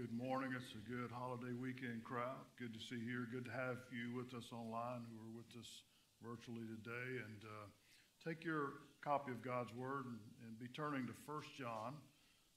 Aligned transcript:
good 0.00 0.16
morning. 0.16 0.48
It's 0.56 0.72
a 0.72 0.80
good 0.88 1.12
holiday 1.12 1.52
weekend 1.52 2.00
crowd. 2.08 2.48
Good 2.56 2.72
to 2.72 2.80
see 2.80 2.96
you 2.96 3.04
here. 3.04 3.28
Good 3.28 3.44
to 3.44 3.52
have 3.52 3.84
you 3.92 4.16
with 4.16 4.32
us 4.32 4.48
online 4.48 5.04
who 5.12 5.20
are 5.20 5.36
with 5.36 5.52
us 5.60 5.84
virtually 6.24 6.64
today. 6.64 7.20
And 7.20 7.44
uh, 7.44 7.68
take 8.24 8.40
your 8.40 8.80
copy 9.04 9.28
of 9.28 9.44
God's 9.44 9.68
Word 9.76 10.08
and, 10.08 10.16
and 10.40 10.56
be 10.56 10.72
turning 10.72 11.04
to 11.04 11.12
1 11.28 11.44
John, 11.52 12.00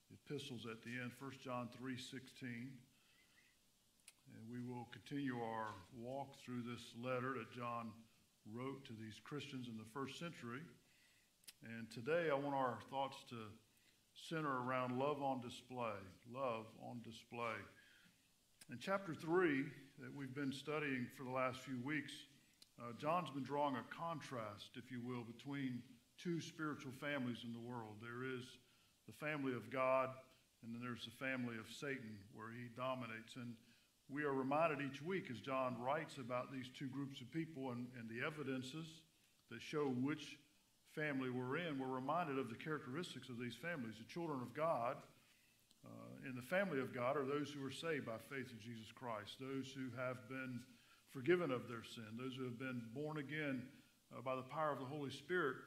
the 0.07 0.15
epistles 0.23 0.63
at 0.71 0.87
the 0.87 0.95
end, 0.95 1.11
1 1.19 1.43
John 1.43 1.67
3.16. 1.75 2.23
And 4.31 4.41
we 4.47 4.63
will 4.63 4.87
continue 4.95 5.35
our 5.43 5.75
walk 5.99 6.39
through 6.39 6.63
this 6.63 6.95
letter 6.95 7.35
that 7.43 7.51
John 7.51 7.91
wrote 8.55 8.87
to 8.87 8.95
these 8.95 9.19
Christians 9.19 9.67
in 9.67 9.75
the 9.75 9.91
first 9.91 10.15
century. 10.15 10.63
And 11.59 11.91
today 11.91 12.31
I 12.31 12.39
want 12.39 12.55
our 12.55 12.79
thoughts 12.87 13.19
to 13.35 13.51
center 14.29 14.61
around 14.61 14.97
love 14.97 15.21
on 15.21 15.41
display. 15.41 15.97
Love 16.33 16.65
on 16.81 17.01
display. 17.03 17.57
In 18.71 18.77
chapter 18.79 19.13
3 19.13 19.63
that 19.99 20.15
we've 20.15 20.33
been 20.33 20.51
studying 20.51 21.07
for 21.17 21.23
the 21.23 21.31
last 21.31 21.59
few 21.59 21.79
weeks, 21.83 22.13
uh, 22.79 22.93
John's 22.97 23.29
been 23.29 23.43
drawing 23.43 23.75
a 23.75 23.85
contrast, 23.93 24.71
if 24.75 24.91
you 24.91 25.01
will, 25.03 25.23
between 25.23 25.81
two 26.21 26.41
spiritual 26.41 26.91
families 26.99 27.43
in 27.43 27.53
the 27.53 27.59
world. 27.59 27.97
There 28.01 28.23
is 28.23 28.43
the 29.05 29.13
family 29.13 29.53
of 29.53 29.69
God, 29.69 30.09
and 30.63 30.73
then 30.73 30.81
there's 30.81 31.05
the 31.05 31.25
family 31.25 31.55
of 31.59 31.65
Satan, 31.69 32.17
where 32.33 32.51
he 32.51 32.69
dominates. 32.75 33.35
And 33.35 33.53
we 34.09 34.23
are 34.23 34.33
reminded 34.33 34.79
each 34.81 35.01
week 35.01 35.25
as 35.29 35.39
John 35.39 35.75
writes 35.79 36.17
about 36.17 36.51
these 36.51 36.69
two 36.77 36.87
groups 36.87 37.21
of 37.21 37.31
people 37.31 37.71
and, 37.71 37.87
and 37.99 38.09
the 38.09 38.25
evidences 38.25 38.87
that 39.51 39.61
show 39.61 39.85
which 40.01 40.37
family 40.95 41.29
we're 41.29 41.57
in, 41.57 41.79
we're 41.79 41.87
reminded 41.87 42.37
of 42.37 42.49
the 42.49 42.55
characteristics 42.55 43.29
of 43.29 43.39
these 43.39 43.55
families. 43.55 43.95
The 43.97 44.11
children 44.13 44.41
of 44.41 44.53
God 44.53 44.97
uh, 45.85 46.29
in 46.29 46.35
the 46.35 46.41
family 46.41 46.79
of 46.79 46.93
God 46.93 47.17
are 47.17 47.25
those 47.25 47.51
who 47.51 47.65
are 47.65 47.71
saved 47.71 48.05
by 48.05 48.17
faith 48.29 48.47
in 48.53 48.59
Jesus 48.61 48.91
Christ, 48.93 49.35
those 49.39 49.73
who 49.73 49.89
have 49.99 50.17
been 50.29 50.59
forgiven 51.11 51.51
of 51.51 51.67
their 51.67 51.83
sin, 51.83 52.07
those 52.17 52.35
who 52.35 52.45
have 52.45 52.59
been 52.59 52.81
born 52.93 53.17
again 53.17 53.63
uh, 54.15 54.21
by 54.21 54.35
the 54.35 54.47
power 54.47 54.71
of 54.71 54.79
the 54.79 54.85
Holy 54.85 55.11
Spirit. 55.11 55.57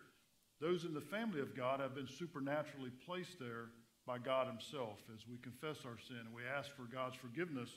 Those 0.60 0.84
in 0.84 0.94
the 0.94 1.04
family 1.04 1.40
of 1.40 1.54
God 1.54 1.80
have 1.80 1.94
been 1.94 2.08
supernaturally 2.08 2.90
placed 3.04 3.38
there 3.38 3.68
by 4.06 4.18
God 4.18 4.46
Himself. 4.46 4.98
As 5.12 5.26
we 5.28 5.36
confess 5.38 5.84
our 5.84 5.98
sin 6.08 6.24
and 6.24 6.34
we 6.34 6.42
ask 6.46 6.70
for 6.74 6.88
God's 6.88 7.16
forgiveness 7.16 7.68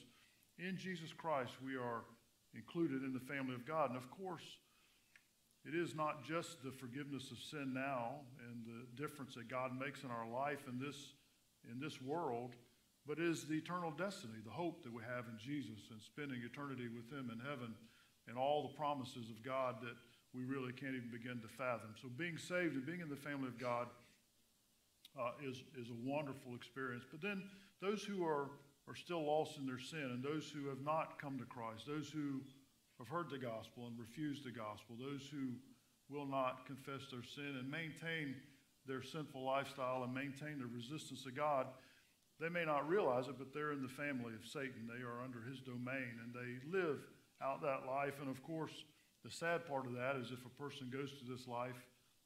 in 0.58 0.78
Jesus 0.78 1.12
Christ, 1.12 1.52
we 1.66 1.76
are 1.76 2.06
included 2.56 3.04
in 3.04 3.14
the 3.14 3.20
family 3.20 3.54
of 3.54 3.68
God. 3.68 3.90
And 3.90 3.98
of 3.98 4.10
course, 4.12 4.44
it 5.68 5.76
is 5.76 5.96
not 5.96 6.24
just 6.24 6.64
the 6.64 6.72
forgiveness 6.72 7.32
of 7.32 7.38
sin 7.40 7.74
now 7.74 8.22
and 8.48 8.64
the 8.66 9.02
difference 9.02 9.36
that 9.36 9.50
God 9.50 9.78
makes 9.78 10.04
in 10.04 10.12
our 10.12 10.28
life 10.28 10.68
in 10.68 10.80
this, 10.80 11.14
in 11.70 11.80
this 11.80 12.02
world, 12.02 12.56
but 13.06 13.20
is 13.20 13.46
the 13.46 13.56
eternal 13.56 13.92
destiny, 13.92 14.40
the 14.46 14.52
hope 14.52 14.84
that 14.84 14.94
we 14.94 15.02
have 15.04 15.26
in 15.28 15.38
Jesus 15.38 15.92
and 15.92 16.02
spending 16.02 16.40
eternity 16.44 16.88
with 16.88 17.12
Him 17.12 17.30
in 17.34 17.40
heaven 17.40 17.74
and 18.28 18.38
all 18.38 18.64
the 18.64 18.78
promises 18.78 19.30
of 19.30 19.44
God 19.44 19.76
that 19.82 19.96
we 20.34 20.44
really 20.44 20.72
can't 20.72 20.96
even 20.96 21.10
begin 21.12 21.42
to 21.42 21.48
fathom. 21.48 21.96
So, 22.02 22.08
being 22.08 22.38
saved 22.38 22.76
and 22.76 22.86
being 22.86 23.02
in 23.02 23.10
the 23.10 23.16
family 23.16 23.48
of 23.48 23.58
God 23.58 23.88
uh, 25.20 25.32
is, 25.44 25.64
is 25.76 25.90
a 25.90 25.98
wonderful 26.06 26.56
experience. 26.56 27.04
But 27.10 27.22
then, 27.22 27.44
those 27.82 28.04
who 28.04 28.24
are, 28.24 28.52
are 28.88 28.96
still 28.96 29.26
lost 29.26 29.58
in 29.58 29.66
their 29.66 29.80
sin 29.80 30.12
and 30.14 30.24
those 30.24 30.50
who 30.50 30.70
have 30.70 30.82
not 30.86 31.20
come 31.20 31.40
to 31.40 31.46
Christ, 31.46 31.86
those 31.88 32.10
who 32.10 32.42
have 33.00 33.08
heard 33.08 33.30
the 33.30 33.40
gospel 33.40 33.88
and 33.88 33.98
refused 33.98 34.44
the 34.44 34.52
gospel, 34.52 34.96
those 35.00 35.24
who 35.32 35.56
will 36.14 36.26
not 36.26 36.66
confess 36.68 37.08
their 37.10 37.24
sin 37.24 37.56
and 37.58 37.72
maintain 37.72 38.36
their 38.86 39.02
sinful 39.02 39.44
lifestyle 39.44 40.04
and 40.04 40.14
maintain 40.14 40.60
their 40.60 40.68
resistance 40.68 41.24
to 41.24 41.32
God, 41.32 41.68
they 42.40 42.50
may 42.50 42.66
not 42.66 42.88
realize 42.88 43.28
it, 43.28 43.38
but 43.38 43.54
they're 43.54 43.72
in 43.72 43.82
the 43.82 43.92
family 43.92 44.34
of 44.34 44.48
Satan. 44.48 44.88
They 44.88 45.04
are 45.04 45.24
under 45.24 45.42
his 45.42 45.60
domain 45.60 46.20
and 46.24 46.34
they 46.34 46.60
live 46.68 47.00
out 47.42 47.62
that 47.62 47.88
life. 47.88 48.20
And 48.20 48.30
of 48.30 48.44
course, 48.44 48.72
the 49.24 49.32
sad 49.32 49.68
part 49.68 49.86
of 49.86 49.94
that 49.94 50.16
is 50.16 50.32
if 50.32 50.46
a 50.46 50.62
person 50.62 50.90
goes 50.92 51.12
to 51.20 51.26
this 51.28 51.48
life 51.48 51.80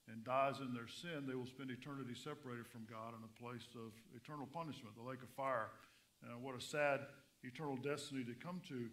and 0.07 0.23
dies 0.23 0.59
in 0.61 0.73
their 0.73 0.87
sin, 0.87 1.25
they 1.27 1.35
will 1.35 1.49
spend 1.49 1.71
eternity 1.71 2.13
separated 2.13 2.67
from 2.67 2.85
God 2.89 3.13
in 3.17 3.21
a 3.25 3.33
place 3.41 3.67
of 3.75 3.93
eternal 4.15 4.47
punishment, 4.53 4.95
the 4.95 5.07
lake 5.07 5.23
of 5.23 5.29
fire. 5.29 5.69
And 6.23 6.41
what 6.41 6.55
a 6.55 6.61
sad 6.61 7.01
eternal 7.43 7.75
destiny 7.77 8.23
to 8.23 8.33
come 8.33 8.61
to. 8.69 8.89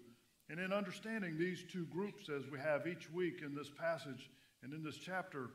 And 0.51 0.59
in 0.59 0.73
understanding 0.73 1.39
these 1.39 1.63
two 1.71 1.87
groups 1.87 2.29
as 2.29 2.51
we 2.51 2.59
have 2.59 2.89
each 2.89 3.09
week 3.13 3.41
in 3.45 3.55
this 3.55 3.71
passage 3.71 4.29
and 4.65 4.73
in 4.75 4.83
this 4.83 4.97
chapter, 4.97 5.51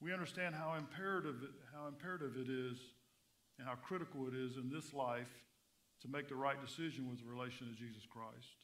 we 0.00 0.12
understand 0.12 0.54
how 0.54 0.74
imperative, 0.78 1.42
it, 1.42 1.50
how 1.74 1.88
imperative 1.88 2.36
it 2.36 2.48
is 2.48 2.78
and 3.58 3.66
how 3.66 3.74
critical 3.74 4.28
it 4.28 4.34
is 4.34 4.56
in 4.56 4.70
this 4.70 4.94
life 4.94 5.32
to 6.02 6.08
make 6.08 6.28
the 6.28 6.36
right 6.36 6.64
decision 6.64 7.10
with 7.10 7.18
relation 7.26 7.66
to 7.66 7.74
Jesus 7.74 8.06
Christ, 8.08 8.54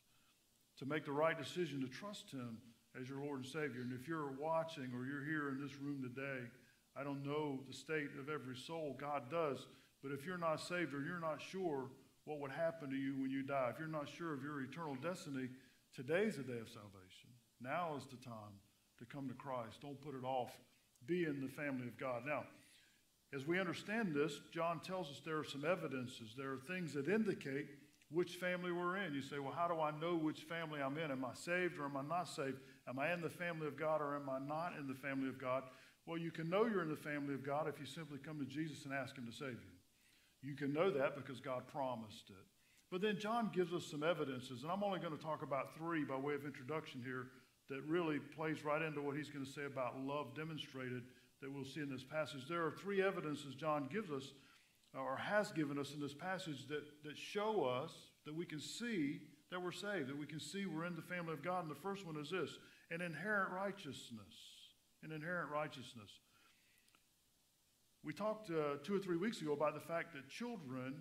to 0.78 0.86
make 0.86 1.04
the 1.04 1.12
right 1.12 1.36
decision 1.36 1.80
to 1.80 1.88
trust 1.88 2.30
Him 2.30 2.58
as 3.00 3.08
your 3.08 3.20
Lord 3.20 3.40
and 3.40 3.46
Savior. 3.46 3.82
And 3.82 3.92
if 3.92 4.06
you're 4.06 4.32
watching 4.38 4.92
or 4.94 5.04
you're 5.04 5.24
here 5.24 5.48
in 5.48 5.60
this 5.60 5.76
room 5.80 6.00
today, 6.00 6.46
I 6.94 7.02
don't 7.02 7.26
know 7.26 7.58
the 7.66 7.74
state 7.74 8.10
of 8.20 8.28
every 8.28 8.56
soul, 8.56 8.96
God 9.00 9.30
does. 9.30 9.66
But 10.00 10.12
if 10.12 10.24
you're 10.24 10.38
not 10.38 10.60
saved 10.60 10.94
or 10.94 11.02
you're 11.02 11.18
not 11.18 11.40
sure 11.40 11.90
what 12.24 12.38
would 12.38 12.52
happen 12.52 12.90
to 12.90 12.96
you 12.96 13.14
when 13.20 13.30
you 13.30 13.42
die, 13.42 13.70
if 13.72 13.80
you're 13.80 13.88
not 13.88 14.08
sure 14.08 14.32
of 14.32 14.44
your 14.44 14.60
eternal 14.62 14.96
destiny, 15.02 15.48
Today's 15.94 16.36
the 16.36 16.42
day 16.42 16.58
of 16.58 16.68
salvation. 16.68 17.28
Now 17.60 17.94
is 17.98 18.06
the 18.06 18.16
time 18.24 18.56
to 18.98 19.04
come 19.04 19.28
to 19.28 19.34
Christ. 19.34 19.80
Don't 19.82 20.00
put 20.00 20.14
it 20.14 20.24
off. 20.24 20.50
Be 21.06 21.24
in 21.24 21.40
the 21.40 21.48
family 21.48 21.86
of 21.86 21.98
God. 21.98 22.22
Now, 22.26 22.44
as 23.34 23.46
we 23.46 23.60
understand 23.60 24.14
this, 24.14 24.40
John 24.52 24.80
tells 24.80 25.10
us 25.10 25.20
there 25.24 25.38
are 25.38 25.44
some 25.44 25.64
evidences. 25.64 26.34
There 26.36 26.52
are 26.52 26.60
things 26.66 26.94
that 26.94 27.08
indicate 27.08 27.66
which 28.10 28.36
family 28.36 28.72
we're 28.72 28.98
in. 28.98 29.14
You 29.14 29.22
say, 29.22 29.38
well, 29.38 29.54
how 29.56 29.68
do 29.68 29.80
I 29.80 29.90
know 30.00 30.16
which 30.16 30.42
family 30.42 30.80
I'm 30.80 30.98
in? 30.98 31.10
Am 31.10 31.24
I 31.24 31.34
saved 31.34 31.78
or 31.78 31.84
am 31.84 31.96
I 31.96 32.02
not 32.02 32.28
saved? 32.28 32.58
Am 32.88 32.98
I 32.98 33.12
in 33.12 33.20
the 33.20 33.30
family 33.30 33.66
of 33.66 33.78
God 33.78 34.00
or 34.00 34.16
am 34.16 34.28
I 34.28 34.38
not 34.38 34.74
in 34.78 34.86
the 34.86 34.94
family 34.94 35.28
of 35.28 35.38
God? 35.38 35.64
Well, 36.06 36.18
you 36.18 36.30
can 36.30 36.50
know 36.50 36.66
you're 36.66 36.82
in 36.82 36.90
the 36.90 36.96
family 36.96 37.34
of 37.34 37.44
God 37.44 37.68
if 37.68 37.78
you 37.78 37.86
simply 37.86 38.18
come 38.18 38.38
to 38.38 38.44
Jesus 38.44 38.84
and 38.84 38.92
ask 38.92 39.16
Him 39.16 39.26
to 39.26 39.32
save 39.32 39.52
you. 39.52 39.76
You 40.42 40.56
can 40.56 40.72
know 40.72 40.90
that 40.90 41.16
because 41.16 41.40
God 41.40 41.62
promised 41.68 42.28
it. 42.28 42.51
But 42.92 43.00
then 43.00 43.18
John 43.18 43.50
gives 43.54 43.72
us 43.72 43.86
some 43.86 44.02
evidences, 44.02 44.62
and 44.62 44.70
I'm 44.70 44.84
only 44.84 45.00
going 45.00 45.16
to 45.16 45.22
talk 45.22 45.42
about 45.42 45.74
three 45.78 46.04
by 46.04 46.16
way 46.16 46.34
of 46.34 46.44
introduction 46.44 47.00
here 47.02 47.28
that 47.70 47.82
really 47.88 48.18
plays 48.18 48.66
right 48.66 48.82
into 48.82 49.00
what 49.00 49.16
he's 49.16 49.30
going 49.30 49.46
to 49.46 49.50
say 49.50 49.64
about 49.64 49.98
love 49.98 50.34
demonstrated 50.36 51.00
that 51.40 51.50
we'll 51.50 51.64
see 51.64 51.80
in 51.80 51.90
this 51.90 52.04
passage. 52.04 52.42
There 52.46 52.62
are 52.66 52.70
three 52.70 53.02
evidences 53.02 53.54
John 53.54 53.88
gives 53.90 54.10
us 54.10 54.34
or 54.94 55.16
has 55.16 55.50
given 55.52 55.78
us 55.78 55.94
in 55.94 56.00
this 56.00 56.12
passage 56.12 56.68
that, 56.68 56.82
that 57.02 57.16
show 57.16 57.64
us 57.64 57.92
that 58.26 58.36
we 58.36 58.44
can 58.44 58.60
see 58.60 59.22
that 59.50 59.62
we're 59.62 59.72
saved, 59.72 60.10
that 60.10 60.18
we 60.18 60.26
can 60.26 60.38
see 60.38 60.66
we're 60.66 60.84
in 60.84 60.94
the 60.94 61.00
family 61.00 61.32
of 61.32 61.42
God. 61.42 61.62
And 61.62 61.70
the 61.70 61.80
first 61.80 62.06
one 62.06 62.18
is 62.18 62.28
this 62.28 62.58
an 62.90 63.00
inherent 63.00 63.52
righteousness. 63.52 64.34
An 65.02 65.12
inherent 65.12 65.50
righteousness. 65.50 66.10
We 68.04 68.12
talked 68.12 68.50
uh, 68.50 68.76
two 68.84 68.94
or 68.94 68.98
three 68.98 69.16
weeks 69.16 69.40
ago 69.40 69.54
about 69.54 69.72
the 69.72 69.80
fact 69.80 70.12
that 70.12 70.28
children 70.28 70.96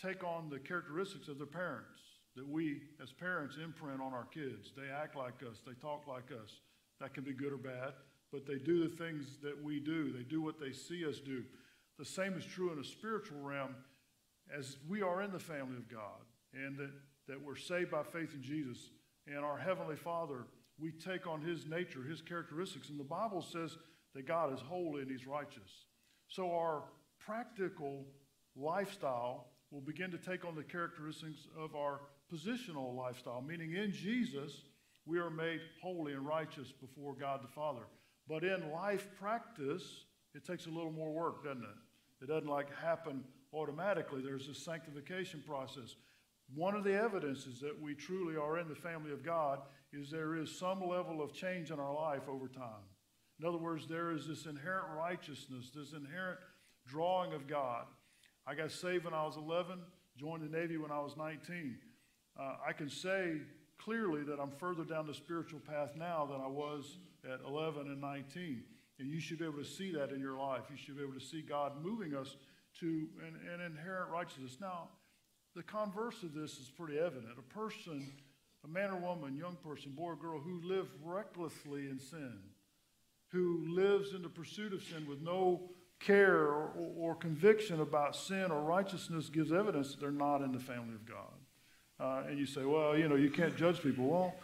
take 0.00 0.24
on 0.24 0.48
the 0.48 0.58
characteristics 0.58 1.28
of 1.28 1.38
their 1.38 1.46
parents 1.46 2.00
that 2.36 2.48
we 2.48 2.80
as 3.02 3.12
parents 3.12 3.56
imprint 3.62 4.00
on 4.00 4.14
our 4.14 4.24
kids. 4.24 4.72
They 4.76 4.88
act 4.90 5.16
like 5.16 5.42
us, 5.48 5.58
they 5.66 5.74
talk 5.74 6.06
like 6.06 6.30
us. 6.32 6.60
That 7.00 7.14
can 7.14 7.24
be 7.24 7.32
good 7.32 7.52
or 7.52 7.58
bad, 7.58 7.94
but 8.30 8.46
they 8.46 8.58
do 8.58 8.88
the 8.88 8.96
things 8.96 9.38
that 9.42 9.62
we 9.62 9.80
do, 9.80 10.12
they 10.12 10.22
do 10.22 10.40
what 10.40 10.60
they 10.60 10.72
see 10.72 11.06
us 11.06 11.18
do. 11.18 11.42
The 11.98 12.04
same 12.04 12.34
is 12.34 12.44
true 12.44 12.72
in 12.72 12.78
a 12.78 12.84
spiritual 12.84 13.40
realm 13.40 13.74
as 14.56 14.76
we 14.88 15.02
are 15.02 15.22
in 15.22 15.32
the 15.32 15.38
family 15.38 15.76
of 15.76 15.88
God 15.88 16.24
and 16.54 16.76
that, 16.78 16.90
that 17.28 17.42
we're 17.42 17.56
saved 17.56 17.90
by 17.90 18.02
faith 18.02 18.34
in 18.34 18.42
Jesus 18.42 18.90
and 19.26 19.38
our 19.38 19.58
Heavenly 19.58 19.96
Father. 19.96 20.46
We 20.78 20.90
take 20.90 21.26
on 21.26 21.42
His 21.42 21.66
nature, 21.66 22.02
His 22.02 22.22
characteristics. 22.22 22.88
And 22.88 22.98
the 22.98 23.04
Bible 23.04 23.42
says 23.42 23.76
that 24.14 24.26
God 24.26 24.52
is 24.52 24.60
holy 24.60 25.02
and 25.02 25.10
He's 25.10 25.26
righteous. 25.26 25.86
So 26.28 26.50
our 26.52 26.84
practical 27.18 28.04
lifestyle 28.56 29.51
will 29.72 29.80
begin 29.80 30.10
to 30.10 30.18
take 30.18 30.44
on 30.44 30.54
the 30.54 30.62
characteristics 30.62 31.48
of 31.58 31.74
our 31.74 32.00
positional 32.32 32.94
lifestyle, 32.94 33.40
meaning 33.40 33.72
in 33.72 33.90
Jesus, 33.90 34.62
we 35.06 35.18
are 35.18 35.30
made 35.30 35.60
holy 35.82 36.12
and 36.12 36.26
righteous 36.26 36.70
before 36.70 37.14
God 37.14 37.42
the 37.42 37.48
Father. 37.48 37.82
But 38.28 38.44
in 38.44 38.70
life 38.70 39.08
practice, 39.18 40.04
it 40.34 40.44
takes 40.44 40.66
a 40.66 40.70
little 40.70 40.92
more 40.92 41.10
work, 41.10 41.42
doesn't 41.42 41.62
it? 41.62 42.24
It 42.24 42.28
doesn't 42.28 42.48
like 42.48 42.68
happen 42.76 43.24
automatically. 43.52 44.22
There's 44.22 44.48
a 44.48 44.54
sanctification 44.54 45.42
process. 45.46 45.96
One 46.54 46.74
of 46.76 46.84
the 46.84 46.94
evidences 46.94 47.58
that 47.60 47.80
we 47.80 47.94
truly 47.94 48.36
are 48.36 48.58
in 48.58 48.68
the 48.68 48.74
family 48.74 49.10
of 49.10 49.24
God 49.24 49.60
is 49.92 50.10
there 50.10 50.36
is 50.36 50.54
some 50.54 50.86
level 50.86 51.22
of 51.22 51.32
change 51.32 51.70
in 51.70 51.80
our 51.80 51.94
life 51.94 52.28
over 52.28 52.46
time. 52.46 52.84
In 53.40 53.46
other 53.46 53.58
words, 53.58 53.86
there 53.88 54.12
is 54.12 54.28
this 54.28 54.46
inherent 54.46 54.86
righteousness, 54.96 55.70
this 55.74 55.92
inherent 55.92 56.38
drawing 56.86 57.32
of 57.32 57.48
God. 57.48 57.86
I 58.46 58.54
got 58.54 58.72
saved 58.72 59.04
when 59.04 59.14
I 59.14 59.24
was 59.24 59.36
11, 59.36 59.78
joined 60.16 60.42
the 60.42 60.56
Navy 60.56 60.76
when 60.76 60.90
I 60.90 61.00
was 61.00 61.16
19. 61.16 61.78
Uh, 62.38 62.54
I 62.66 62.72
can 62.72 62.88
say 62.88 63.38
clearly 63.78 64.24
that 64.24 64.40
I'm 64.40 64.50
further 64.50 64.84
down 64.84 65.06
the 65.06 65.14
spiritual 65.14 65.60
path 65.60 65.90
now 65.96 66.26
than 66.26 66.40
I 66.40 66.48
was 66.48 66.98
at 67.24 67.40
11 67.46 67.86
and 67.86 68.00
19. 68.00 68.62
And 68.98 69.10
you 69.10 69.20
should 69.20 69.38
be 69.38 69.44
able 69.44 69.58
to 69.58 69.64
see 69.64 69.92
that 69.92 70.10
in 70.10 70.20
your 70.20 70.36
life. 70.36 70.62
You 70.70 70.76
should 70.76 70.96
be 70.96 71.02
able 71.02 71.14
to 71.14 71.24
see 71.24 71.42
God 71.42 71.72
moving 71.82 72.14
us 72.14 72.36
to 72.80 73.08
an, 73.20 73.38
an 73.52 73.60
inherent 73.60 74.10
righteousness. 74.10 74.58
Now, 74.60 74.88
the 75.54 75.62
converse 75.62 76.22
of 76.22 76.34
this 76.34 76.52
is 76.58 76.70
pretty 76.70 76.98
evident. 76.98 77.34
A 77.38 77.54
person, 77.54 78.12
a 78.64 78.68
man 78.68 78.90
or 78.90 78.96
woman, 78.96 79.36
young 79.36 79.56
person, 79.56 79.92
boy 79.92 80.10
or 80.10 80.16
girl, 80.16 80.40
who 80.40 80.60
live 80.64 80.88
recklessly 81.04 81.88
in 81.88 81.98
sin, 81.98 82.38
who 83.28 83.64
lives 83.68 84.14
in 84.14 84.22
the 84.22 84.28
pursuit 84.28 84.72
of 84.72 84.82
sin 84.82 85.06
with 85.06 85.20
no 85.20 85.70
care 86.04 86.36
or, 86.36 87.14
conviction 87.20 87.80
about 87.80 88.16
sin 88.16 88.50
or 88.50 88.60
righteousness 88.62 89.28
gives 89.28 89.52
evidence 89.52 89.90
that 89.90 90.00
they're 90.00 90.10
not 90.10 90.42
in 90.42 90.50
the 90.50 90.58
family 90.58 90.94
of 90.94 91.06
God. 91.06 91.32
Uh, 92.00 92.28
and 92.28 92.38
you 92.38 92.46
say, 92.46 92.64
well, 92.64 92.96
you 92.96 93.08
know, 93.08 93.14
you 93.14 93.30
can't 93.30 93.56
judge 93.56 93.80
people. 93.80 94.06
Well, 94.06 94.34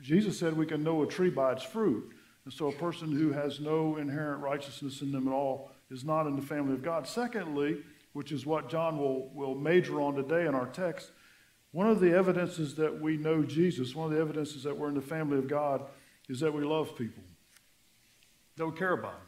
Jesus 0.00 0.38
said 0.38 0.56
we 0.56 0.66
can 0.66 0.82
know 0.82 1.02
a 1.02 1.06
tree 1.06 1.30
by 1.30 1.52
its 1.52 1.62
fruit. 1.62 2.10
And 2.44 2.52
so 2.52 2.68
a 2.68 2.72
person 2.72 3.12
who 3.12 3.30
has 3.32 3.60
no 3.60 3.98
inherent 3.98 4.42
righteousness 4.42 5.02
in 5.02 5.12
them 5.12 5.28
at 5.28 5.34
all 5.34 5.70
is 5.90 6.04
not 6.04 6.26
in 6.26 6.34
the 6.34 6.42
family 6.42 6.74
of 6.74 6.82
God. 6.82 7.06
Secondly, 7.06 7.78
which 8.14 8.32
is 8.32 8.46
what 8.46 8.68
John 8.68 8.98
will, 8.98 9.28
will 9.34 9.54
major 9.54 10.00
on 10.00 10.14
today 10.14 10.46
in 10.46 10.54
our 10.54 10.66
text, 10.66 11.12
one 11.72 11.88
of 11.88 12.00
the 12.00 12.12
evidences 12.12 12.74
that 12.76 13.00
we 13.00 13.16
know 13.16 13.42
Jesus, 13.42 13.94
one 13.94 14.10
of 14.10 14.16
the 14.16 14.20
evidences 14.20 14.62
that 14.62 14.76
we're 14.76 14.88
in 14.88 14.94
the 14.94 15.00
family 15.02 15.38
of 15.38 15.46
God, 15.46 15.82
is 16.28 16.40
that 16.40 16.52
we 16.52 16.64
love 16.64 16.96
people, 16.96 17.22
that 18.56 18.66
we 18.66 18.76
care 18.76 18.94
about 18.94 19.12
them. 19.12 19.27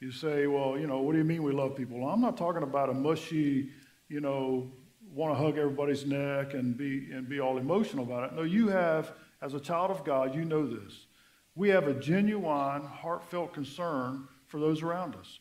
You 0.00 0.10
say, 0.10 0.46
well, 0.46 0.78
you 0.78 0.86
know, 0.86 1.00
what 1.00 1.12
do 1.12 1.18
you 1.18 1.24
mean 1.24 1.42
we 1.42 1.52
love 1.52 1.76
people? 1.76 2.00
Well, 2.00 2.08
I'm 2.08 2.22
not 2.22 2.38
talking 2.38 2.62
about 2.62 2.88
a 2.88 2.94
mushy, 2.94 3.70
you 4.08 4.20
know, 4.20 4.70
want 5.12 5.36
to 5.36 5.42
hug 5.42 5.58
everybody's 5.58 6.06
neck 6.06 6.54
and 6.54 6.76
be, 6.76 7.10
and 7.12 7.28
be 7.28 7.38
all 7.38 7.58
emotional 7.58 8.04
about 8.04 8.24
it. 8.24 8.36
No, 8.36 8.42
you 8.42 8.68
have, 8.68 9.12
as 9.42 9.52
a 9.52 9.60
child 9.60 9.90
of 9.90 10.04
God, 10.04 10.34
you 10.34 10.44
know 10.44 10.66
this. 10.66 11.06
We 11.54 11.68
have 11.68 11.86
a 11.86 11.94
genuine, 11.94 12.82
heartfelt 12.82 13.52
concern 13.52 14.26
for 14.46 14.58
those 14.58 14.82
around 14.82 15.16
us. 15.16 15.38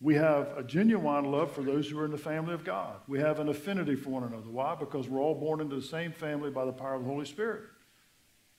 We 0.00 0.14
have 0.16 0.56
a 0.56 0.62
genuine 0.62 1.24
love 1.24 1.50
for 1.52 1.62
those 1.62 1.88
who 1.88 1.98
are 1.98 2.04
in 2.04 2.10
the 2.10 2.18
family 2.18 2.54
of 2.54 2.64
God. 2.64 2.96
We 3.08 3.18
have 3.20 3.40
an 3.40 3.48
affinity 3.48 3.96
for 3.96 4.10
one 4.10 4.22
another. 4.22 4.50
Why? 4.50 4.76
Because 4.78 5.08
we're 5.08 5.20
all 5.20 5.34
born 5.34 5.60
into 5.60 5.76
the 5.76 5.82
same 5.82 6.12
family 6.12 6.50
by 6.50 6.66
the 6.66 6.72
power 6.72 6.94
of 6.94 7.02
the 7.02 7.08
Holy 7.08 7.24
Spirit. 7.24 7.62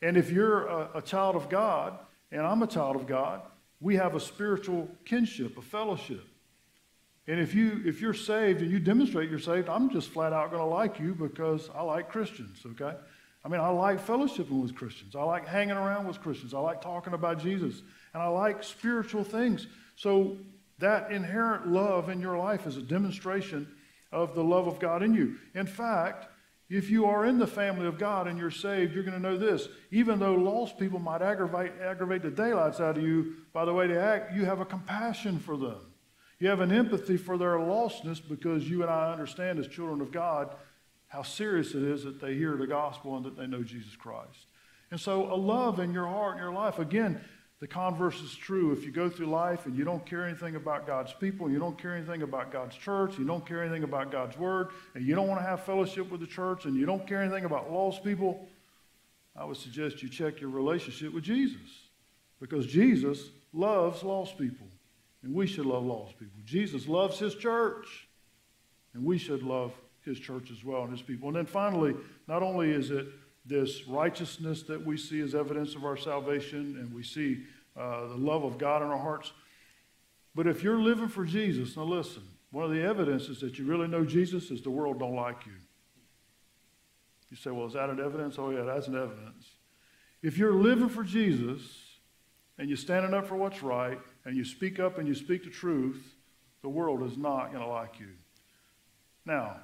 And 0.02 0.18
if 0.18 0.31
you're 0.31 0.66
a, 0.66 0.90
a 0.96 1.02
child 1.02 1.36
of 1.36 1.50
God, 1.50 2.00
and 2.31 2.42
I'm 2.42 2.62
a 2.64 2.68
child 2.68 2.96
of 2.96 3.08
God, 3.08 3.42
we 3.81 3.96
have 3.96 4.16
a 4.16 4.20
spiritual 4.20 4.90
kinship, 5.06 5.58
a 5.58 5.62
fellowship. 5.62 6.24
And 7.28 7.40
if, 7.40 7.54
you, 7.54 7.81
if 7.86 8.02
you're 8.02 8.14
saved 8.14 8.62
and 8.62 8.72
you 8.72 8.80
demonstrate 8.80 9.30
you're 9.30 9.40
saved, 9.40 9.70
I'm 9.70 9.90
just 9.90 10.10
flat 10.10 10.34
out 10.34 10.52
going 10.52 10.64
to 10.64 10.66
like 10.66 11.00
you 11.00 11.14
because 11.14 11.70
I 11.76 11.84
like 11.84 12.10
Christians, 12.10 12.60
okay? 12.66 12.98
I 13.46 13.48
mean, 13.48 13.62
I 13.62 13.70
like 13.70 14.06
fellowshipping 14.06 14.62
with 14.62 14.76
Christians. 14.76 15.16
I 15.16 15.24
like 15.24 15.48
hanging 15.48 15.78
around 15.78 16.08
with 16.08 16.20
Christians. 16.22 16.54
I 16.54 16.60
like 16.60 16.81
talking 16.81 17.14
about 17.14 17.40
Jesus. 17.40 17.81
And 18.14 18.22
I 18.22 18.28
like 18.28 18.64
spiritual 18.64 19.24
things. 19.24 19.68
So 19.96 20.38
that 20.80 21.12
inherent 21.12 21.68
love 21.68 22.10
in 22.10 22.20
your 22.20 22.38
life 22.38 22.66
is 22.66 22.78
a 22.78 22.81
demonstration 22.81 23.68
of 24.12 24.34
the 24.34 24.44
love 24.44 24.68
of 24.68 24.80
God 24.80 25.04
in 25.04 25.14
you. 25.14 25.36
In 25.54 25.68
fact, 25.68 26.28
if 26.69 26.92
you 26.92 27.06
are 27.06 27.25
in 27.25 27.39
the 27.39 27.48
family 27.48 27.88
of 27.88 27.98
God 27.98 28.27
and 28.27 28.38
you're 28.38 28.51
saved, 28.51 28.94
you're 28.94 29.04
going 29.04 29.19
to 29.19 29.19
know 29.19 29.38
this. 29.38 29.68
Even 29.89 30.19
though 30.19 30.36
lost 30.36 30.77
people 30.77 31.00
might 31.00 31.21
aggravate, 31.21 31.71
aggravate 31.81 32.21
the 32.21 32.30
daylights 32.30 32.80
out 32.80 32.98
of 32.98 33.04
you 33.04 33.38
by 33.54 33.66
the 33.66 33.74
way 33.74 33.88
they 33.88 33.98
act, 33.98 34.36
you 34.36 34.45
have 34.45 34.60
a 34.60 34.66
compassion 34.66 35.39
for 35.39 35.57
them. 35.57 35.80
You 36.38 36.48
have 36.48 36.62
an 36.62 36.71
empathy 36.71 37.18
for 37.18 37.38
their 37.38 37.57
lostness 37.57 38.21
because 38.25 38.69
you 38.69 38.83
and 38.83 38.92
I 38.92 39.12
understand 39.12 39.60
as 39.60 39.68
children 39.68 40.00
of 40.00 40.12
God 40.12 40.56
how 41.07 41.24
serious 41.24 41.74
it 41.74 41.81
is 41.81 42.04
that 42.04 42.21
they 42.21 42.36
hear 42.36 42.56
the 42.56 42.68
gospel 42.68 43.18
and 43.18 43.25
that 43.25 43.36
they 43.36 43.48
know 43.48 43.63
Jesus 43.63 43.95
Christ. 43.95 44.45
And 44.92 45.00
so, 45.00 45.31
a 45.31 45.36
love 45.36 45.80
in 45.80 45.92
your 45.92 46.07
heart 46.07 46.33
and 46.33 46.42
your 46.42 46.54
life, 46.54 46.80
again, 46.80 47.19
the 47.60 47.68
converse 47.68 48.22
is 48.22 48.34
true. 48.36 48.72
If 48.72 48.86
you 48.86 48.92
go 48.92 49.10
through 49.10 49.28
life 49.28 49.66
and 49.66 49.76
you 49.76 49.84
don't 49.84 50.06
care 50.06 50.26
anything 50.26 50.56
about 50.56 50.88
God's 50.88 51.12
people, 51.14 51.50
you 51.52 51.60
don't 51.60 51.78
care 51.78 51.94
anything 51.94 52.22
about 52.22 52.52
God's 52.52 52.76
church, 52.76 53.18
you 53.18 53.26
don't 53.26 53.46
care 53.46 53.62
anything 53.62 53.84
about 53.84 54.12
God's 54.12 54.38
word, 54.38 54.70
and 54.96 55.06
you 55.06 55.14
don't 55.14 55.28
want 55.28 55.42
to 55.42 55.46
have 55.46 55.64
fellowship 55.64 56.10
with 56.10 56.22
the 56.22 56.28
church, 56.28 56.66
and 56.66 56.76
you 56.76 56.86
don't 56.86 57.06
care 57.06 57.22
anything 57.22 57.46
about 57.46 57.72
lost 57.72 58.04
people, 58.04 58.48
I 59.36 59.44
would 59.44 59.58
suggest 59.58 60.02
you 60.02 60.10
check 60.10 60.40
your 60.40 60.50
relationship 60.50 61.14
with 61.14 61.24
Jesus. 61.24 61.60
Because 62.40 62.66
Jesus 62.66 63.30
loves 63.52 64.04
lost 64.04 64.38
people, 64.38 64.68
and 65.24 65.34
we 65.34 65.46
should 65.46 65.66
love 65.66 65.84
lost 65.84 66.18
people. 66.18 66.40
Jesus 66.46 66.88
loves 66.88 67.20
his 67.20 67.36
church, 67.36 68.08
and 68.94 69.04
we 69.04 69.18
should 69.18 69.44
love 69.44 69.74
his 70.06 70.18
church 70.18 70.50
as 70.50 70.64
well 70.64 70.84
and 70.84 70.92
his 70.92 71.02
people. 71.02 71.28
And 71.28 71.36
then 71.36 71.46
finally, 71.46 71.94
not 72.28 72.42
only 72.42 72.72
is 72.72 72.90
it 72.92 73.08
this 73.50 73.88
righteousness 73.88 74.62
that 74.63 74.86
we 74.86 74.96
see 74.96 75.22
as 75.22 75.34
evidence 75.34 75.75
of 75.75 75.84
our 75.84 75.98
salvation, 75.98 76.78
and 76.80 76.94
we 76.94 77.04
see 77.04 77.44
uh, 77.75 78.07
the 78.07 78.16
love 78.16 78.44
of 78.44 78.57
God 78.60 78.84
in 78.84 78.90
our 78.90 78.98
hearts. 78.98 79.34
But 80.36 80.46
if 80.46 80.63
you're 80.63 80.80
living 80.80 81.10
for 81.10 81.25
Jesus, 81.25 81.75
now 81.75 81.84
listen, 81.84 82.22
one 82.51 82.63
of 82.63 82.72
the 82.72 82.84
evidences 82.84 83.40
that 83.42 83.57
you 83.57 83.66
really 83.66 83.88
know 83.88 84.06
Jesus 84.06 84.51
is 84.51 84.62
the 84.62 84.69
world 84.69 85.00
don't 85.00 85.16
like 85.16 85.46
you. 85.48 85.54
You 87.31 87.38
say, 87.38 87.50
well, 87.50 87.68
is 87.68 87.74
that 87.74 87.90
an 87.90 88.00
evidence? 88.00 88.38
Oh, 88.38 88.51
yeah, 88.51 88.63
that's 88.63 88.88
an 88.88 88.96
evidence. 88.96 89.46
If 90.22 90.38
you're 90.38 90.54
living 90.54 90.90
for 90.90 91.04
Jesus 91.04 91.62
and 92.57 92.69
you're 92.69 92.78
standing 92.78 93.13
up 93.13 93.28
for 93.28 93.36
what's 93.36 93.63
right 93.63 94.00
and 94.25 94.38
you 94.38 94.45
speak 94.45 94.80
up 94.80 94.98
and 94.98 95.07
you 95.07 95.16
speak 95.16 95.44
the 95.44 95.50
truth, 95.50 96.16
the 96.62 96.69
world 96.69 97.04
is 97.04 97.18
not 97.18 97.52
going 97.52 97.63
to 97.63 97.69
like 97.69 98.00
you. 98.00 98.10
Now, 99.25 99.57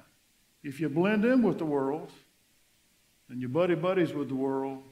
if 0.62 0.80
you 0.80 0.88
blend 0.88 1.24
in 1.24 1.42
with 1.42 1.58
the 1.58 1.64
world, 1.64 2.10
and 3.28 3.40
you're 3.40 3.48
buddy 3.48 3.74
buddies 3.74 4.12
with 4.12 4.28
the 4.28 4.34
world, 4.34 4.82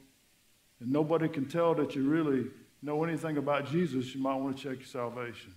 and 0.79 0.91
nobody 0.91 1.27
can 1.27 1.45
tell 1.45 1.73
that 1.75 1.95
you 1.95 2.09
really 2.09 2.47
know 2.81 3.03
anything 3.03 3.37
about 3.37 3.67
Jesus, 3.67 4.13
you 4.13 4.21
might 4.21 4.35
want 4.35 4.57
to 4.57 4.63
check 4.63 4.77
your 4.79 4.87
salvation. 4.87 5.53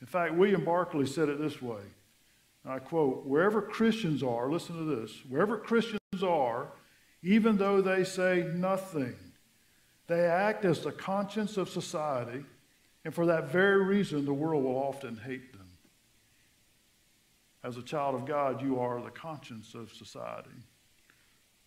In 0.00 0.06
fact, 0.06 0.34
William 0.34 0.64
Barclay 0.64 1.06
said 1.06 1.28
it 1.28 1.40
this 1.40 1.60
way. 1.60 1.82
I 2.64 2.78
quote, 2.80 3.24
wherever 3.24 3.62
Christians 3.62 4.22
are, 4.22 4.50
listen 4.50 4.76
to 4.76 4.96
this, 4.96 5.12
wherever 5.28 5.56
Christians 5.56 6.00
are, 6.22 6.68
even 7.22 7.56
though 7.56 7.80
they 7.80 8.02
say 8.02 8.48
nothing, 8.54 9.14
they 10.08 10.24
act 10.24 10.64
as 10.64 10.80
the 10.80 10.92
conscience 10.92 11.56
of 11.56 11.68
society, 11.68 12.44
and 13.04 13.14
for 13.14 13.26
that 13.26 13.50
very 13.50 13.84
reason, 13.84 14.24
the 14.24 14.34
world 14.34 14.64
will 14.64 14.76
often 14.76 15.16
hate 15.16 15.52
them. 15.52 15.68
As 17.62 17.76
a 17.76 17.82
child 17.82 18.14
of 18.14 18.26
God, 18.26 18.62
you 18.62 18.80
are 18.80 19.00
the 19.00 19.10
conscience 19.10 19.74
of 19.74 19.92
society. 19.92 20.50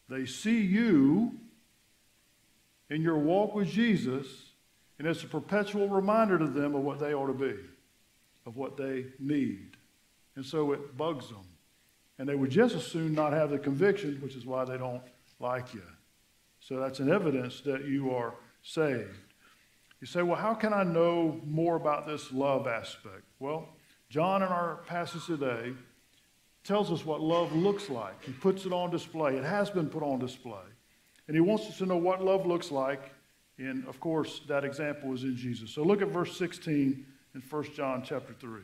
They 0.09 0.25
see 0.25 0.59
you 0.59 1.33
in 2.89 3.01
your 3.01 3.17
walk 3.17 3.53
with 3.53 3.69
Jesus, 3.69 4.25
and 4.97 5.07
it's 5.07 5.23
a 5.23 5.27
perpetual 5.27 5.87
reminder 5.87 6.39
to 6.39 6.47
them 6.47 6.73
of 6.73 6.81
what 6.81 6.99
they 6.99 7.13
ought 7.13 7.27
to 7.27 7.33
be, 7.33 7.55
of 8.45 8.57
what 8.57 8.75
they 8.75 9.05
need. 9.19 9.77
And 10.35 10.43
so 10.43 10.71
it 10.71 10.97
bugs 10.97 11.29
them. 11.29 11.45
And 12.17 12.27
they 12.27 12.35
would 12.35 12.49
just 12.49 12.75
as 12.75 12.85
soon 12.85 13.13
not 13.13 13.33
have 13.33 13.51
the 13.51 13.59
conviction, 13.59 14.17
which 14.21 14.35
is 14.35 14.45
why 14.45 14.65
they 14.65 14.77
don't 14.77 15.03
like 15.39 15.73
you. 15.73 15.83
So 16.59 16.79
that's 16.79 16.99
an 16.99 17.11
evidence 17.11 17.61
that 17.61 17.85
you 17.85 18.11
are 18.11 18.33
saved. 18.63 19.17
You 20.01 20.07
say, 20.07 20.21
well, 20.21 20.39
how 20.39 20.53
can 20.53 20.73
I 20.73 20.83
know 20.83 21.39
more 21.45 21.75
about 21.75 22.07
this 22.07 22.31
love 22.31 22.67
aspect? 22.67 23.23
Well, 23.39 23.69
John 24.09 24.41
in 24.41 24.49
our 24.49 24.77
passage 24.87 25.25
today 25.25 25.73
tells 26.69 26.91
us 26.91 27.03
what 27.03 27.19
love 27.19 27.51
looks 27.51 27.89
like. 27.89 28.23
He 28.23 28.31
puts 28.31 28.63
it 28.67 28.71
on 28.71 28.91
display. 28.91 29.35
It 29.35 29.43
has 29.43 29.71
been 29.71 29.89
put 29.89 30.03
on 30.03 30.19
display. 30.19 30.67
And 31.27 31.35
he 31.35 31.41
wants 31.41 31.65
us 31.65 31.79
to 31.79 31.87
know 31.87 31.97
what 31.97 32.23
love 32.23 32.45
looks 32.45 32.69
like. 32.69 33.11
And 33.57 33.87
of 33.87 33.99
course, 33.99 34.41
that 34.47 34.63
example 34.63 35.11
is 35.15 35.23
in 35.23 35.35
Jesus. 35.35 35.71
So 35.71 35.81
look 35.83 36.03
at 36.03 36.09
verse 36.09 36.37
16 36.37 37.05
in 37.33 37.41
1 37.41 37.63
John 37.73 38.03
chapter 38.05 38.33
3. 38.39 38.61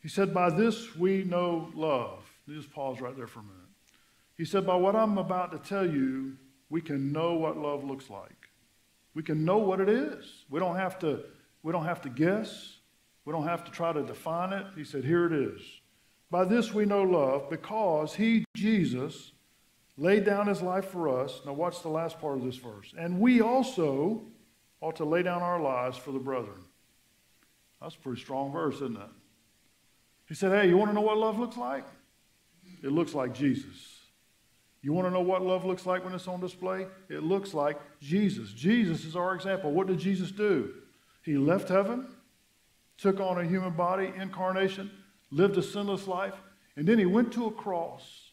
He 0.00 0.08
said, 0.08 0.32
By 0.32 0.48
this 0.48 0.96
we 0.96 1.24
know 1.24 1.70
love. 1.74 2.24
Just 2.48 2.72
pause 2.72 3.02
right 3.02 3.14
there 3.14 3.26
for 3.26 3.40
a 3.40 3.42
minute. 3.42 3.58
He 4.38 4.46
said, 4.46 4.66
By 4.66 4.76
what 4.76 4.96
I'm 4.96 5.18
about 5.18 5.52
to 5.52 5.68
tell 5.68 5.86
you, 5.86 6.38
we 6.70 6.80
can 6.80 7.12
know 7.12 7.34
what 7.34 7.58
love 7.58 7.84
looks 7.84 8.08
like. 8.08 8.48
We 9.12 9.22
can 9.22 9.44
know 9.44 9.58
what 9.58 9.82
it 9.82 9.90
is. 9.90 10.46
We 10.48 10.58
don't 10.58 10.76
have 10.76 10.98
to, 11.00 11.20
we 11.62 11.70
don't 11.70 11.84
have 11.84 12.00
to 12.00 12.08
guess. 12.08 12.75
We 13.26 13.32
don't 13.32 13.46
have 13.46 13.64
to 13.64 13.70
try 13.70 13.92
to 13.92 14.02
define 14.02 14.54
it. 14.54 14.64
He 14.74 14.84
said, 14.84 15.04
Here 15.04 15.26
it 15.26 15.32
is. 15.32 15.60
By 16.30 16.44
this 16.44 16.72
we 16.72 16.86
know 16.86 17.02
love, 17.02 17.50
because 17.50 18.14
he, 18.14 18.44
Jesus, 18.56 19.32
laid 19.98 20.24
down 20.24 20.46
his 20.46 20.62
life 20.62 20.86
for 20.86 21.22
us. 21.22 21.40
Now, 21.44 21.52
watch 21.52 21.82
the 21.82 21.88
last 21.88 22.18
part 22.20 22.38
of 22.38 22.44
this 22.44 22.56
verse. 22.56 22.92
And 22.98 23.20
we 23.20 23.40
also 23.40 24.22
ought 24.80 24.96
to 24.96 25.04
lay 25.04 25.22
down 25.22 25.42
our 25.42 25.60
lives 25.60 25.98
for 25.98 26.12
the 26.12 26.18
brethren. 26.18 26.62
That's 27.80 27.94
a 27.94 27.98
pretty 27.98 28.20
strong 28.20 28.52
verse, 28.52 28.76
isn't 28.76 28.96
it? 28.96 29.10
He 30.28 30.34
said, 30.34 30.52
Hey, 30.52 30.68
you 30.68 30.76
want 30.76 30.90
to 30.90 30.94
know 30.94 31.02
what 31.02 31.18
love 31.18 31.38
looks 31.38 31.56
like? 31.56 31.84
It 32.82 32.92
looks 32.92 33.14
like 33.14 33.34
Jesus. 33.34 34.00
You 34.82 34.92
want 34.92 35.08
to 35.08 35.10
know 35.10 35.20
what 35.20 35.42
love 35.42 35.64
looks 35.64 35.84
like 35.84 36.04
when 36.04 36.14
it's 36.14 36.28
on 36.28 36.40
display? 36.40 36.86
It 37.08 37.24
looks 37.24 37.54
like 37.54 37.76
Jesus. 38.00 38.52
Jesus 38.52 39.04
is 39.04 39.16
our 39.16 39.34
example. 39.34 39.72
What 39.72 39.88
did 39.88 39.98
Jesus 39.98 40.30
do? 40.30 40.74
He 41.22 41.36
left 41.36 41.68
heaven, 41.68 42.06
took 42.98 43.20
on 43.20 43.38
a 43.38 43.44
human 43.44 43.72
body, 43.72 44.12
incarnation, 44.16 44.90
lived 45.30 45.56
a 45.56 45.62
sinless 45.62 46.06
life, 46.06 46.34
and 46.76 46.86
then 46.86 46.98
he 46.98 47.06
went 47.06 47.32
to 47.32 47.46
a 47.46 47.50
cross, 47.50 48.30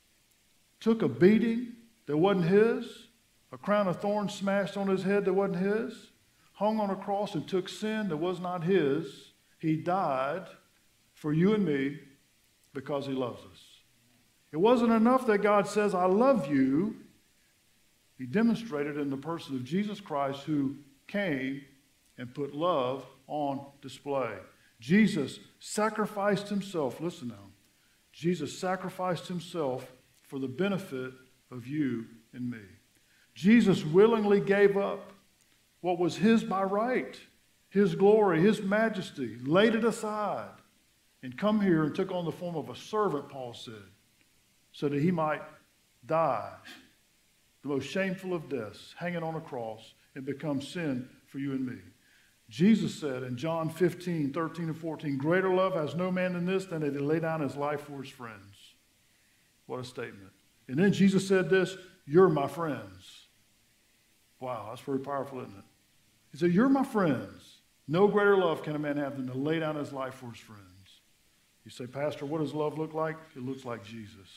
took 0.79 1.01
a 1.01 1.07
beating 1.07 1.73
that 2.05 2.17
wasn't 2.17 2.45
his, 2.45 3.07
a 3.51 3.57
crown 3.57 3.87
of 3.87 4.01
thorns 4.01 4.33
smashed 4.33 4.77
on 4.77 4.87
his 4.87 5.03
head 5.03 5.25
that 5.25 5.33
wasn't 5.33 5.63
his, 5.63 6.11
hung 6.53 6.79
on 6.79 6.89
a 6.89 6.95
cross 6.95 7.35
and 7.35 7.47
took 7.47 7.69
sin 7.69 8.09
that 8.09 8.17
was 8.17 8.39
not 8.39 8.63
his. 8.63 9.33
He 9.59 9.75
died 9.75 10.45
for 11.13 11.33
you 11.33 11.53
and 11.53 11.65
me 11.65 11.99
because 12.73 13.05
he 13.05 13.13
loves 13.13 13.41
us. 13.51 13.61
It 14.51 14.57
wasn't 14.57 14.91
enough 14.91 15.25
that 15.27 15.39
God 15.39 15.67
says, 15.67 15.95
I 15.95 16.05
love 16.05 16.47
you. 16.47 16.95
He 18.17 18.25
demonstrated 18.25 18.97
in 18.97 19.09
the 19.09 19.17
person 19.17 19.55
of 19.55 19.63
Jesus 19.63 19.99
Christ 19.99 20.43
who 20.43 20.75
came 21.07 21.61
and 22.17 22.33
put 22.33 22.53
love 22.53 23.05
on 23.27 23.65
display. 23.81 24.33
Jesus 24.83 25.39
sacrificed 25.59 26.49
himself. 26.49 26.99
Listen 26.99 27.29
now. 27.29 27.51
Jesus 28.11 28.59
sacrificed 28.59 29.29
himself 29.29 29.89
for 30.23 30.39
the 30.39 30.47
benefit 30.49 31.13
of 31.51 31.65
you 31.65 32.05
and 32.33 32.51
me. 32.51 32.59
Jesus 33.33 33.85
willingly 33.85 34.41
gave 34.41 34.75
up 34.75 35.13
what 35.79 35.99
was 35.99 36.17
his 36.17 36.43
by 36.43 36.63
right, 36.63 37.17
his 37.69 37.95
glory, 37.95 38.41
his 38.41 38.61
majesty, 38.61 39.37
laid 39.45 39.73
it 39.73 39.85
aside, 39.85 40.51
and 41.21 41.37
come 41.37 41.61
here 41.61 41.85
and 41.85 41.95
took 41.95 42.11
on 42.11 42.25
the 42.25 42.31
form 42.33 42.57
of 42.57 42.69
a 42.69 42.75
servant, 42.75 43.29
Paul 43.29 43.53
said, 43.53 43.87
so 44.73 44.89
that 44.89 45.01
he 45.01 45.11
might 45.11 45.41
die 46.05 46.51
the 47.61 47.69
most 47.69 47.89
shameful 47.89 48.33
of 48.33 48.49
deaths, 48.49 48.93
hanging 48.97 49.23
on 49.23 49.35
a 49.35 49.41
cross, 49.41 49.93
and 50.15 50.25
become 50.25 50.61
sin 50.61 51.07
for 51.27 51.39
you 51.39 51.53
and 51.53 51.65
me. 51.65 51.77
Jesus 52.53 52.93
said 52.93 53.23
in 53.23 53.35
John 53.35 53.67
15, 53.67 54.31
13 54.31 54.65
and 54.65 54.77
14, 54.77 55.17
Greater 55.17 55.51
love 55.51 55.73
has 55.73 55.95
no 55.95 56.11
man 56.11 56.33
than 56.33 56.45
this, 56.45 56.65
than 56.65 56.81
that 56.81 56.93
he 56.93 56.99
lay 56.99 57.19
down 57.19 57.41
his 57.41 57.55
life 57.55 57.81
for 57.81 58.03
his 58.03 58.11
friends. 58.11 58.75
What 59.65 59.79
a 59.79 59.83
statement. 59.83 60.29
And 60.67 60.77
then 60.77 60.93
Jesus 60.93 61.27
said 61.27 61.49
this, 61.49 61.75
You're 62.05 62.29
my 62.29 62.45
friends. 62.45 63.25
Wow, 64.39 64.67
that's 64.69 64.81
very 64.81 64.99
powerful, 64.99 65.39
isn't 65.39 65.57
it? 65.57 65.63
He 66.31 66.37
said, 66.37 66.51
You're 66.51 66.69
my 66.69 66.83
friends. 66.83 67.57
No 67.87 68.07
greater 68.07 68.37
love 68.37 68.61
can 68.61 68.75
a 68.75 68.79
man 68.79 68.97
have 68.97 69.17
than 69.17 69.25
to 69.29 69.33
lay 69.33 69.57
down 69.57 69.75
his 69.75 69.91
life 69.91 70.13
for 70.13 70.27
his 70.27 70.39
friends. 70.39 70.61
You 71.65 71.71
say, 71.71 71.87
Pastor, 71.87 72.27
what 72.27 72.41
does 72.41 72.53
love 72.53 72.77
look 72.77 72.93
like? 72.93 73.17
It 73.35 73.41
looks 73.41 73.65
like 73.65 73.83
Jesus. 73.83 74.29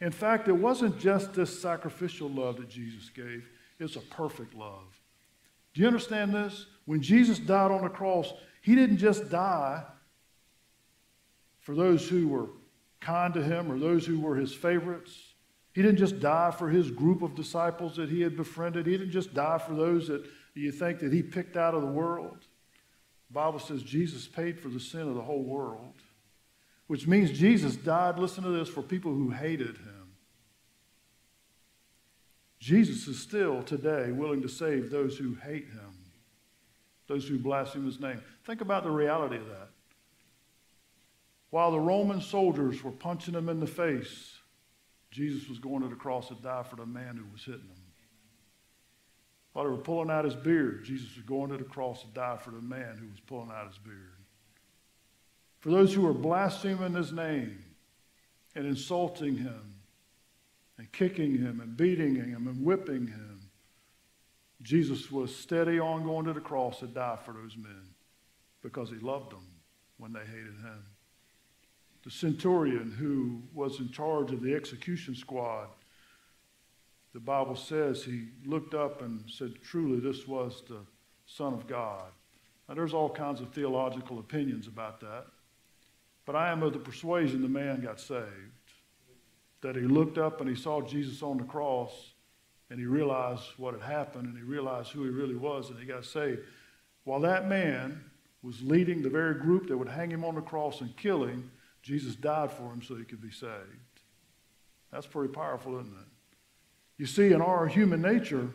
In 0.00 0.12
fact, 0.12 0.46
it 0.46 0.52
wasn't 0.52 1.00
just 1.00 1.34
this 1.34 1.60
sacrificial 1.60 2.28
love 2.28 2.58
that 2.58 2.68
Jesus 2.68 3.10
gave, 3.10 3.48
it's 3.80 3.96
a 3.96 4.00
perfect 4.00 4.54
love. 4.54 5.00
Do 5.74 5.80
you 5.80 5.86
understand 5.86 6.32
this? 6.32 6.66
When 6.86 7.02
Jesus 7.02 7.38
died 7.38 7.70
on 7.70 7.82
the 7.82 7.88
cross, 7.88 8.32
he 8.62 8.74
didn't 8.74 8.98
just 8.98 9.28
die 9.28 9.82
for 11.60 11.74
those 11.74 12.08
who 12.08 12.28
were 12.28 12.48
kind 13.00 13.34
to 13.34 13.42
him 13.42 13.70
or 13.70 13.78
those 13.78 14.06
who 14.06 14.20
were 14.20 14.36
his 14.36 14.54
favorites. 14.54 15.34
He 15.72 15.82
didn't 15.82 15.98
just 15.98 16.20
die 16.20 16.52
for 16.52 16.68
his 16.68 16.90
group 16.90 17.22
of 17.22 17.34
disciples 17.34 17.96
that 17.96 18.08
he 18.08 18.20
had 18.20 18.36
befriended. 18.36 18.86
He 18.86 18.96
didn't 18.96 19.12
just 19.12 19.34
die 19.34 19.58
for 19.58 19.74
those 19.74 20.08
that 20.08 20.24
you 20.54 20.70
think 20.70 21.00
that 21.00 21.12
he 21.12 21.22
picked 21.22 21.56
out 21.56 21.74
of 21.74 21.82
the 21.82 21.88
world. 21.88 22.38
The 23.28 23.34
Bible 23.34 23.58
says 23.58 23.82
Jesus 23.82 24.28
paid 24.28 24.60
for 24.60 24.68
the 24.68 24.78
sin 24.78 25.00
of 25.00 25.14
the 25.14 25.22
whole 25.22 25.42
world, 25.42 25.94
which 26.86 27.08
means 27.08 27.36
Jesus 27.36 27.74
died, 27.74 28.18
listen 28.18 28.44
to 28.44 28.50
this, 28.50 28.68
for 28.68 28.82
people 28.82 29.12
who 29.12 29.30
hated 29.30 29.76
him. 29.76 29.93
Jesus 32.64 33.06
is 33.08 33.20
still 33.20 33.62
today 33.62 34.10
willing 34.10 34.40
to 34.40 34.48
save 34.48 34.88
those 34.88 35.18
who 35.18 35.34
hate 35.34 35.66
him, 35.66 35.94
those 37.06 37.28
who 37.28 37.38
blaspheme 37.38 37.84
his 37.84 38.00
name. 38.00 38.22
Think 38.46 38.62
about 38.62 38.84
the 38.84 38.90
reality 38.90 39.36
of 39.36 39.46
that. 39.48 39.68
While 41.50 41.72
the 41.72 41.78
Roman 41.78 42.22
soldiers 42.22 42.82
were 42.82 42.90
punching 42.90 43.34
him 43.34 43.50
in 43.50 43.60
the 43.60 43.66
face, 43.66 44.38
Jesus 45.10 45.46
was 45.46 45.58
going 45.58 45.82
to 45.82 45.88
the 45.88 45.94
cross 45.94 46.28
to 46.28 46.34
die 46.36 46.62
for 46.62 46.76
the 46.76 46.86
man 46.86 47.18
who 47.18 47.30
was 47.30 47.44
hitting 47.44 47.60
him. 47.60 47.92
While 49.52 49.66
they 49.66 49.70
were 49.70 49.76
pulling 49.76 50.10
out 50.10 50.24
his 50.24 50.34
beard, 50.34 50.86
Jesus 50.86 51.14
was 51.16 51.24
going 51.26 51.50
to 51.50 51.58
the 51.58 51.64
cross 51.64 52.00
to 52.00 52.08
die 52.14 52.38
for 52.38 52.50
the 52.50 52.62
man 52.62 52.96
who 52.98 53.10
was 53.10 53.20
pulling 53.20 53.50
out 53.50 53.68
his 53.68 53.76
beard. 53.76 54.16
For 55.60 55.68
those 55.68 55.92
who 55.92 56.00
were 56.00 56.14
blaspheming 56.14 56.94
his 56.94 57.12
name 57.12 57.62
and 58.54 58.64
insulting 58.64 59.36
him 59.36 59.73
and 60.78 60.90
kicking 60.92 61.38
him 61.38 61.60
and 61.60 61.76
beating 61.76 62.16
him 62.16 62.46
and 62.48 62.64
whipping 62.64 63.06
him. 63.06 63.50
Jesus 64.62 65.10
was 65.10 65.34
steady 65.34 65.78
on 65.78 66.04
going 66.04 66.24
to 66.26 66.32
the 66.32 66.40
cross 66.40 66.80
to 66.80 66.86
die 66.86 67.18
for 67.24 67.32
those 67.32 67.56
men 67.56 67.88
because 68.62 68.90
he 68.90 68.96
loved 68.96 69.30
them 69.32 69.46
when 69.98 70.12
they 70.12 70.20
hated 70.20 70.56
him. 70.62 70.84
The 72.02 72.10
centurion 72.10 72.90
who 72.90 73.42
was 73.54 73.80
in 73.80 73.90
charge 73.90 74.32
of 74.32 74.42
the 74.42 74.54
execution 74.54 75.14
squad, 75.14 75.68
the 77.12 77.20
Bible 77.20 77.56
says 77.56 78.02
he 78.02 78.28
looked 78.44 78.74
up 78.74 79.00
and 79.00 79.22
said, 79.28 79.54
Truly, 79.62 80.00
this 80.00 80.26
was 80.26 80.62
the 80.68 80.80
Son 81.26 81.54
of 81.54 81.66
God. 81.66 82.10
Now, 82.68 82.74
there's 82.74 82.94
all 82.94 83.10
kinds 83.10 83.40
of 83.40 83.52
theological 83.52 84.18
opinions 84.18 84.66
about 84.66 85.00
that, 85.00 85.26
but 86.26 86.34
I 86.34 86.50
am 86.50 86.62
of 86.62 86.72
the 86.72 86.78
persuasion 86.78 87.42
the 87.42 87.48
man 87.48 87.82
got 87.82 88.00
saved 88.00 88.63
that 89.64 89.76
he 89.76 89.82
looked 89.82 90.18
up 90.18 90.42
and 90.42 90.48
he 90.48 90.54
saw 90.54 90.82
Jesus 90.82 91.22
on 91.22 91.38
the 91.38 91.44
cross 91.44 92.12
and 92.68 92.78
he 92.78 92.84
realized 92.84 93.44
what 93.56 93.72
had 93.72 93.82
happened 93.82 94.26
and 94.26 94.36
he 94.36 94.42
realized 94.42 94.90
who 94.90 95.04
he 95.04 95.08
really 95.08 95.36
was 95.36 95.70
and 95.70 95.78
he 95.78 95.86
got 95.86 96.04
saved. 96.04 96.40
While 97.04 97.20
that 97.20 97.48
man 97.48 98.04
was 98.42 98.60
leading 98.60 99.00
the 99.00 99.08
very 99.08 99.34
group 99.36 99.68
that 99.68 99.78
would 99.78 99.88
hang 99.88 100.10
him 100.10 100.22
on 100.22 100.34
the 100.34 100.42
cross 100.42 100.82
and 100.82 100.94
kill 100.98 101.24
him, 101.24 101.50
Jesus 101.82 102.14
died 102.14 102.52
for 102.52 102.70
him 102.70 102.82
so 102.82 102.94
he 102.94 103.04
could 103.04 103.22
be 103.22 103.30
saved. 103.30 104.02
That's 104.92 105.06
pretty 105.06 105.32
powerful, 105.32 105.80
isn't 105.80 105.94
it? 105.94 106.08
You 106.98 107.06
see, 107.06 107.32
in 107.32 107.40
our 107.40 107.66
human 107.66 108.02
nature, 108.02 108.50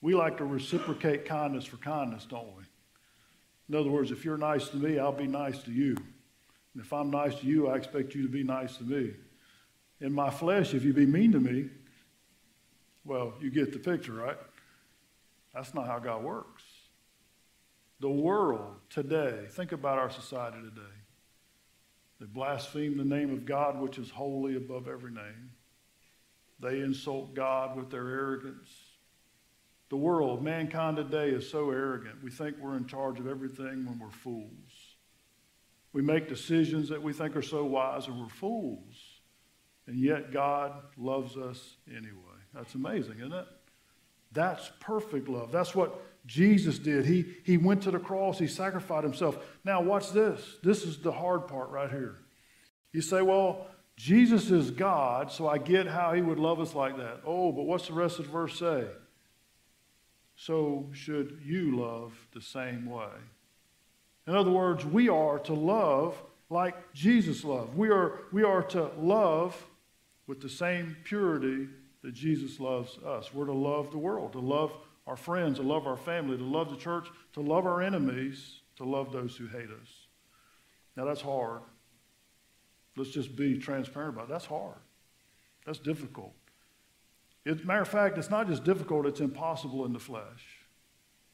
we 0.00 0.14
like 0.14 0.38
to 0.38 0.44
reciprocate 0.44 1.24
kindness 1.24 1.64
for 1.64 1.78
kindness, 1.78 2.24
don't 2.24 2.56
we? 2.56 2.62
In 3.68 3.74
other 3.74 3.90
words, 3.90 4.12
if 4.12 4.24
you're 4.24 4.38
nice 4.38 4.68
to 4.68 4.76
me, 4.76 5.00
I'll 5.00 5.10
be 5.10 5.26
nice 5.26 5.58
to 5.64 5.72
you. 5.72 5.96
And 5.96 6.84
if 6.84 6.92
I'm 6.92 7.10
nice 7.10 7.34
to 7.40 7.46
you, 7.46 7.66
I 7.66 7.74
expect 7.76 8.14
you 8.14 8.22
to 8.22 8.28
be 8.28 8.44
nice 8.44 8.76
to 8.76 8.84
me 8.84 9.14
in 10.00 10.12
my 10.12 10.30
flesh, 10.30 10.74
if 10.74 10.84
you 10.84 10.92
be 10.92 11.06
mean 11.06 11.32
to 11.32 11.40
me, 11.40 11.68
well, 13.04 13.34
you 13.40 13.50
get 13.50 13.72
the 13.72 13.78
picture, 13.78 14.12
right? 14.12 14.38
That's 15.54 15.74
not 15.74 15.86
how 15.86 15.98
God 15.98 16.22
works. 16.22 16.62
The 18.00 18.10
world 18.10 18.76
today, 18.90 19.46
think 19.50 19.72
about 19.72 19.98
our 19.98 20.10
society 20.10 20.58
today. 20.58 20.82
They 22.20 22.26
blaspheme 22.26 22.96
the 22.96 23.04
name 23.04 23.32
of 23.32 23.44
God, 23.44 23.80
which 23.80 23.98
is 23.98 24.10
holy 24.10 24.56
above 24.56 24.88
every 24.88 25.12
name. 25.12 25.50
They 26.60 26.80
insult 26.80 27.34
God 27.34 27.76
with 27.76 27.90
their 27.90 28.08
arrogance. 28.08 28.68
The 29.90 29.96
world, 29.96 30.42
mankind 30.42 30.96
today, 30.96 31.28
is 31.28 31.48
so 31.48 31.70
arrogant. 31.70 32.22
We 32.22 32.30
think 32.30 32.56
we're 32.58 32.76
in 32.76 32.86
charge 32.86 33.20
of 33.20 33.26
everything 33.26 33.84
when 33.86 33.98
we're 33.98 34.10
fools. 34.10 34.96
We 35.92 36.02
make 36.02 36.28
decisions 36.28 36.88
that 36.88 37.02
we 37.02 37.12
think 37.12 37.36
are 37.36 37.42
so 37.42 37.64
wise 37.64 38.06
and 38.06 38.18
we're 38.18 38.28
fools. 38.28 39.13
And 39.86 39.98
yet 39.98 40.32
God 40.32 40.72
loves 40.96 41.36
us 41.36 41.76
anyway. 41.88 42.38
That's 42.54 42.74
amazing, 42.74 43.18
isn't 43.18 43.32
it? 43.32 43.46
That's 44.32 44.70
perfect 44.80 45.28
love. 45.28 45.52
That's 45.52 45.74
what 45.74 46.00
Jesus 46.26 46.78
did. 46.78 47.04
He, 47.04 47.24
he 47.44 47.56
went 47.56 47.82
to 47.82 47.90
the 47.90 47.98
cross, 47.98 48.38
he 48.38 48.46
sacrificed 48.46 49.04
himself. 49.04 49.38
Now, 49.64 49.82
watch 49.82 50.10
this. 50.10 50.56
This 50.62 50.84
is 50.84 50.98
the 50.98 51.12
hard 51.12 51.46
part 51.46 51.70
right 51.70 51.90
here. 51.90 52.16
You 52.92 53.02
say, 53.02 53.22
well, 53.22 53.66
Jesus 53.96 54.50
is 54.50 54.70
God, 54.70 55.30
so 55.30 55.48
I 55.48 55.58
get 55.58 55.86
how 55.86 56.12
he 56.14 56.22
would 56.22 56.38
love 56.38 56.60
us 56.60 56.74
like 56.74 56.96
that. 56.96 57.20
Oh, 57.24 57.52
but 57.52 57.64
what's 57.64 57.86
the 57.86 57.92
rest 57.92 58.18
of 58.18 58.26
the 58.26 58.32
verse 58.32 58.58
say? 58.58 58.86
So 60.36 60.88
should 60.92 61.38
you 61.44 61.76
love 61.76 62.12
the 62.32 62.40
same 62.40 62.86
way. 62.86 63.08
In 64.26 64.34
other 64.34 64.50
words, 64.50 64.84
we 64.84 65.08
are 65.08 65.38
to 65.40 65.52
love 65.52 66.20
like 66.50 66.92
Jesus 66.92 67.44
loved. 67.44 67.76
We 67.76 67.90
are, 67.90 68.20
we 68.32 68.42
are 68.42 68.62
to 68.62 68.90
love 68.98 69.64
with 70.26 70.40
the 70.40 70.48
same 70.48 70.96
purity 71.04 71.68
that 72.02 72.14
Jesus 72.14 72.60
loves 72.60 72.98
us. 72.98 73.32
We're 73.32 73.46
to 73.46 73.52
love 73.52 73.90
the 73.90 73.98
world, 73.98 74.32
to 74.32 74.40
love 74.40 74.72
our 75.06 75.16
friends, 75.16 75.58
to 75.58 75.62
love 75.62 75.86
our 75.86 75.96
family, 75.96 76.36
to 76.36 76.44
love 76.44 76.70
the 76.70 76.76
church, 76.76 77.08
to 77.34 77.40
love 77.40 77.66
our 77.66 77.82
enemies, 77.82 78.60
to 78.76 78.84
love 78.84 79.12
those 79.12 79.36
who 79.36 79.46
hate 79.46 79.70
us. 79.70 79.88
Now, 80.96 81.04
that's 81.04 81.20
hard. 81.20 81.60
Let's 82.96 83.10
just 83.10 83.36
be 83.36 83.58
transparent 83.58 84.14
about 84.14 84.26
it. 84.26 84.30
That's 84.30 84.46
hard. 84.46 84.76
That's 85.66 85.78
difficult. 85.78 86.32
As 87.46 87.60
a 87.60 87.64
matter 87.64 87.82
of 87.82 87.88
fact, 87.88 88.16
it's 88.16 88.30
not 88.30 88.48
just 88.48 88.64
difficult, 88.64 89.06
it's 89.06 89.20
impossible 89.20 89.84
in 89.84 89.92
the 89.92 89.98
flesh. 89.98 90.60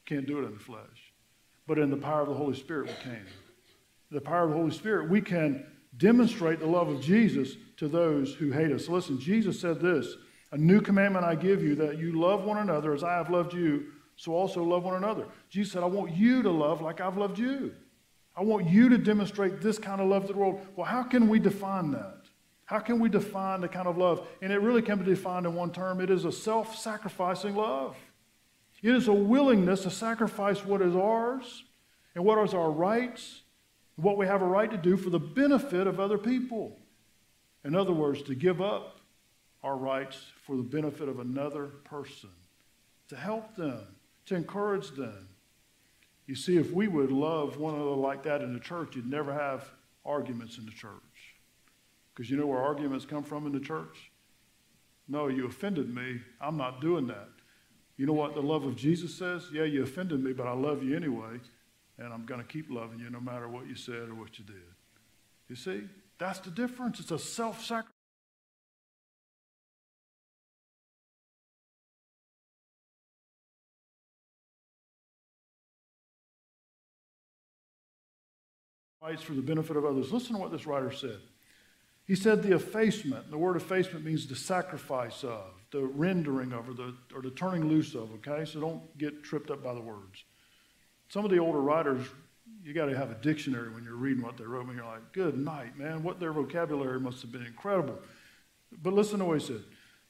Can't 0.05 0.27
do 0.27 0.39
it 0.39 0.45
in 0.45 0.53
the 0.53 0.59
flesh. 0.59 1.13
But 1.67 1.79
in 1.79 1.89
the 1.89 1.97
power 1.97 2.21
of 2.21 2.27
the 2.27 2.33
Holy 2.33 2.55
Spirit, 2.55 2.87
we 2.87 2.95
can. 3.03 3.25
The 4.09 4.19
power 4.19 4.43
of 4.43 4.49
the 4.49 4.57
Holy 4.57 4.71
Spirit, 4.71 5.09
we 5.09 5.21
can 5.21 5.65
demonstrate 5.97 6.59
the 6.59 6.67
love 6.67 6.89
of 6.89 7.01
Jesus 7.01 7.55
to 7.77 7.87
those 7.87 8.33
who 8.33 8.51
hate 8.51 8.71
us. 8.71 8.87
Listen, 8.87 9.19
Jesus 9.19 9.59
said 9.59 9.79
this 9.79 10.15
A 10.51 10.57
new 10.57 10.81
commandment 10.81 11.25
I 11.25 11.35
give 11.35 11.63
you 11.63 11.75
that 11.75 11.97
you 11.97 12.19
love 12.19 12.43
one 12.43 12.57
another 12.57 12.93
as 12.93 13.03
I 13.03 13.13
have 13.13 13.29
loved 13.29 13.53
you, 13.53 13.87
so 14.15 14.33
also 14.33 14.63
love 14.63 14.83
one 14.83 14.95
another. 14.95 15.25
Jesus 15.49 15.73
said, 15.73 15.83
I 15.83 15.87
want 15.87 16.15
you 16.15 16.43
to 16.43 16.51
love 16.51 16.81
like 16.81 17.01
I've 17.01 17.17
loved 17.17 17.39
you. 17.39 17.73
I 18.35 18.43
want 18.43 18.69
you 18.69 18.89
to 18.89 18.97
demonstrate 18.97 19.61
this 19.61 19.77
kind 19.77 19.99
of 19.99 20.07
love 20.07 20.27
to 20.27 20.33
the 20.33 20.39
world. 20.39 20.61
Well, 20.75 20.85
how 20.85 21.03
can 21.03 21.27
we 21.27 21.39
define 21.39 21.91
that? 21.91 22.21
How 22.65 22.79
can 22.79 22.99
we 22.99 23.09
define 23.09 23.59
the 23.59 23.67
kind 23.67 23.87
of 23.87 23.97
love? 23.97 24.25
And 24.41 24.53
it 24.53 24.61
really 24.61 24.81
can 24.81 24.99
be 24.99 25.05
defined 25.05 25.45
in 25.45 25.53
one 25.53 25.71
term 25.71 25.99
it 25.99 26.09
is 26.09 26.23
a 26.23 26.31
self 26.31 26.77
sacrificing 26.77 27.55
love. 27.55 27.97
It 28.81 28.95
is 28.95 29.07
a 29.07 29.13
willingness 29.13 29.83
to 29.83 29.91
sacrifice 29.91 30.65
what 30.65 30.81
is 30.81 30.95
ours 30.95 31.63
and 32.15 32.23
what 32.23 32.43
is 32.43 32.53
our 32.53 32.71
rights, 32.71 33.41
what 34.01 34.17
we 34.17 34.25
have 34.25 34.41
a 34.41 34.45
right 34.45 34.69
to 34.69 34.77
do 34.77 34.97
for 34.97 35.09
the 35.09 35.19
benefit 35.19 35.87
of 35.87 35.99
other 35.99 36.17
people. 36.17 36.77
In 37.63 37.75
other 37.75 37.93
words, 37.93 38.23
to 38.23 38.35
give 38.35 38.61
up 38.61 38.99
our 39.63 39.77
rights 39.77 40.17
for 40.45 40.57
the 40.57 40.63
benefit 40.63 41.07
of 41.07 41.19
another 41.19 41.67
person, 41.83 42.29
to 43.09 43.15
help 43.15 43.55
them, 43.55 43.85
to 44.25 44.35
encourage 44.35 44.91
them. 44.91 45.27
You 46.25 46.35
see, 46.35 46.57
if 46.57 46.71
we 46.71 46.87
would 46.87 47.11
love 47.11 47.57
one 47.57 47.75
another 47.75 47.91
like 47.91 48.23
that 48.23 48.41
in 48.41 48.53
the 48.53 48.59
church, 48.59 48.95
you'd 48.95 49.09
never 49.09 49.33
have 49.33 49.69
arguments 50.05 50.57
in 50.57 50.65
the 50.65 50.71
church. 50.71 50.91
Because 52.13 52.29
you 52.29 52.37
know 52.37 52.47
where 52.47 52.61
arguments 52.61 53.05
come 53.05 53.23
from 53.23 53.45
in 53.45 53.51
the 53.51 53.59
church? 53.59 54.11
No, 55.07 55.27
you 55.27 55.45
offended 55.45 55.93
me. 55.93 56.21
I'm 56.39 56.57
not 56.57 56.81
doing 56.81 57.07
that. 57.07 57.29
You 57.97 58.05
know 58.05 58.13
what 58.13 58.33
the 58.33 58.41
love 58.41 58.63
of 58.63 58.75
Jesus 58.75 59.13
says? 59.13 59.47
Yeah, 59.53 59.63
you 59.63 59.83
offended 59.83 60.23
me, 60.23 60.33
but 60.33 60.47
I 60.47 60.53
love 60.53 60.83
you 60.83 60.95
anyway, 60.95 61.39
and 62.03 62.13
I'm 62.13 62.25
going 62.25 62.41
to 62.41 62.47
keep 62.47 62.69
loving 62.69 62.99
you 62.99 63.09
no 63.09 63.19
matter 63.19 63.47
what 63.47 63.67
you 63.67 63.75
said 63.75 64.09
or 64.09 64.15
what 64.15 64.39
you 64.39 64.45
did. 64.45 64.55
You 65.49 65.55
see? 65.55 65.83
That's 66.17 66.39
the 66.39 66.51
difference. 66.51 66.99
It's 66.99 67.11
a 67.11 67.19
self 67.19 67.63
sacrifice. 67.63 67.91
for 79.19 79.33
the 79.33 79.41
benefit 79.41 79.75
of 79.75 79.83
others. 79.83 80.11
Listen 80.11 80.35
to 80.35 80.41
what 80.41 80.51
this 80.51 80.65
writer 80.65 80.91
said. 80.91 81.19
He 82.05 82.15
said 82.15 82.43
the 82.43 82.55
effacement, 82.55 83.29
the 83.29 83.37
word 83.37 83.55
effacement 83.55 84.05
means 84.05 84.27
the 84.27 84.35
sacrifice 84.35 85.23
of, 85.23 85.51
the 85.71 85.81
rendering 85.81 86.53
of, 86.53 86.69
or 86.69 86.73
the, 86.73 86.95
or 87.13 87.21
the 87.21 87.31
turning 87.31 87.67
loose 87.67 87.95
of, 87.95 88.11
okay? 88.15 88.45
So 88.45 88.59
don't 88.59 88.97
get 88.97 89.23
tripped 89.23 89.49
up 89.49 89.63
by 89.63 89.73
the 89.73 89.81
words. 89.81 90.23
Some 91.11 91.25
of 91.25 91.31
the 91.31 91.39
older 91.39 91.59
writers, 91.59 92.07
you 92.63 92.73
got 92.73 92.85
to 92.85 92.97
have 92.97 93.11
a 93.11 93.15
dictionary 93.15 93.69
when 93.69 93.83
you're 93.83 93.95
reading 93.95 94.23
what 94.23 94.37
they 94.37 94.45
wrote, 94.45 94.67
and 94.67 94.77
you're 94.77 94.85
like, 94.85 95.11
good 95.11 95.37
night, 95.37 95.77
man. 95.77 96.03
What 96.03 96.21
their 96.21 96.31
vocabulary 96.31 97.01
must 97.01 97.21
have 97.21 97.33
been 97.33 97.45
incredible. 97.45 97.99
But 98.81 98.93
listen 98.93 99.19
to 99.19 99.25
what 99.25 99.41
he 99.41 99.45
said 99.45 99.61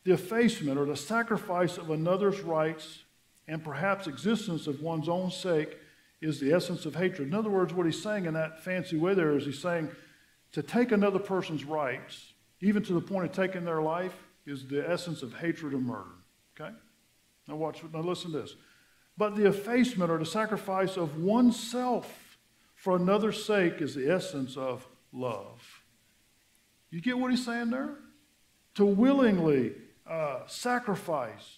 the 0.03 0.13
effacement 0.13 0.77
or 0.77 0.85
the 0.85 0.95
sacrifice 0.95 1.79
of 1.79 1.89
another's 1.89 2.41
rights 2.41 2.99
and 3.47 3.63
perhaps 3.63 4.05
existence 4.05 4.67
of 4.67 4.83
one's 4.83 5.09
own 5.09 5.31
sake 5.31 5.75
is 6.21 6.39
the 6.39 6.53
essence 6.53 6.85
of 6.85 6.93
hatred. 6.93 7.27
In 7.29 7.33
other 7.33 7.49
words, 7.49 7.73
what 7.73 7.87
he's 7.87 8.01
saying 8.01 8.25
in 8.25 8.35
that 8.35 8.63
fancy 8.63 8.97
way 8.97 9.15
there 9.15 9.35
is 9.35 9.45
he's 9.45 9.59
saying, 9.59 9.89
to 10.51 10.61
take 10.61 10.91
another 10.91 11.19
person's 11.19 11.63
rights, 11.63 12.33
even 12.59 12.83
to 12.83 12.93
the 12.93 13.01
point 13.01 13.25
of 13.25 13.31
taking 13.31 13.65
their 13.65 13.81
life, 13.81 14.13
is 14.45 14.67
the 14.67 14.87
essence 14.87 15.23
of 15.23 15.33
hatred 15.33 15.73
and 15.73 15.83
murder. 15.83 16.11
Okay? 16.59 16.71
Now 17.47 17.55
watch, 17.55 17.81
now 17.91 18.01
listen 18.01 18.33
to 18.33 18.41
this. 18.41 18.55
But 19.17 19.35
the 19.35 19.47
effacement 19.47 20.09
or 20.09 20.17
the 20.17 20.25
sacrifice 20.25 20.97
of 20.97 21.21
oneself 21.21 22.37
for 22.75 22.95
another's 22.95 23.45
sake 23.45 23.81
is 23.81 23.93
the 23.93 24.11
essence 24.11 24.57
of 24.57 24.87
love. 25.11 25.83
You 26.89 27.01
get 27.01 27.17
what 27.17 27.31
he's 27.31 27.45
saying 27.45 27.69
there? 27.69 27.95
To 28.75 28.85
willingly 28.85 29.73
uh, 30.09 30.39
sacrifice 30.47 31.57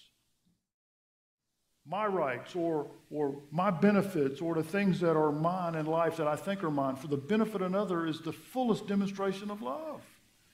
my 1.85 2.05
rights 2.05 2.55
or, 2.55 2.87
or 3.11 3.35
my 3.51 3.69
benefits 3.69 4.41
or 4.41 4.55
the 4.55 4.63
things 4.63 4.99
that 5.01 5.17
are 5.17 5.31
mine 5.31 5.75
in 5.75 5.85
life 5.85 6.17
that 6.17 6.27
I 6.27 6.35
think 6.35 6.63
are 6.63 6.71
mine 6.71 6.95
for 6.95 7.07
the 7.07 7.17
benefit 7.17 7.55
of 7.55 7.67
another 7.67 8.07
is 8.07 8.21
the 8.21 8.31
fullest 8.31 8.87
demonstration 8.87 9.51
of 9.51 9.61
love. 9.61 10.01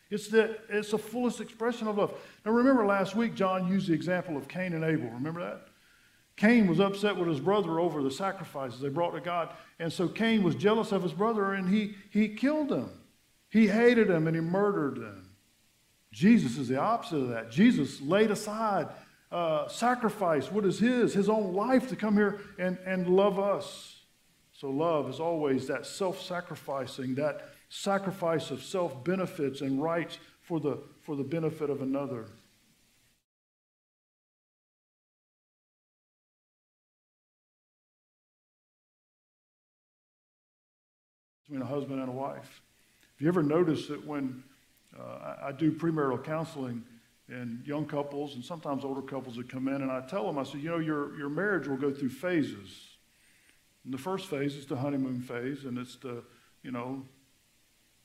It's 0.10 0.28
the, 0.28 0.58
it's 0.70 0.92
the 0.92 0.98
fullest 0.98 1.40
expression 1.40 1.88
of 1.88 1.98
love. 1.98 2.14
Now, 2.44 2.52
remember 2.52 2.84
last 2.86 3.16
week, 3.16 3.36
John 3.36 3.68
used 3.68 3.90
the 3.90 3.94
example 3.94 4.38
of 4.38 4.48
Cain 4.48 4.74
and 4.74 4.84
Abel. 4.84 5.10
Remember 5.12 5.42
that? 5.42 5.69
Cain 6.40 6.68
was 6.68 6.80
upset 6.80 7.18
with 7.18 7.28
his 7.28 7.42
brother 7.42 7.82
over 7.82 8.02
the 8.02 8.10
sacrifices 8.10 8.80
they 8.80 8.88
brought 8.88 9.12
to 9.12 9.20
God. 9.20 9.50
And 9.78 9.92
so 9.92 10.08
Cain 10.08 10.42
was 10.42 10.56
jealous 10.56 10.94
of 10.94 11.04
his 11.04 11.12
brother 11.12 11.54
and 11.54 11.68
he, 11.68 11.96
he 12.12 12.30
killed 12.30 12.72
him. 12.72 12.90
He 13.50 13.68
hated 13.68 14.10
him 14.10 14.26
and 14.26 14.38
he 14.38 14.42
murdered 14.42 15.00
him. 15.00 15.32
Jesus 16.14 16.58
is 16.58 16.70
the 16.70 16.80
opposite 16.80 17.18
of 17.18 17.28
that. 17.28 17.52
Jesus 17.52 18.00
laid 18.00 18.32
aside 18.32 18.88
uh, 19.34 19.68
sacrifice 19.68 20.50
what 20.50 20.64
is 20.66 20.80
his, 20.80 21.14
his 21.14 21.28
own 21.28 21.54
life 21.54 21.90
to 21.90 21.98
come 21.98 22.16
here 22.16 22.40
and, 22.58 22.78
and 22.86 23.10
love 23.10 23.38
us. 23.38 23.98
So, 24.54 24.70
love 24.70 25.10
is 25.10 25.20
always 25.20 25.68
that 25.68 25.86
self 25.86 26.22
sacrificing, 26.22 27.16
that 27.16 27.50
sacrifice 27.68 28.50
of 28.50 28.64
self 28.64 29.04
benefits 29.04 29.60
and 29.60 29.84
rights 29.84 30.20
for 30.42 30.62
the, 30.62 30.80
for 31.02 31.18
the 31.18 31.24
benefit 31.24 31.70
of 31.70 31.82
another. 31.82 32.28
Between 41.50 41.64
a 41.64 41.66
husband 41.66 42.00
and 42.00 42.10
a 42.10 42.12
wife. 42.12 42.62
Have 43.16 43.22
you 43.22 43.28
ever 43.28 43.42
noticed 43.42 43.90
that 43.90 44.06
when 44.06 44.44
uh, 44.96 45.04
I, 45.04 45.48
I 45.48 45.52
do 45.52 45.72
premarital 45.72 46.24
counseling, 46.24 46.84
and 47.28 47.66
young 47.66 47.86
couples 47.86 48.36
and 48.36 48.44
sometimes 48.44 48.84
older 48.84 49.02
couples 49.02 49.36
that 49.36 49.50
come 49.50 49.68
in 49.68 49.82
and 49.82 49.92
I 49.92 50.02
tell 50.02 50.26
them, 50.26 50.38
I 50.38 50.44
said, 50.44 50.62
you 50.62 50.70
know, 50.70 50.80
your, 50.80 51.18
your 51.18 51.30
marriage 51.30 51.68
will 51.68 51.78
go 51.78 51.92
through 51.92 52.10
phases. 52.10 52.88
And 53.84 53.94
the 53.94 53.98
first 53.98 54.28
phase 54.28 54.56
is 54.56 54.66
the 54.66 54.76
honeymoon 54.76 55.22
phase, 55.22 55.66
and 55.66 55.78
it's 55.78 55.96
the, 55.98 56.24
you 56.64 56.72
know, 56.72 57.04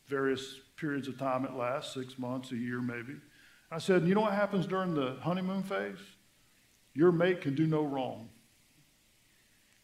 various 0.06 0.60
periods 0.76 1.08
of 1.08 1.18
time 1.18 1.44
it 1.44 1.54
lasts, 1.54 1.94
six 1.94 2.18
months, 2.18 2.52
a 2.52 2.56
year 2.56 2.80
maybe. 2.80 3.14
I 3.70 3.78
said, 3.78 4.06
you 4.06 4.14
know 4.14 4.20
what 4.22 4.34
happens 4.34 4.66
during 4.66 4.94
the 4.94 5.16
honeymoon 5.20 5.62
phase? 5.62 5.98
Your 6.94 7.10
mate 7.10 7.40
can 7.40 7.54
do 7.54 7.66
no 7.66 7.82
wrong. 7.82 8.28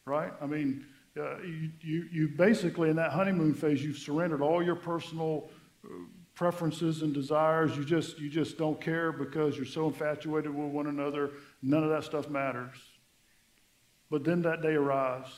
Right? 0.05 0.33
I 0.41 0.47
mean, 0.47 0.87
uh, 1.19 1.39
you, 1.43 1.71
you, 1.81 2.09
you 2.13 2.29
basically, 2.29 2.91
in 2.91 2.97
that 2.97 3.13
honeymoon 3.13 3.55
phase, 3.55 3.83
you've 3.83 3.99
surrendered 3.99 4.43
all 4.43 4.63
your 4.63 4.77
personal 4.77 5.51
uh, 5.85 5.89
preferences 6.35 7.03
and 7.03 7.13
desires. 7.13 7.77
You 7.77 7.85
just, 7.85 8.19
you 8.19 8.31
just 8.31 8.57
don't 8.57 8.81
care 8.81 9.13
because 9.13 9.57
you're 9.57 9.67
so 9.67 9.87
infatuated 9.87 10.55
with 10.55 10.71
one 10.71 10.87
another. 10.87 11.31
None 11.63 11.83
of 11.83 11.91
that 11.91 12.05
stuff 12.05 12.29
matters. 12.29 12.77
But 14.11 14.25
then 14.25 14.43
that 14.43 14.63
day 14.63 14.75
arrives. 14.75 15.31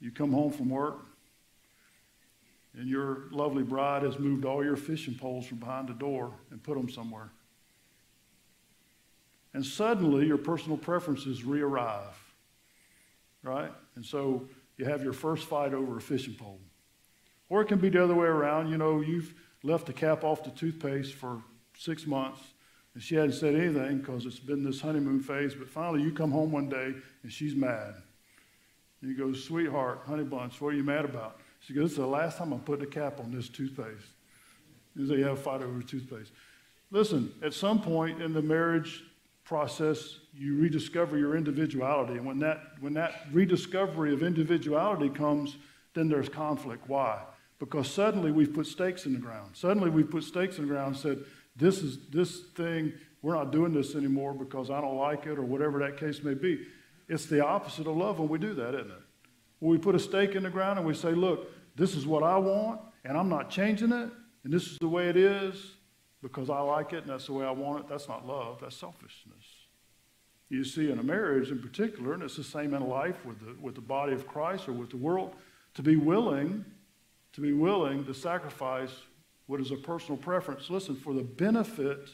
You 0.00 0.10
come 0.10 0.32
home 0.32 0.52
from 0.52 0.68
work, 0.68 1.06
and 2.74 2.88
your 2.88 3.24
lovely 3.30 3.62
bride 3.62 4.02
has 4.02 4.18
moved 4.18 4.44
all 4.44 4.62
your 4.62 4.76
fishing 4.76 5.14
poles 5.14 5.46
from 5.46 5.58
behind 5.58 5.88
the 5.88 5.94
door 5.94 6.32
and 6.50 6.62
put 6.62 6.76
them 6.76 6.90
somewhere. 6.90 7.30
And 9.54 9.64
suddenly 9.64 10.26
your 10.26 10.36
personal 10.36 10.76
preferences 10.76 11.44
re 11.44 11.62
arrive, 11.62 12.23
right? 13.44 13.70
And 13.94 14.04
so 14.04 14.48
you 14.76 14.84
have 14.86 15.04
your 15.04 15.12
first 15.12 15.46
fight 15.46 15.72
over 15.72 15.96
a 15.96 16.00
fishing 16.00 16.34
pole. 16.34 16.58
Or 17.48 17.62
it 17.62 17.66
can 17.66 17.78
be 17.78 17.90
the 17.90 18.02
other 18.02 18.14
way 18.14 18.26
around. 18.26 18.68
You 18.70 18.78
know, 18.78 19.00
you've 19.00 19.34
left 19.62 19.86
the 19.86 19.92
cap 19.92 20.24
off 20.24 20.42
the 20.42 20.50
toothpaste 20.50 21.14
for 21.14 21.42
six 21.78 22.06
months, 22.06 22.40
and 22.94 23.02
she 23.02 23.14
hadn't 23.14 23.34
said 23.34 23.54
anything 23.54 23.98
because 23.98 24.26
it's 24.26 24.40
been 24.40 24.64
this 24.64 24.80
honeymoon 24.80 25.20
phase. 25.20 25.54
But 25.54 25.68
finally, 25.68 26.02
you 26.02 26.12
come 26.12 26.32
home 26.32 26.50
one 26.50 26.68
day, 26.68 26.94
and 27.22 27.32
she's 27.32 27.54
mad. 27.54 27.94
And 29.00 29.10
you 29.10 29.16
go, 29.16 29.32
Sweetheart, 29.32 30.00
honey 30.06 30.24
bunch, 30.24 30.60
what 30.60 30.68
are 30.68 30.76
you 30.76 30.84
mad 30.84 31.04
about? 31.04 31.38
She 31.60 31.74
goes, 31.74 31.84
This 31.84 31.92
is 31.92 31.98
the 31.98 32.06
last 32.06 32.38
time 32.38 32.52
I'm 32.52 32.60
putting 32.60 32.84
a 32.84 32.90
cap 32.90 33.20
on 33.20 33.30
this 33.30 33.48
toothpaste. 33.48 34.08
And 34.96 35.06
so 35.06 35.14
you 35.14 35.24
have 35.24 35.38
a 35.38 35.42
fight 35.42 35.62
over 35.62 35.82
toothpaste. 35.82 36.32
Listen, 36.90 37.32
at 37.42 37.52
some 37.52 37.80
point 37.80 38.22
in 38.22 38.32
the 38.32 38.42
marriage 38.42 39.04
process, 39.44 40.18
you 40.32 40.56
rediscover 40.56 41.18
your 41.18 41.36
individuality. 41.36 42.14
And 42.14 42.26
when 42.26 42.38
that, 42.38 42.60
when 42.80 42.94
that 42.94 43.26
rediscovery 43.32 44.12
of 44.12 44.22
individuality 44.22 45.10
comes, 45.10 45.56
then 45.94 46.08
there's 46.08 46.28
conflict. 46.28 46.88
Why? 46.88 47.20
because 47.58 47.90
suddenly 47.90 48.30
we've 48.30 48.52
put 48.52 48.66
stakes 48.66 49.06
in 49.06 49.12
the 49.12 49.18
ground. 49.18 49.50
Suddenly 49.54 49.90
we've 49.90 50.10
put 50.10 50.24
stakes 50.24 50.58
in 50.58 50.66
the 50.66 50.74
ground 50.74 50.88
and 50.88 50.96
said, 50.96 51.24
this 51.56 51.82
is 51.82 51.98
this 52.10 52.40
thing, 52.56 52.92
we're 53.22 53.34
not 53.34 53.52
doing 53.52 53.72
this 53.72 53.94
anymore 53.94 54.34
because 54.34 54.70
I 54.70 54.80
don't 54.80 54.96
like 54.96 55.26
it 55.26 55.38
or 55.38 55.42
whatever 55.42 55.78
that 55.78 55.96
case 55.96 56.22
may 56.22 56.34
be. 56.34 56.66
It's 57.08 57.26
the 57.26 57.44
opposite 57.44 57.86
of 57.86 57.96
love 57.96 58.18
when 58.18 58.28
we 58.28 58.38
do 58.38 58.54
that, 58.54 58.74
isn't 58.74 58.90
it? 58.90 59.02
When 59.60 59.72
we 59.72 59.78
put 59.78 59.94
a 59.94 59.98
stake 59.98 60.34
in 60.34 60.42
the 60.42 60.50
ground 60.50 60.78
and 60.78 60.86
we 60.86 60.94
say, 60.94 61.12
look, 61.12 61.50
this 61.76 61.94
is 61.94 62.06
what 62.06 62.22
I 62.22 62.36
want 62.36 62.80
and 63.04 63.16
I'm 63.16 63.28
not 63.28 63.50
changing 63.50 63.92
it 63.92 64.10
and 64.42 64.52
this 64.52 64.66
is 64.66 64.78
the 64.78 64.88
way 64.88 65.08
it 65.08 65.16
is 65.16 65.73
because 66.24 66.48
I 66.50 66.60
like 66.60 66.92
it 66.92 67.02
and 67.02 67.10
that's 67.10 67.26
the 67.26 67.34
way 67.34 67.44
I 67.44 67.50
want 67.50 67.84
it. 67.84 67.88
That's 67.88 68.08
not 68.08 68.26
love, 68.26 68.58
that's 68.60 68.76
selfishness. 68.76 69.44
You 70.48 70.64
see, 70.64 70.90
in 70.90 70.98
a 70.98 71.02
marriage 71.02 71.50
in 71.50 71.60
particular, 71.60 72.14
and 72.14 72.22
it's 72.22 72.36
the 72.36 72.44
same 72.44 72.74
in 72.74 72.88
life 72.88 73.24
with 73.24 73.40
the, 73.40 73.54
with 73.60 73.74
the 73.74 73.80
body 73.80 74.14
of 74.14 74.26
Christ 74.26 74.68
or 74.68 74.72
with 74.72 74.90
the 74.90 74.96
world, 74.96 75.34
to 75.74 75.82
be 75.82 75.96
willing 75.96 76.64
to 77.34 77.40
be 77.40 77.52
willing 77.52 78.04
to 78.04 78.14
sacrifice 78.14 78.92
what 79.46 79.60
is 79.60 79.72
a 79.72 79.76
personal 79.76 80.16
preference, 80.16 80.70
listen, 80.70 80.94
for 80.94 81.12
the 81.12 81.22
benefit 81.22 82.08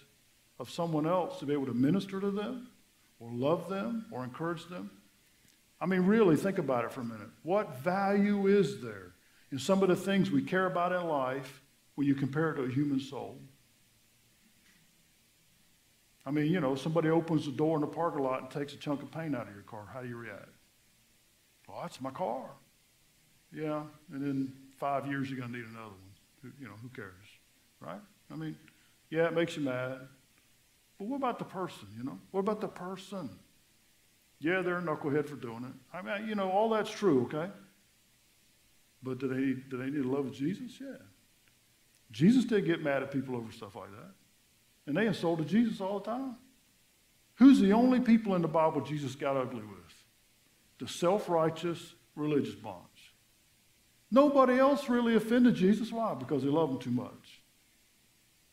of 0.58 0.70
someone 0.70 1.06
else 1.06 1.38
to 1.38 1.46
be 1.46 1.52
able 1.52 1.66
to 1.66 1.74
minister 1.74 2.20
to 2.20 2.30
them 2.30 2.68
or 3.20 3.30
love 3.30 3.68
them 3.68 4.06
or 4.10 4.24
encourage 4.24 4.66
them. 4.68 4.90
I 5.78 5.86
mean, 5.86 6.06
really, 6.06 6.36
think 6.36 6.58
about 6.58 6.84
it 6.84 6.92
for 6.92 7.02
a 7.02 7.04
minute. 7.04 7.28
What 7.42 7.78
value 7.80 8.46
is 8.46 8.80
there 8.80 9.12
in 9.52 9.58
some 9.58 9.82
of 9.82 9.90
the 9.90 9.96
things 9.96 10.30
we 10.30 10.42
care 10.42 10.66
about 10.66 10.92
in 10.92 11.06
life 11.06 11.60
when 11.96 12.06
you 12.06 12.14
compare 12.14 12.52
it 12.52 12.56
to 12.56 12.62
a 12.62 12.70
human 12.70 12.98
soul? 12.98 13.38
I 16.26 16.30
mean, 16.30 16.46
you 16.46 16.60
know, 16.60 16.74
somebody 16.74 17.08
opens 17.08 17.46
the 17.46 17.52
door 17.52 17.76
in 17.76 17.80
the 17.80 17.86
parking 17.86 18.22
lot 18.22 18.42
and 18.42 18.50
takes 18.50 18.74
a 18.74 18.76
chunk 18.76 19.02
of 19.02 19.10
paint 19.10 19.34
out 19.34 19.48
of 19.48 19.54
your 19.54 19.62
car. 19.62 19.88
How 19.92 20.02
do 20.02 20.08
you 20.08 20.16
react? 20.16 20.50
Well, 21.66 21.78
that's 21.82 22.00
my 22.00 22.10
car. 22.10 22.50
Yeah, 23.52 23.82
and 24.12 24.22
then 24.22 24.52
five 24.78 25.06
years, 25.06 25.30
you're 25.30 25.38
going 25.38 25.52
to 25.52 25.58
need 25.58 25.66
another 25.66 25.88
one. 25.88 26.52
You 26.60 26.66
know, 26.66 26.74
who 26.82 26.88
cares, 26.88 27.12
right? 27.80 28.00
I 28.30 28.36
mean, 28.36 28.56
yeah, 29.10 29.26
it 29.26 29.34
makes 29.34 29.56
you 29.56 29.62
mad. 29.62 29.98
But 30.98 31.08
what 31.08 31.16
about 31.16 31.38
the 31.38 31.44
person, 31.44 31.88
you 31.96 32.04
know? 32.04 32.18
What 32.30 32.40
about 32.40 32.60
the 32.60 32.68
person? 32.68 33.30
Yeah, 34.38 34.62
they're 34.62 34.78
a 34.78 34.82
knucklehead 34.82 35.26
for 35.26 35.36
doing 35.36 35.64
it. 35.64 35.96
I 35.96 36.02
mean, 36.02 36.28
you 36.28 36.34
know, 36.34 36.50
all 36.50 36.68
that's 36.68 36.90
true, 36.90 37.24
okay? 37.24 37.50
But 39.02 39.18
do 39.18 39.28
they, 39.28 39.60
do 39.68 39.78
they 39.78 39.90
need 39.90 40.04
the 40.04 40.08
love 40.08 40.26
of 40.26 40.32
Jesus? 40.32 40.72
Yeah. 40.80 40.96
Jesus 42.10 42.44
did 42.44 42.64
get 42.64 42.82
mad 42.82 43.02
at 43.02 43.10
people 43.10 43.36
over 43.36 43.50
stuff 43.52 43.76
like 43.76 43.90
that. 43.90 44.12
And 44.86 44.96
they 44.96 45.06
insulted 45.06 45.48
Jesus 45.48 45.80
all 45.80 46.00
the 46.00 46.06
time. 46.06 46.36
Who's 47.36 47.60
the 47.60 47.72
only 47.72 48.00
people 48.00 48.34
in 48.34 48.42
the 48.42 48.48
Bible 48.48 48.80
Jesus 48.80 49.14
got 49.14 49.36
ugly 49.36 49.62
with? 49.62 49.94
The 50.78 50.88
self 50.88 51.28
righteous 51.28 51.94
religious 52.14 52.54
bunch. 52.54 53.14
Nobody 54.10 54.58
else 54.58 54.88
really 54.88 55.14
offended 55.14 55.54
Jesus. 55.54 55.92
Why? 55.92 56.14
Because 56.14 56.42
they 56.42 56.48
loved 56.48 56.72
him 56.72 56.78
too 56.80 56.90
much. 56.90 57.42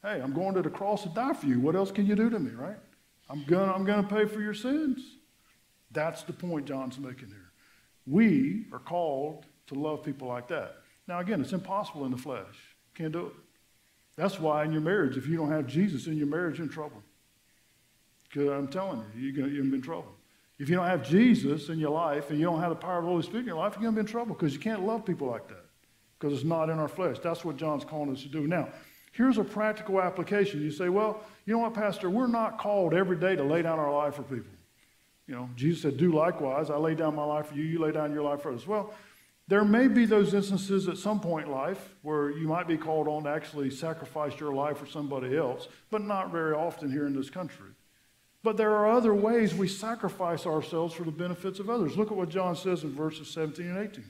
Hey, 0.04 0.22
I'm 0.22 0.34
going 0.34 0.54
to 0.54 0.62
the 0.62 0.70
cross 0.70 1.04
to 1.04 1.10
die 1.10 1.34
for 1.34 1.48
you. 1.48 1.60
What 1.60 1.76
else 1.76 1.92
can 1.92 2.06
you 2.06 2.16
do 2.16 2.30
to 2.30 2.40
me, 2.40 2.52
right? 2.52 2.78
I'm 3.30 3.44
going 3.46 3.68
to 3.68 3.76
I'm 3.76 3.86
to 3.86 4.16
pay 4.16 4.26
for 4.26 4.42
your 4.42 4.54
sins. 4.54 5.02
That's 5.92 6.24
the 6.24 6.34
point 6.34 6.66
John's 6.66 7.00
making 7.00 7.30
here. 7.30 7.52
We 8.06 8.68
are 8.72 8.80
called 8.80 9.46
to 9.68 9.76
love 9.76 10.04
people 10.04 10.28
like 10.28 10.48
that. 10.50 10.78
Now, 11.08 11.20
again, 11.20 11.42
it's 11.42 11.54
impossible 11.54 12.06
in 12.06 12.12
the 12.12 12.18
flesh. 12.18 12.76
Can't 12.96 13.12
do 13.12 13.28
it. 13.28 13.34
That's 14.17 14.39
why 14.39 14.65
in 14.65 14.71
your 14.71 14.82
marriage, 14.82 15.15
if 15.15 15.27
you 15.27 15.38
don't 15.38 15.51
have 15.51 15.67
Jesus 15.67 16.08
in 16.08 16.17
your 16.17 16.27
marriage, 16.27 16.58
you're 16.58 16.67
in 16.67 16.73
trouble. 16.73 17.01
Because 18.23 18.49
I'm 18.49 18.67
telling 18.67 19.03
you, 19.15 19.21
you're 19.21 19.36
going 19.36 19.56
to 19.56 19.63
be 19.69 19.75
in 19.75 19.82
trouble. 19.82 20.12
If 20.60 20.69
you 20.69 20.75
don't 20.75 20.88
have 20.88 21.08
Jesus 21.08 21.69
in 21.69 21.77
your 21.77 21.91
life 21.91 22.32
and 22.32 22.39
you 22.39 22.45
don't 22.45 22.60
have 22.60 22.69
the 22.69 22.75
power 22.75 22.97
of 22.97 23.03
the 23.03 23.10
Holy 23.10 23.21
Spirit 23.21 23.41
in 23.41 23.47
your 23.47 23.58
life, 23.58 23.73
you're 23.73 23.84
going 23.84 23.93
to 23.93 24.01
be 24.01 24.08
in 24.08 24.12
trouble 24.12 24.34
because 24.34 24.53
you 24.53 24.60
can't 24.60 24.84
love 24.84 25.06
people 25.06 25.27
like 25.27 25.47
that 25.49 25.65
because 26.19 26.34
it's 26.34 26.43
not 26.43 26.69
in 26.69 26.80
our 26.80 26.88
flesh. 26.88 27.17
That's 27.19 27.45
what 27.45 27.58
John's 27.58 27.86
calling 27.86 28.12
us 28.12 28.23
to 28.23 28.27
do. 28.27 28.47
Now, 28.47 28.69
here's 29.12 29.38
a 29.38 29.43
practical 29.43 30.01
application. 30.01 30.62
You 30.62 30.71
say, 30.71 30.89
well, 30.89 31.21
you 31.45 31.53
know 31.53 31.60
what, 31.60 31.75
Pastor? 31.75 32.10
We're 32.10 32.27
not 32.27 32.58
called 32.58 32.95
every 32.95 33.17
day 33.17 33.36
to 33.36 33.43
lay 33.43 33.62
down 33.62 33.77
our 33.77 33.93
life 33.93 34.15
for 34.15 34.23
people. 34.23 34.51
You 35.27 35.36
know, 35.36 35.49
Jesus 35.56 35.84
said, 35.84 35.97
do 35.97 36.12
likewise. 36.12 36.71
I 36.71 36.77
lay 36.77 36.95
down 36.95 37.15
my 37.15 37.23
life 37.23 37.47
for 37.47 37.56
you, 37.56 37.63
you 37.63 37.80
lay 37.80 37.91
down 37.91 38.13
your 38.13 38.23
life 38.23 38.41
for 38.41 38.51
us. 38.51 38.65
Well, 38.65 38.93
there 39.48 39.64
may 39.64 39.88
be 39.88 40.06
those 40.06 40.34
instances 40.34 40.88
at 40.90 40.98
some 40.98 41.22
point 41.22 41.48
in 41.48 41.54
life 41.54 41.96
where 42.02 42.32
you 42.32 42.48
might 42.48 42.68
be 42.68 42.78
called 42.78 43.08
on 43.08 43.24
to 43.24 43.30
actually 43.30 43.72
sacrifice 43.72 44.38
your 44.40 44.54
life 44.54 44.78
for 44.78 44.86
somebody 44.86 45.38
else, 45.38 45.70
but 45.90 46.02
not 46.02 46.32
very 46.32 46.54
often 46.54 46.92
here 46.92 47.08
in 47.08 47.16
this 47.16 47.30
country. 47.30 47.70
But 48.44 48.58
there 48.58 48.76
are 48.76 48.92
other 48.92 49.14
ways 49.14 49.56
we 49.56 49.68
sacrifice 49.68 50.46
ourselves 50.46 50.94
for 50.94 51.04
the 51.04 51.12
benefits 51.12 51.60
of 51.60 51.70
others. 51.70 51.98
Look 51.98 52.12
at 52.12 52.18
what 52.18 52.30
John 52.30 52.56
says 52.56 52.84
in 52.84 52.94
verses 52.94 53.30
17 53.30 53.66
and 53.66 53.78
18. 53.78 54.04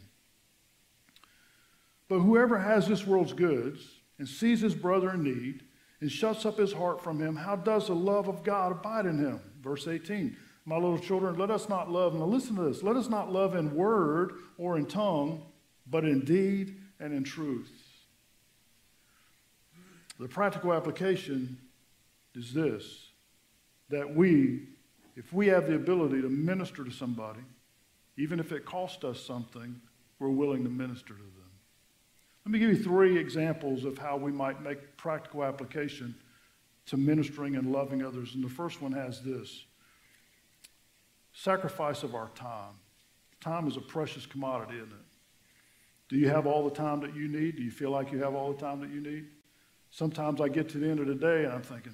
But 2.10 2.20
whoever 2.20 2.60
has 2.60 2.88
this 2.88 3.06
world's 3.06 3.34
goods 3.34 3.82
and 4.18 4.28
sees 4.28 4.62
his 4.62 4.74
brother 4.74 5.12
in 5.12 5.24
need 5.24 5.64
and 6.02 6.12
shuts 6.12 6.46
up 6.46 6.58
his 6.58 6.74
heart 6.74 7.04
from 7.04 7.20
him, 7.20 7.36
how 7.36 7.56
does 7.56 7.88
the 7.88 7.96
love 7.96 8.28
of 8.28 8.44
God 8.44 8.72
abide 8.72 9.06
in 9.06 9.20
him? 9.20 9.40
Verse 9.62 9.88
18. 9.88 10.36
My 10.68 10.76
little 10.76 11.00
children, 11.00 11.38
let 11.38 11.50
us 11.50 11.70
not 11.70 11.90
love, 11.90 12.14
now 12.14 12.26
listen 12.26 12.58
to 12.58 12.64
this, 12.64 12.84
let 12.84 12.98
us 12.98 13.08
not 13.08 13.32
love 13.32 13.56
in 13.56 13.74
word 13.74 14.34
or 14.58 14.78
in 14.78 14.86
tongue, 14.86 15.46
but 15.90 16.04
in 16.04 16.26
deed 16.26 16.76
and 17.00 17.14
in 17.14 17.24
truth. 17.24 17.72
The 20.20 20.28
practical 20.28 20.74
application 20.74 21.58
is 22.36 22.54
this 22.54 23.12
that 23.90 24.14
we, 24.14 24.68
if 25.16 25.32
we 25.32 25.48
have 25.48 25.68
the 25.68 25.76
ability 25.76 26.22
to 26.22 26.28
minister 26.28 26.84
to 26.84 26.92
somebody, 26.92 27.40
even 28.18 28.38
if 28.38 28.52
it 28.52 28.66
costs 28.66 29.06
us 29.06 29.22
something, 29.22 29.80
we're 30.20 30.28
willing 30.28 30.66
to 30.66 30.70
minister 30.70 31.14
to 31.14 31.22
them. 31.22 31.52
Let 32.46 32.52
me 32.52 32.60
give 32.60 32.72
you 32.72 32.84
three 32.84 33.18
examples 33.18 33.86
of 33.86 33.98
how 33.98 34.18
we 34.18 34.34
might 34.34 34.62
make 34.62 34.98
practical 34.98 35.46
application 35.46 36.14
to 36.88 36.98
ministering 36.98 37.56
and 37.56 37.72
loving 37.72 38.04
others. 38.04 38.36
And 38.36 38.44
the 38.44 38.50
first 38.50 38.82
one 38.82 38.92
has 38.92 39.22
this 39.22 39.64
sacrifice 41.38 42.02
of 42.02 42.16
our 42.16 42.30
time. 42.30 42.74
Time 43.40 43.68
is 43.68 43.78
a 43.78 43.82
precious 43.82 44.26
commodity, 44.26 44.78
isn't 44.78 44.92
it? 44.92 45.06
Do 46.10 46.18
you 46.18 46.30
have 46.30 46.48
all 46.48 46.68
the 46.68 46.76
time 46.76 47.00
that 47.02 47.16
you 47.16 47.28
need? 47.28 47.58
Do 47.58 47.62
you 47.62 47.70
feel 47.70 47.92
like 47.92 48.12
you 48.12 48.18
have 48.24 48.34
all 48.34 48.54
the 48.54 48.60
time 48.60 48.82
that 48.82 48.90
you 48.90 49.02
need? 49.02 49.28
Sometimes 49.92 50.42
I 50.42 50.48
get 50.48 50.68
to 50.70 50.80
the 50.80 50.90
end 50.90 51.00
of 51.00 51.06
the 51.06 51.14
day 51.14 51.44
and 51.44 51.54
I'm 51.54 51.62
thinking, 51.62 51.94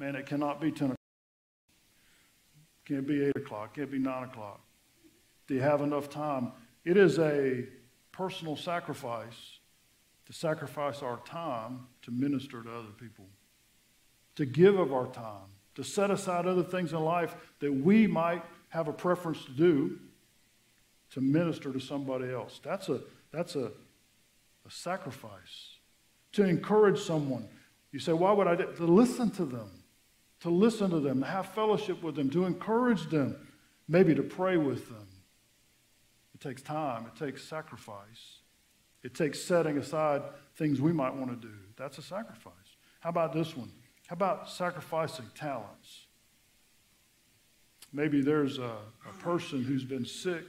man, 0.00 0.16
it 0.16 0.26
cannot 0.26 0.60
be 0.60 0.72
10 0.72 0.86
o'clock. 0.86 0.96
Can't 2.84 3.06
be 3.06 3.26
8 3.26 3.36
o'clock. 3.36 3.74
Can't 3.76 3.90
be 3.92 3.98
9 3.98 4.24
o'clock. 4.24 4.60
Do 5.46 5.54
you 5.54 5.60
have 5.60 5.80
enough 5.80 6.10
time? 6.10 6.50
It 6.84 6.96
is 6.96 7.18
a 7.20 7.64
personal 8.10 8.56
sacrifice 8.56 9.60
to 10.26 10.32
sacrifice 10.32 11.00
our 11.00 11.20
time 11.24 11.86
to 12.02 12.10
minister 12.10 12.62
to 12.64 12.70
other 12.70 12.92
people, 12.98 13.26
to 14.34 14.44
give 14.44 14.78
of 14.80 14.92
our 14.92 15.06
time, 15.06 15.48
to 15.78 15.84
set 15.84 16.10
aside 16.10 16.44
other 16.44 16.64
things 16.64 16.92
in 16.92 16.98
life 16.98 17.36
that 17.60 17.72
we 17.72 18.04
might 18.08 18.42
have 18.68 18.88
a 18.88 18.92
preference 18.92 19.44
to 19.44 19.52
do 19.52 19.96
to 21.12 21.20
minister 21.20 21.72
to 21.72 21.78
somebody 21.78 22.32
else. 22.32 22.60
That's 22.64 22.88
a, 22.88 23.00
that's 23.30 23.54
a, 23.54 23.66
a 24.66 24.70
sacrifice. 24.70 25.76
To 26.32 26.44
encourage 26.44 27.00
someone. 27.00 27.48
You 27.92 28.00
say, 28.00 28.12
why 28.12 28.32
would 28.32 28.48
I 28.48 28.56
do? 28.56 28.66
To 28.72 28.86
listen 28.86 29.30
to 29.30 29.44
them, 29.44 29.70
to 30.40 30.50
listen 30.50 30.90
to 30.90 30.98
them, 30.98 31.20
to 31.20 31.26
have 31.26 31.46
fellowship 31.54 32.02
with 32.02 32.16
them, 32.16 32.28
to 32.30 32.44
encourage 32.44 33.08
them, 33.08 33.36
maybe 33.86 34.16
to 34.16 34.22
pray 34.24 34.56
with 34.56 34.88
them. 34.88 35.06
It 36.34 36.40
takes 36.40 36.60
time, 36.60 37.06
it 37.06 37.16
takes 37.16 37.44
sacrifice. 37.44 38.40
It 39.04 39.14
takes 39.14 39.40
setting 39.40 39.78
aside 39.78 40.22
things 40.56 40.80
we 40.80 40.92
might 40.92 41.14
want 41.14 41.30
to 41.30 41.36
do. 41.36 41.54
That's 41.76 41.98
a 41.98 42.02
sacrifice. 42.02 42.52
How 42.98 43.10
about 43.10 43.32
this 43.32 43.56
one? 43.56 43.70
How 44.08 44.14
about 44.14 44.48
sacrificing 44.48 45.26
talents? 45.34 46.06
Maybe 47.92 48.22
there's 48.22 48.58
a, 48.58 48.76
a 49.06 49.12
person 49.20 49.62
who's 49.62 49.84
been 49.84 50.06
sick, 50.06 50.44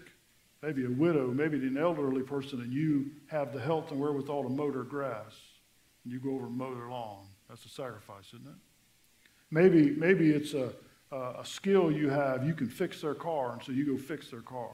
maybe 0.64 0.86
a 0.86 0.90
widow, 0.90 1.28
maybe 1.28 1.58
an 1.58 1.78
elderly 1.78 2.22
person, 2.22 2.62
and 2.62 2.72
you 2.72 3.12
have 3.28 3.52
the 3.54 3.60
health 3.60 3.92
and 3.92 4.00
wherewithal 4.00 4.44
to 4.44 4.50
mow 4.50 4.72
their 4.72 4.84
grass, 4.84 5.36
and 6.04 6.14
you 6.14 6.20
go 6.20 6.36
over 6.36 6.48
and 6.48 6.58
mow 6.58 6.74
their 6.74 6.88
lawn. 6.88 7.26
That's 7.50 7.66
a 7.66 7.70
sacrifice, 7.70 8.28
isn't 8.28 8.48
it? 8.48 8.56
Maybe, 9.52 9.92
maybe 9.92 10.32
it's 10.32 10.54
a, 10.54 10.72
a 11.12 11.44
skill 11.44 11.92
you 11.92 12.10
have. 12.10 12.46
You 12.46 12.54
can 12.54 12.70
fix 12.70 13.02
their 13.02 13.16
car, 13.16 13.54
and 13.54 13.64
so 13.64 13.74
you 13.74 13.86
go 13.86 13.98
fix 14.02 14.30
their 14.30 14.42
car. 14.42 14.72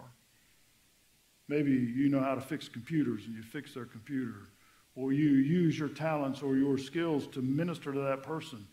Maybe 1.47 1.71
you 1.71 2.09
know 2.09 2.19
how 2.19 2.35
to 2.35 2.41
fix 2.41 2.69
computers, 2.69 3.25
and 3.25 3.35
you 3.35 3.41
fix 3.41 3.73
their 3.73 3.85
computer. 3.85 4.49
Or 4.95 5.11
you 5.11 5.29
use 5.29 5.77
your 5.77 5.89
talents 5.89 6.41
or 6.41 6.55
your 6.55 6.77
skills 6.77 7.27
to 7.27 7.41
minister 7.41 7.91
to 7.93 7.99
that 7.99 8.23
person. 8.23 8.65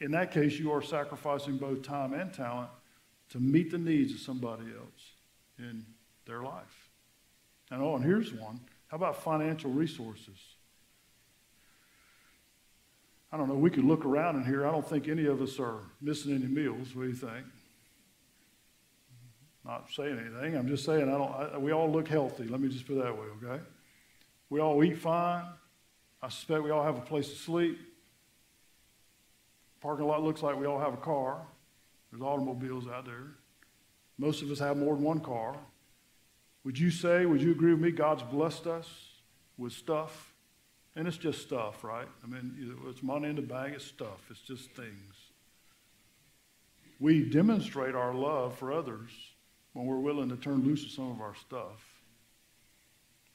In 0.00 0.10
that 0.12 0.32
case, 0.32 0.58
you 0.58 0.72
are 0.72 0.82
sacrificing 0.82 1.56
both 1.56 1.82
time 1.82 2.12
and 2.12 2.32
talent 2.32 2.70
to 3.30 3.38
meet 3.38 3.70
the 3.70 3.78
needs 3.78 4.12
of 4.12 4.20
somebody 4.20 4.64
else 4.64 5.12
in 5.58 5.84
their 6.26 6.42
life. 6.42 6.90
And 7.70 7.82
oh, 7.82 7.96
and 7.96 8.04
here's 8.04 8.32
one. 8.32 8.60
How 8.88 8.96
about 8.96 9.22
financial 9.22 9.70
resources? 9.70 10.38
I 13.30 13.36
don't 13.36 13.48
know. 13.48 13.54
We 13.54 13.70
could 13.70 13.84
look 13.84 14.04
around 14.04 14.36
in 14.36 14.44
here. 14.44 14.66
I 14.66 14.70
don't 14.70 14.88
think 14.88 15.06
any 15.06 15.26
of 15.26 15.42
us 15.42 15.60
are 15.60 15.80
missing 16.00 16.34
any 16.34 16.46
meals. 16.46 16.94
What 16.94 17.02
do 17.02 17.08
you 17.08 17.14
think? 17.14 17.44
Not 19.64 19.88
saying 19.94 20.18
anything. 20.18 20.56
I'm 20.56 20.66
just 20.66 20.84
saying 20.86 21.02
I 21.02 21.18
don't. 21.18 21.30
I, 21.30 21.58
we 21.58 21.72
all 21.72 21.90
look 21.90 22.08
healthy. 22.08 22.44
Let 22.44 22.60
me 22.60 22.68
just 22.68 22.86
put 22.86 22.96
it 22.96 23.04
that 23.04 23.14
way, 23.14 23.26
okay? 23.42 23.62
We 24.48 24.60
all 24.60 24.82
eat 24.82 24.96
fine. 24.96 25.44
I 26.22 26.28
suspect 26.28 26.62
we 26.62 26.70
all 26.70 26.82
have 26.82 26.98
a 26.98 27.02
place 27.02 27.28
to 27.28 27.36
sleep. 27.36 27.78
Parking 29.80 30.06
lot 30.06 30.22
looks 30.22 30.42
like 30.42 30.58
we 30.58 30.66
all 30.66 30.80
have 30.80 30.94
a 30.94 30.98
car. 30.98 31.40
There's 32.10 32.22
automobiles 32.22 32.88
out 32.88 33.04
there. 33.04 33.34
Most 34.18 34.42
of 34.42 34.50
us 34.50 34.58
have 34.58 34.76
more 34.76 34.94
than 34.94 35.04
one 35.04 35.20
car. 35.20 35.56
Would 36.64 36.78
you 36.78 36.90
say, 36.90 37.24
would 37.24 37.40
you 37.40 37.52
agree 37.52 37.72
with 37.72 37.80
me, 37.80 37.92
God's 37.92 38.22
blessed 38.24 38.66
us 38.66 38.88
with 39.56 39.72
stuff? 39.72 40.34
And 40.96 41.06
it's 41.06 41.16
just 41.16 41.42
stuff, 41.42 41.84
right? 41.84 42.08
I 42.24 42.26
mean, 42.26 42.76
it's 42.88 43.02
money 43.02 43.28
in 43.28 43.36
the 43.36 43.42
bag, 43.42 43.74
it's 43.74 43.84
stuff, 43.84 44.26
it's 44.30 44.40
just 44.40 44.70
things. 44.72 45.14
We 46.98 47.22
demonstrate 47.22 47.94
our 47.94 48.12
love 48.12 48.58
for 48.58 48.72
others 48.72 49.10
when 49.72 49.86
we're 49.86 50.00
willing 50.00 50.28
to 50.30 50.36
turn 50.36 50.64
loose 50.64 50.84
of 50.84 50.90
some 50.90 51.12
of 51.12 51.20
our 51.20 51.36
stuff. 51.36 51.87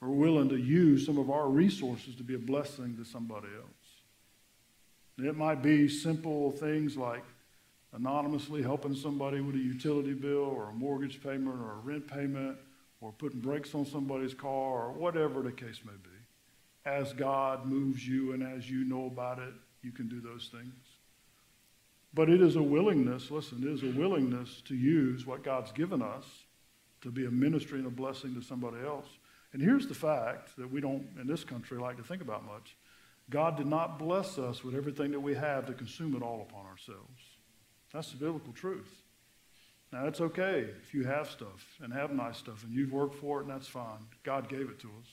We're 0.04 0.10
willing 0.10 0.50
to 0.50 0.56
use 0.56 1.06
some 1.06 1.16
of 1.16 1.30
our 1.30 1.48
resources 1.48 2.14
to 2.16 2.22
be 2.22 2.34
a 2.34 2.38
blessing 2.38 2.94
to 2.98 3.06
somebody 3.06 3.48
else. 3.56 5.26
It 5.26 5.34
might 5.34 5.62
be 5.62 5.88
simple 5.88 6.52
things 6.52 6.94
like 6.96 7.24
anonymously 7.94 8.62
helping 8.62 8.94
somebody 8.94 9.40
with 9.40 9.54
a 9.54 9.58
utility 9.58 10.12
bill 10.12 10.44
or 10.44 10.68
a 10.68 10.72
mortgage 10.74 11.22
payment 11.22 11.58
or 11.58 11.72
a 11.72 11.78
rent 11.82 12.06
payment 12.06 12.58
or 13.00 13.12
putting 13.12 13.40
brakes 13.40 13.74
on 13.74 13.86
somebody's 13.86 14.34
car 14.34 14.86
or 14.86 14.92
whatever 14.92 15.40
the 15.40 15.52
case 15.52 15.80
may 15.86 15.92
be. 15.92 16.10
As 16.84 17.14
God 17.14 17.64
moves 17.64 18.06
you 18.06 18.34
and 18.34 18.42
as 18.42 18.68
you 18.68 18.84
know 18.84 19.06
about 19.06 19.38
it, 19.38 19.54
you 19.82 19.90
can 19.90 20.08
do 20.08 20.20
those 20.20 20.50
things. 20.52 20.74
But 22.12 22.28
it 22.28 22.42
is 22.42 22.56
a 22.56 22.62
willingness, 22.62 23.30
listen, 23.30 23.62
it 23.62 23.72
is 23.72 23.82
a 23.82 23.98
willingness 23.98 24.60
to 24.66 24.74
use 24.74 25.24
what 25.24 25.42
God's 25.42 25.72
given 25.72 26.02
us 26.02 26.24
to 27.00 27.10
be 27.10 27.24
a 27.24 27.30
ministry 27.30 27.78
and 27.78 27.86
a 27.86 27.90
blessing 27.90 28.34
to 28.34 28.42
somebody 28.42 28.84
else. 28.84 29.06
And 29.54 29.62
here's 29.62 29.86
the 29.86 29.94
fact 29.94 30.56
that 30.58 30.70
we 30.70 30.80
don't, 30.80 31.06
in 31.18 31.28
this 31.28 31.44
country, 31.44 31.78
like 31.78 31.96
to 31.96 32.02
think 32.02 32.20
about 32.20 32.44
much. 32.44 32.76
God 33.30 33.56
did 33.56 33.66
not 33.66 34.00
bless 34.00 34.36
us 34.36 34.64
with 34.64 34.74
everything 34.74 35.12
that 35.12 35.20
we 35.20 35.34
have 35.34 35.66
to 35.66 35.72
consume 35.72 36.16
it 36.16 36.22
all 36.22 36.42
upon 36.42 36.66
ourselves. 36.66 37.22
That's 37.92 38.10
the 38.10 38.16
biblical 38.16 38.52
truth. 38.52 38.90
Now, 39.92 40.06
it's 40.06 40.20
okay 40.20 40.66
if 40.82 40.92
you 40.92 41.04
have 41.04 41.30
stuff 41.30 41.64
and 41.80 41.92
have 41.92 42.10
nice 42.10 42.38
stuff 42.38 42.64
and 42.64 42.72
you've 42.72 42.92
worked 42.92 43.14
for 43.14 43.38
it 43.38 43.42
and 43.44 43.50
that's 43.52 43.68
fine. 43.68 44.04
God 44.24 44.48
gave 44.48 44.68
it 44.68 44.80
to 44.80 44.88
us. 44.88 45.08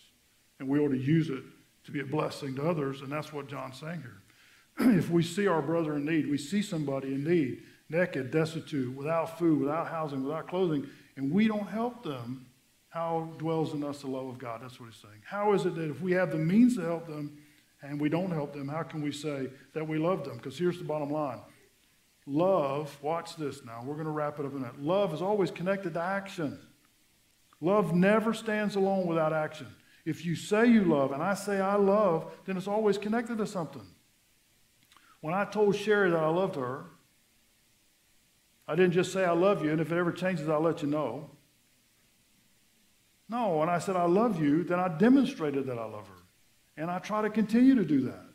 And 0.60 0.67
we 0.67 0.80
ought 0.80 0.89
to 0.89 0.97
use 0.97 1.30
it 1.30 1.43
to 1.84 1.91
be 1.91 1.99
a 1.99 2.06
blessing 2.06 2.56
to 2.56 2.67
others. 2.67 3.01
And 3.01 3.12
that's 3.12 3.32
what 3.32 3.47
John's 3.47 3.80
saying 3.80 4.01
here. 4.01 4.95
if 4.97 5.12
we 5.12 5.21
see 5.21 5.45
our 5.45 5.62
brother 5.62 5.97
in 5.97 6.06
need, 6.06 6.27
we 6.27 6.39
see 6.39 6.63
somebody 6.63 7.10
in 7.10 7.23
need, 7.23 7.62
naked, 7.89 8.32
destitute, 8.32 8.95
without 8.95 9.38
food, 9.38 9.60
without 9.60 9.88
housing, 9.88 10.23
without 10.23 10.47
clothing, 10.47 10.88
and 11.15 11.32
we 11.32 11.47
don't 11.47 11.67
help 11.67 12.04
them, 12.04 12.47
how 12.91 13.30
dwells 13.38 13.73
in 13.73 13.84
us 13.86 14.01
the 14.01 14.08
love 14.08 14.27
of 14.27 14.38
God? 14.38 14.62
That's 14.62 14.80
what 14.80 14.88
he's 14.88 15.01
saying. 15.01 15.21
How 15.25 15.54
is 15.54 15.65
it 15.65 15.75
that 15.75 15.89
if 15.89 16.01
we 16.01 16.12
have 16.12 16.30
the 16.30 16.38
means 16.38 16.75
to 16.75 16.82
help 16.82 17.08
them 17.08 17.38
and 17.82 17.99
we 17.99 18.10
don't 18.10 18.32
help 18.32 18.54
them, 18.54 18.67
how 18.67 18.84
can 18.84 19.01
we 19.01 19.13
say 19.13 19.47
that 19.73 19.88
we 19.88 19.97
love 19.97 20.25
them? 20.25 20.36
Because 20.36 20.58
here's 20.58 20.77
the 20.77 20.84
bottom 20.84 21.10
line 21.10 21.39
love, 22.27 22.95
watch 23.01 23.36
this 23.38 23.63
now, 23.65 23.82
we're 23.84 23.95
going 23.95 24.06
to 24.06 24.12
wrap 24.12 24.39
it 24.39 24.45
up 24.45 24.54
in 24.54 24.62
that. 24.62 24.82
Love 24.82 25.13
is 25.13 25.21
always 25.21 25.49
connected 25.49 25.93
to 25.93 26.01
action. 26.01 26.60
Love 27.62 27.95
never 27.95 28.34
stands 28.34 28.75
alone 28.75 29.08
without 29.08 29.34
action. 29.34 29.67
If 30.06 30.25
you 30.25 30.36
say 30.36 30.65
you 30.65 30.84
love 30.84 31.13
and 31.13 31.23
I 31.23 31.34
say 31.34 31.62
I 31.62 31.75
love, 31.75 32.34
then 32.45 32.58
it's 32.58 32.67
always 32.67 32.97
connected 32.97 33.38
to 33.38 33.47
something. 33.47 33.86
When 35.21 35.34
I 35.34 35.45
told 35.45 35.75
Sherry 35.75 36.10
that 36.10 36.19
I 36.19 36.30
loved 36.30 36.56
her, 36.56 36.86
I 38.67 38.75
didn't 38.75 38.93
just 38.93 39.13
say 39.13 39.23
I 39.23 39.32
love 39.32 39.63
you, 39.63 39.71
and 39.71 39.80
if 39.80 39.91
it 39.91 39.97
ever 39.97 40.12
changes, 40.12 40.49
I'll 40.49 40.62
let 40.62 40.82
you 40.82 40.89
know. 40.89 41.30
No, 43.32 43.56
when 43.56 43.70
I 43.70 43.80
said 43.80 43.96
I 43.96 44.04
love 44.04 44.41
you, 44.41 44.65
then 44.65 44.78
I 44.78 44.89
demonstrated 44.89 45.65
that 45.67 45.80
I 45.80 45.86
love 45.86 46.06
her. 46.06 46.24
And 46.76 46.91
I 46.91 47.00
try 47.00 47.22
to 47.22 47.30
continue 47.30 47.76
to 47.76 47.86
do 47.86 48.02
that. 48.02 48.26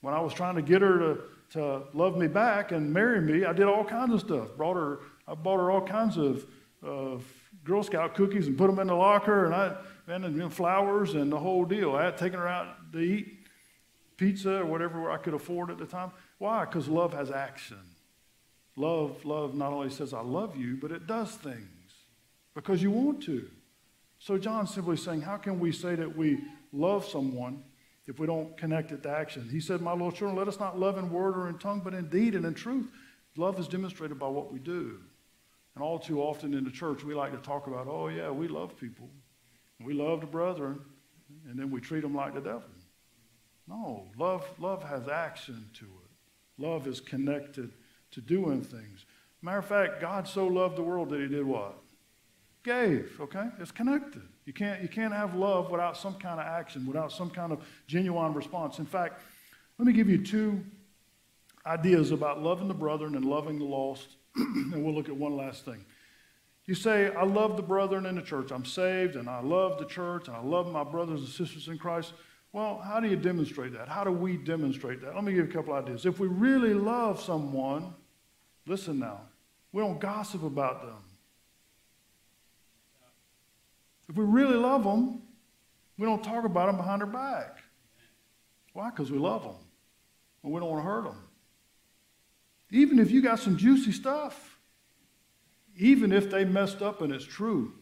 When 0.00 0.14
I 0.14 0.20
was 0.20 0.32
trying 0.32 0.54
to 0.54 0.62
get 0.62 0.80
her 0.80 0.98
to, 0.98 1.18
to 1.50 1.82
love 1.92 2.16
me 2.16 2.26
back 2.26 2.72
and 2.72 2.90
marry 2.94 3.20
me, 3.20 3.44
I 3.44 3.52
did 3.52 3.66
all 3.66 3.84
kinds 3.84 4.14
of 4.14 4.20
stuff. 4.20 4.56
Brought 4.56 4.76
her, 4.76 5.00
I 5.28 5.34
bought 5.34 5.58
her 5.58 5.70
all 5.70 5.82
kinds 5.82 6.16
of, 6.16 6.46
of 6.82 7.26
Girl 7.62 7.82
Scout 7.82 8.14
cookies 8.14 8.46
and 8.46 8.56
put 8.56 8.68
them 8.68 8.78
in 8.78 8.86
the 8.86 8.94
locker, 8.94 9.44
and 9.44 9.54
I 9.54 9.76
and, 10.08 10.24
and 10.24 10.52
flowers 10.52 11.12
and 11.12 11.30
the 11.30 11.38
whole 11.38 11.66
deal. 11.66 11.94
I 11.94 12.06
had 12.06 12.16
taken 12.16 12.38
her 12.38 12.48
out 12.48 12.92
to 12.92 12.98
eat 12.98 13.46
pizza 14.16 14.60
or 14.60 14.64
whatever 14.64 15.10
I 15.10 15.18
could 15.18 15.34
afford 15.34 15.70
at 15.70 15.76
the 15.76 15.84
time. 15.84 16.10
Why? 16.38 16.64
Because 16.64 16.88
love 16.88 17.12
has 17.12 17.30
action. 17.30 17.76
Love, 18.76 19.26
love 19.26 19.54
not 19.54 19.74
only 19.74 19.90
says 19.90 20.14
I 20.14 20.22
love 20.22 20.56
you, 20.56 20.78
but 20.80 20.90
it 20.90 21.06
does 21.06 21.32
things 21.32 21.92
because 22.54 22.82
you 22.82 22.90
want 22.90 23.22
to. 23.24 23.46
So 24.20 24.36
John's 24.36 24.72
simply 24.72 24.98
saying, 24.98 25.22
how 25.22 25.38
can 25.38 25.58
we 25.58 25.72
say 25.72 25.94
that 25.94 26.14
we 26.14 26.40
love 26.72 27.06
someone 27.06 27.64
if 28.06 28.18
we 28.18 28.26
don't 28.26 28.54
connect 28.56 28.92
it 28.92 29.02
to 29.04 29.10
action? 29.10 29.48
He 29.50 29.60
said, 29.60 29.80
My 29.80 29.92
little 29.92 30.12
children, 30.12 30.36
let 30.36 30.46
us 30.46 30.60
not 30.60 30.78
love 30.78 30.98
in 30.98 31.10
word 31.10 31.36
or 31.36 31.48
in 31.48 31.58
tongue, 31.58 31.80
but 31.82 31.94
in 31.94 32.08
deed 32.10 32.34
and 32.34 32.44
in 32.44 32.52
truth. 32.52 32.86
Love 33.36 33.58
is 33.58 33.66
demonstrated 33.66 34.18
by 34.18 34.28
what 34.28 34.52
we 34.52 34.58
do. 34.58 34.98
And 35.74 35.82
all 35.82 35.98
too 35.98 36.20
often 36.20 36.52
in 36.52 36.64
the 36.64 36.70
church, 36.70 37.02
we 37.02 37.14
like 37.14 37.32
to 37.32 37.38
talk 37.38 37.66
about, 37.66 37.86
oh, 37.88 38.08
yeah, 38.08 38.30
we 38.30 38.46
love 38.46 38.76
people. 38.76 39.08
We 39.82 39.94
love 39.94 40.20
the 40.20 40.26
brethren, 40.26 40.80
and 41.48 41.58
then 41.58 41.70
we 41.70 41.80
treat 41.80 42.02
them 42.02 42.14
like 42.14 42.34
the 42.34 42.40
devil. 42.40 42.64
No, 43.66 44.08
love, 44.18 44.44
love 44.58 44.82
has 44.82 45.08
action 45.08 45.70
to 45.74 45.84
it. 45.84 46.62
Love 46.62 46.86
is 46.86 47.00
connected 47.00 47.70
to 48.10 48.20
doing 48.20 48.62
things. 48.62 49.06
Matter 49.40 49.58
of 49.58 49.66
fact, 49.66 50.00
God 50.02 50.28
so 50.28 50.46
loved 50.46 50.76
the 50.76 50.82
world 50.82 51.08
that 51.10 51.20
he 51.20 51.28
did 51.28 51.46
what? 51.46 51.78
Gave, 52.62 53.18
okay? 53.20 53.48
It's 53.58 53.70
connected. 53.70 54.22
You 54.44 54.52
can't, 54.52 54.82
you 54.82 54.88
can't 54.88 55.14
have 55.14 55.34
love 55.34 55.70
without 55.70 55.96
some 55.96 56.14
kind 56.14 56.38
of 56.38 56.46
action, 56.46 56.86
without 56.86 57.12
some 57.12 57.30
kind 57.30 57.52
of 57.52 57.64
genuine 57.86 58.34
response. 58.34 58.78
In 58.78 58.86
fact, 58.86 59.22
let 59.78 59.86
me 59.86 59.92
give 59.92 60.08
you 60.08 60.22
two 60.22 60.62
ideas 61.66 62.10
about 62.10 62.42
loving 62.42 62.68
the 62.68 62.74
brethren 62.74 63.14
and 63.14 63.24
loving 63.24 63.58
the 63.58 63.64
lost, 63.64 64.16
and 64.36 64.84
we'll 64.84 64.94
look 64.94 65.08
at 65.08 65.16
one 65.16 65.36
last 65.36 65.64
thing. 65.64 65.84
You 66.66 66.74
say, 66.74 67.12
I 67.14 67.24
love 67.24 67.56
the 67.56 67.62
brethren 67.62 68.06
in 68.06 68.14
the 68.14 68.22
church. 68.22 68.52
I'm 68.52 68.64
saved 68.64 69.16
and 69.16 69.28
I 69.28 69.40
love 69.40 69.78
the 69.78 69.86
church 69.86 70.28
and 70.28 70.36
I 70.36 70.40
love 70.40 70.70
my 70.70 70.84
brothers 70.84 71.20
and 71.20 71.28
sisters 71.28 71.66
in 71.68 71.78
Christ. 71.78 72.12
Well, 72.52 72.78
how 72.78 73.00
do 73.00 73.08
you 73.08 73.16
demonstrate 73.16 73.72
that? 73.72 73.88
How 73.88 74.04
do 74.04 74.12
we 74.12 74.36
demonstrate 74.36 75.00
that? 75.00 75.14
Let 75.14 75.24
me 75.24 75.32
give 75.32 75.46
you 75.46 75.50
a 75.50 75.54
couple 75.54 75.74
ideas. 75.74 76.06
If 76.06 76.20
we 76.20 76.28
really 76.28 76.74
love 76.74 77.20
someone, 77.20 77.94
listen 78.66 78.98
now, 78.98 79.22
we 79.72 79.82
don't 79.82 80.00
gossip 80.00 80.42
about 80.42 80.82
them. 80.82 80.98
If 84.10 84.16
we 84.16 84.24
really 84.24 84.56
love 84.56 84.82
them, 84.82 85.22
we 85.96 86.04
don't 86.04 86.22
talk 86.22 86.44
about 86.44 86.66
them 86.66 86.76
behind 86.76 87.00
their 87.00 87.06
back. 87.06 87.58
Why? 88.72 88.90
Because 88.90 89.12
we 89.12 89.18
love 89.18 89.44
them. 89.44 89.54
And 90.42 90.52
we 90.52 90.58
don't 90.58 90.68
want 90.68 90.82
to 90.82 90.88
hurt 90.88 91.04
them. 91.04 91.22
Even 92.72 92.98
if 92.98 93.12
you 93.12 93.22
got 93.22 93.38
some 93.38 93.56
juicy 93.56 93.92
stuff, 93.92 94.58
even 95.76 96.12
if 96.12 96.28
they 96.28 96.44
messed 96.44 96.82
up 96.82 97.02
and 97.02 97.12
it's 97.12 97.24
true. 97.24 97.72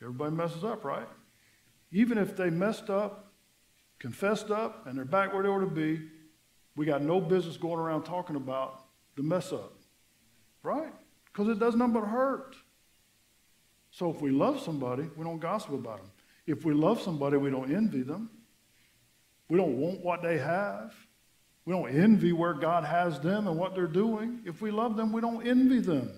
Everybody 0.00 0.34
messes 0.34 0.64
up, 0.64 0.84
right? 0.84 1.08
Even 1.92 2.16
if 2.16 2.34
they 2.34 2.48
messed 2.48 2.88
up, 2.88 3.32
confessed 3.98 4.50
up, 4.50 4.86
and 4.86 4.96
they're 4.96 5.04
back 5.04 5.34
where 5.34 5.42
they 5.42 5.50
ought 5.50 5.60
to 5.60 5.66
be, 5.66 6.00
we 6.76 6.86
got 6.86 7.02
no 7.02 7.20
business 7.20 7.58
going 7.58 7.78
around 7.78 8.04
talking 8.04 8.36
about 8.36 8.86
the 9.16 9.22
mess 9.22 9.52
up, 9.52 9.74
right? 10.62 10.94
Because 11.26 11.48
it 11.48 11.58
does 11.58 11.74
nothing 11.74 11.92
but 11.92 12.04
hurt. 12.04 12.56
So 13.98 14.08
if 14.10 14.20
we 14.20 14.30
love 14.30 14.60
somebody, 14.60 15.10
we 15.16 15.24
don't 15.24 15.40
gossip 15.40 15.72
about 15.72 15.96
them. 15.96 16.10
If 16.46 16.64
we 16.64 16.72
love 16.72 17.02
somebody, 17.02 17.36
we 17.36 17.50
don't 17.50 17.74
envy 17.74 18.02
them. 18.02 18.30
We 19.48 19.58
don't 19.58 19.76
want 19.76 20.04
what 20.04 20.22
they 20.22 20.38
have. 20.38 20.94
We 21.64 21.72
don't 21.72 21.90
envy 21.92 22.32
where 22.32 22.54
God 22.54 22.84
has 22.84 23.18
them 23.18 23.48
and 23.48 23.58
what 23.58 23.74
they're 23.74 23.88
doing. 23.88 24.38
If 24.44 24.62
we 24.62 24.70
love 24.70 24.96
them, 24.96 25.12
we 25.12 25.20
don't 25.20 25.44
envy 25.44 25.80
them. 25.80 26.12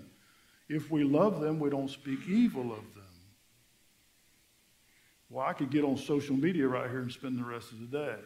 If 0.69 0.91
we 0.91 1.03
love 1.03 1.41
them, 1.41 1.59
we 1.59 1.71
don't 1.71 1.89
speak 1.89 2.19
evil 2.27 2.71
of 2.71 2.83
them. 2.93 3.03
Well, 5.31 5.43
I 5.47 5.53
could 5.53 5.71
get 5.71 5.83
on 5.83 5.97
social 5.97 6.35
media 6.35 6.67
right 6.67 6.87
here 6.87 6.99
and 6.99 7.11
spend 7.11 7.39
the 7.39 7.43
rest 7.43 7.71
of 7.71 7.79
the 7.79 7.87
day. 7.87 8.19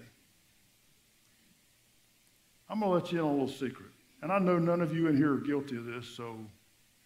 I'm 2.69 2.81
going 2.81 2.91
to 2.91 2.93
let 2.93 3.09
you 3.13 3.19
in 3.19 3.25
on 3.25 3.29
a 3.29 3.31
little 3.31 3.47
secret. 3.47 3.91
And 4.21 4.33
I 4.33 4.39
know 4.39 4.59
none 4.59 4.81
of 4.81 4.93
you 4.93 5.07
in 5.07 5.15
here 5.15 5.35
are 5.35 5.39
guilty 5.39 5.77
of 5.77 5.85
this, 5.85 6.05
so 6.05 6.35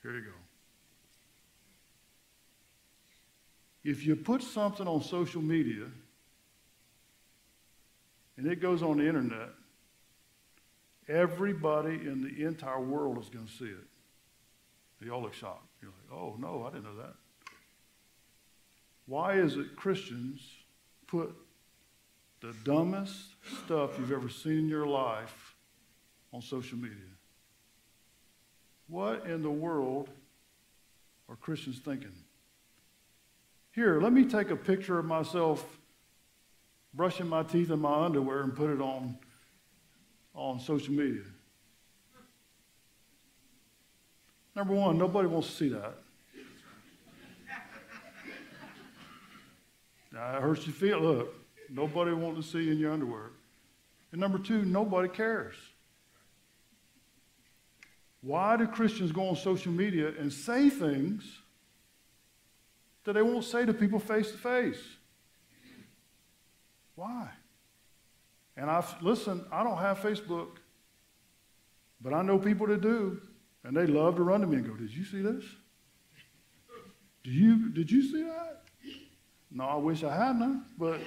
here 0.01 0.15
you 0.15 0.21
go. 0.21 0.48
If 3.89 4.05
you 4.05 4.15
put 4.15 4.43
something 4.43 4.87
on 4.87 5.01
social 5.01 5.41
media 5.41 5.85
and 8.37 8.47
it 8.47 8.61
goes 8.61 8.83
on 8.83 8.97
the 8.97 9.07
internet, 9.07 9.49
Everybody 11.09 11.95
in 11.95 12.21
the 12.21 12.45
entire 12.45 12.79
world 12.79 13.17
is 13.17 13.29
going 13.29 13.47
to 13.47 13.51
see 13.51 13.65
it. 13.65 13.87
They 15.01 15.09
all 15.09 15.23
look 15.23 15.33
shocked. 15.33 15.65
You're 15.81 15.91
like, 15.91 16.19
oh, 16.19 16.35
no, 16.37 16.67
I 16.67 16.69
didn't 16.69 16.83
know 16.83 17.01
that. 17.01 17.15
Why 19.07 19.33
is 19.33 19.57
it 19.57 19.75
Christians 19.75 20.39
put 21.07 21.35
the 22.41 22.53
dumbest 22.63 23.15
stuff 23.63 23.97
you've 23.97 24.11
ever 24.11 24.29
seen 24.29 24.59
in 24.59 24.69
your 24.69 24.85
life 24.85 25.55
on 26.31 26.43
social 26.43 26.77
media? 26.77 26.95
What 28.87 29.25
in 29.25 29.41
the 29.41 29.49
world 29.49 30.09
are 31.27 31.35
Christians 31.35 31.79
thinking? 31.79 32.13
Here, 33.79 34.01
let 34.01 34.11
me 34.11 34.25
take 34.25 34.49
a 34.49 34.57
picture 34.57 34.99
of 34.99 35.05
myself 35.05 35.79
brushing 36.93 37.29
my 37.29 37.43
teeth 37.43 37.71
in 37.71 37.79
my 37.79 38.03
underwear 38.03 38.41
and 38.41 38.53
put 38.53 38.69
it 38.69 38.81
on 38.81 39.17
on 40.35 40.59
social 40.59 40.93
media. 40.93 41.21
Number 44.53 44.73
one, 44.73 44.97
nobody 44.97 45.29
wants 45.29 45.47
to 45.47 45.55
see 45.55 45.69
that. 45.69 45.93
Now, 50.11 50.35
it 50.35 50.41
hurts 50.41 50.67
your 50.67 50.73
feel. 50.73 50.99
Look, 50.99 51.33
nobody 51.69 52.11
wants 52.11 52.45
to 52.45 52.51
see 52.51 52.65
you 52.65 52.73
in 52.73 52.79
your 52.79 52.91
underwear. 52.91 53.31
And 54.11 54.19
number 54.19 54.39
two, 54.39 54.65
nobody 54.65 55.07
cares. 55.07 55.55
Why 58.19 58.57
do 58.57 58.67
Christians 58.67 59.13
go 59.13 59.29
on 59.29 59.37
social 59.37 59.71
media 59.71 60.11
and 60.19 60.33
say 60.33 60.69
things 60.69 61.23
that 63.09 63.13
they 63.13 63.23
won't 63.23 63.43
say 63.43 63.65
to 63.65 63.73
people 63.73 63.97
face 63.97 64.29
to 64.29 64.37
face? 64.37 64.79
Why? 66.93 67.27
And 68.55 68.69
I've, 68.69 69.01
listen, 69.01 69.43
I 69.51 69.63
don't 69.63 69.79
have 69.79 69.97
Facebook, 69.97 70.57
but 71.99 72.13
I 72.13 72.21
know 72.21 72.37
people 72.37 72.67
that 72.67 72.81
do, 72.81 73.19
and 73.63 73.75
they 73.75 73.87
love 73.87 74.17
to 74.17 74.21
run 74.21 74.41
to 74.41 74.47
me 74.47 74.57
and 74.57 74.67
go, 74.67 74.75
"Did 74.75 74.91
you 74.91 75.03
see 75.03 75.21
this? 75.21 75.43
Do 77.23 77.31
you 77.31 77.69
did 77.69 77.89
you 77.89 78.03
see 78.03 78.23
that?" 78.23 78.61
No, 79.49 79.63
I 79.63 79.75
wish 79.77 80.03
I 80.03 80.15
hadn't, 80.15 80.65
but 80.77 80.99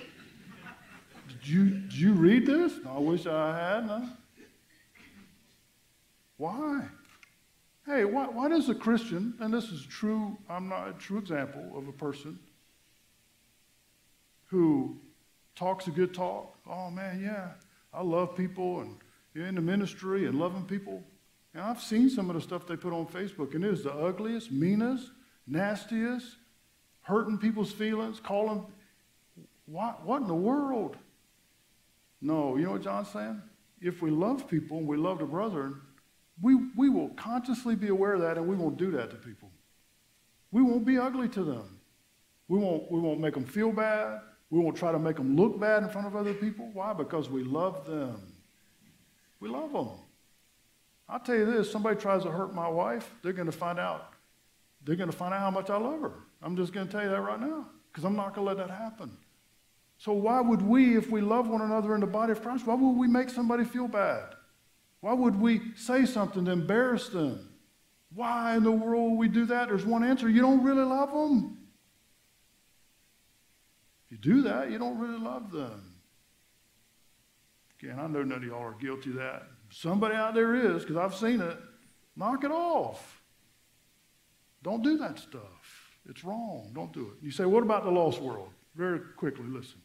did 1.29 1.47
you 1.47 1.71
did 1.71 1.95
you 1.95 2.15
read 2.15 2.47
this? 2.47 2.73
No, 2.85 2.97
I 2.97 2.99
wish 2.99 3.27
I 3.27 3.57
hadn't. 3.57 4.11
Why? 6.37 6.89
Hey, 7.85 8.05
why, 8.05 8.27
why 8.29 8.49
does 8.49 8.69
a 8.69 8.75
Christian, 8.75 9.35
and 9.41 9.53
this 9.53 9.71
is 9.71 9.85
true, 9.85 10.39
I'm 10.49 10.69
not 10.69 10.89
a 10.89 10.93
true 10.93 11.19
example 11.19 11.73
of 11.77 11.89
a 11.89 11.93
person 11.93 12.39
who 14.47 15.01
talks 15.57 15.89
a 15.89 15.91
good 15.91 16.15
talk. 16.15 16.55
Oh 16.69 16.91
man, 16.91 17.21
yeah, 17.21 17.49
I 17.93 18.03
love 18.03 18.37
people 18.37 18.81
and 18.81 18.99
you're 19.35 19.47
in 19.47 19.55
the 19.55 19.61
ministry 19.61 20.27
and 20.27 20.39
loving 20.39 20.65
people. 20.65 21.03
And 21.55 21.63
I've 21.63 21.81
seen 21.81 22.09
some 22.09 22.31
of 22.31 22.37
the 22.37 22.41
stuff 22.41 22.67
they 22.67 22.77
put 22.77 22.93
on 22.93 23.07
Facebook, 23.07 23.55
and 23.55 23.65
it 23.65 23.73
is 23.73 23.83
the 23.83 23.93
ugliest, 23.93 24.53
meanest, 24.53 25.11
nastiest, 25.47 26.37
hurting 27.01 27.39
people's 27.39 27.73
feelings, 27.73 28.21
calling. 28.21 28.65
What, 29.67 30.05
what 30.05 30.23
in 30.23 30.29
the 30.29 30.35
world? 30.35 30.97
No, 32.21 32.57
you 32.57 32.65
know 32.65 32.73
what 32.73 32.83
John's 32.83 33.09
saying? 33.09 33.43
If 33.81 34.03
we 34.03 34.11
love 34.11 34.49
people 34.49 34.79
and 34.79 34.87
we 34.87 34.97
love 34.97 35.19
the 35.19 35.25
brethren, 35.25 35.81
we, 36.41 36.57
we 36.77 36.89
will 36.89 37.11
consciously 37.11 37.75
be 37.75 37.89
aware 37.89 38.15
of 38.15 38.21
that 38.23 38.39
and 38.39 38.47
we 38.47 38.57
won't 38.57 38.77
do 38.77 38.91
that 38.93 39.11
to 39.11 39.17
people. 39.17 39.51
We 40.51 40.63
won't 40.63 40.85
be 40.85 40.99
ugly 40.99 41.29
to 41.31 41.45
them. 41.45 41.81
We 42.49 42.59
won't, 42.59 42.91
we 42.91 43.01
won't 43.01 43.21
make 43.21 43.35
them 43.35 43.45
feel 43.45 43.73
bad. 43.73 44.21
We 44.51 44.61
won't 44.61 44.77
try 44.77 44.93
to 44.93 44.99
make 44.99 45.17
them 45.17 45.37
look 45.37 45.59
bad 45.59 45.83
in 45.83 45.89
front 45.89 46.07
of 46.07 46.15
other 46.15 46.35
people. 46.35 46.69
Why? 46.73 46.93
Because 46.93 47.31
we 47.31 47.43
love 47.43 47.87
them. 47.87 48.21
We 49.41 49.49
love 49.49 49.73
them. 49.73 49.89
I'll 51.09 51.21
tell 51.21 51.37
you 51.37 51.47
this 51.47 51.71
somebody 51.71 51.99
tries 51.99 52.23
to 52.23 52.31
hurt 52.31 52.55
my 52.55 52.69
wife, 52.69 53.11
they're 53.23 53.33
going 53.33 53.51
to 53.51 53.57
find 53.57 53.79
out. 53.79 54.13
They're 54.85 54.97
going 54.97 55.11
to 55.11 55.17
find 55.17 55.33
out 55.33 55.41
how 55.41 55.51
much 55.51 55.71
I 55.71 55.77
love 55.77 56.01
her. 56.01 56.13
I'm 56.43 56.57
just 56.57 56.73
going 56.73 56.87
to 56.87 56.93
tell 56.93 57.03
you 57.03 57.11
that 57.11 57.21
right 57.21 57.41
now 57.41 57.67
because 57.91 58.05
I'm 58.05 58.17
not 58.17 58.35
going 58.35 58.47
to 58.47 58.55
let 58.55 58.67
that 58.67 58.75
happen. 58.75 59.17
So, 59.99 60.13
why 60.13 60.41
would 60.41 60.63
we, 60.63 60.97
if 60.97 61.11
we 61.11 61.21
love 61.21 61.49
one 61.49 61.61
another 61.61 61.95
in 61.95 62.01
the 62.01 62.07
body 62.07 62.33
of 62.33 62.43
Christ, 62.43 62.67
why 62.67 62.75
would 62.75 62.97
we 62.97 63.07
make 63.07 63.31
somebody 63.31 63.65
feel 63.65 63.87
bad? 63.87 64.35
Why 65.03 65.13
would 65.13 65.39
we 65.41 65.61
say 65.75 66.07
something 66.07 66.45
to 66.45 66.53
embarrass 66.53 67.09
them? 67.09 67.51
Why 68.15 68.57
in 68.57 68.63
the 68.63 68.71
world 68.71 69.11
would 69.11 69.19
we 69.19 69.29
do 69.29 69.47
that? 69.47 69.69
There's 69.69 69.85
one 69.85 70.05
answer 70.05 70.29
you 70.29 70.41
don't 70.41 70.63
really 70.63 70.85
love 70.85 71.13
them. 71.13 71.59
If 74.07 74.13
you 74.13 74.19
do 74.19 74.43
that, 74.43 74.71
you 74.71 74.79
don't 74.79 74.99
really 74.99 75.19
love 75.19 75.51
them. 75.51 75.97
Again, 77.81 77.99
I 77.99 78.07
know 78.07 78.23
none 78.23 78.39
of 78.39 78.45
y'all 78.45 78.63
are 78.63 78.77
guilty 78.81 79.11
of 79.11 79.17
that. 79.17 79.43
Somebody 79.71 80.15
out 80.15 80.35
there 80.35 80.55
is, 80.55 80.85
because 80.85 80.97
I've 80.97 81.17
seen 81.17 81.41
it. 81.41 81.59
Knock 82.15 82.45
it 82.45 82.53
off. 82.53 83.23
Don't 84.63 84.85
do 84.85 84.99
that 84.99 85.19
stuff. 85.19 85.91
It's 86.09 86.23
wrong. 86.23 86.71
Don't 86.75 86.93
do 86.93 87.09
it. 87.09 87.25
You 87.25 87.33
say, 87.33 87.45
what 87.45 87.65
about 87.65 87.83
the 87.83 87.91
lost 87.91 88.21
world? 88.21 88.51
Very 88.77 89.01
quickly, 89.17 89.47
listen. 89.49 89.81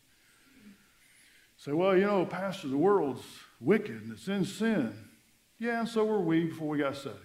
Say, 1.57 1.71
well, 1.71 1.97
you 1.97 2.05
know, 2.05 2.23
Pastor, 2.23 2.67
the 2.67 2.77
world's 2.77 3.23
wicked 3.59 4.03
and 4.03 4.11
it's 4.11 4.27
in 4.27 4.45
sin. 4.45 5.06
Yeah, 5.59 5.85
so 5.85 6.05
were 6.05 6.19
we 6.19 6.45
before 6.45 6.67
we 6.67 6.79
got 6.79 6.95
saved. 6.95 7.15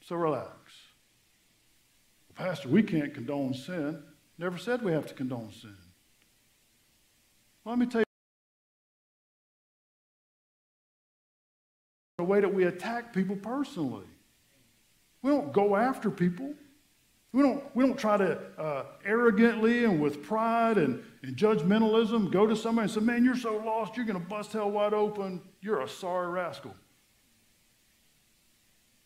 So 0.00 0.16
relax. 0.16 0.50
Pastor, 2.34 2.68
we 2.68 2.82
can't 2.82 3.14
condone 3.14 3.54
sin. 3.54 4.02
Never 4.38 4.58
said 4.58 4.82
we 4.82 4.92
have 4.92 5.06
to 5.06 5.14
condone 5.14 5.52
sin. 5.52 5.76
Let 7.64 7.78
me 7.78 7.86
tell 7.86 8.00
you 8.00 8.04
the 12.18 12.24
way 12.24 12.40
that 12.40 12.52
we 12.52 12.64
attack 12.64 13.12
people 13.12 13.36
personally. 13.36 14.06
We 15.22 15.30
don't 15.30 15.52
go 15.52 15.76
after 15.76 16.10
people. 16.10 16.54
We 17.32 17.42
don't, 17.42 17.64
we 17.74 17.86
don't 17.86 17.98
try 17.98 18.16
to 18.16 18.38
uh, 18.58 18.84
arrogantly 19.06 19.84
and 19.84 20.00
with 20.00 20.22
pride 20.22 20.76
and, 20.76 21.02
and 21.22 21.36
judgmentalism 21.36 22.30
go 22.30 22.46
to 22.46 22.56
somebody 22.56 22.84
and 22.84 22.92
say, 22.92 23.00
Man, 23.00 23.24
you're 23.24 23.36
so 23.36 23.56
lost, 23.56 23.96
you're 23.96 24.04
going 24.04 24.20
to 24.20 24.26
bust 24.26 24.52
hell 24.52 24.70
wide 24.70 24.92
open. 24.92 25.40
You're 25.60 25.80
a 25.82 25.88
sorry 25.88 26.28
rascal. 26.28 26.74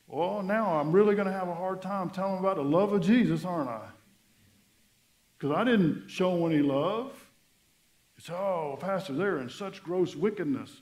Well, 0.09 0.43
now 0.43 0.79
I'm 0.79 0.93
really 0.93 1.15
going 1.15 1.27
to 1.27 1.33
have 1.33 1.49
a 1.49 1.55
hard 1.55 1.83
time 1.83 2.11
telling 2.11 2.39
about 2.39 2.57
the 2.57 2.63
love 2.63 2.93
of 2.93 3.03
Jesus, 3.03 3.45
aren't 3.45 3.69
I? 3.69 3.83
Because 5.37 5.57
I 5.57 5.65
didn't 5.65 6.09
show 6.09 6.47
any 6.47 6.61
love. 6.61 7.13
It's, 8.17 8.31
oh, 8.31 8.79
Pastor, 8.81 9.13
they're 9.13 9.39
in 9.39 9.51
such 9.51 9.83
gross 9.83 10.15
wickedness. 10.15 10.81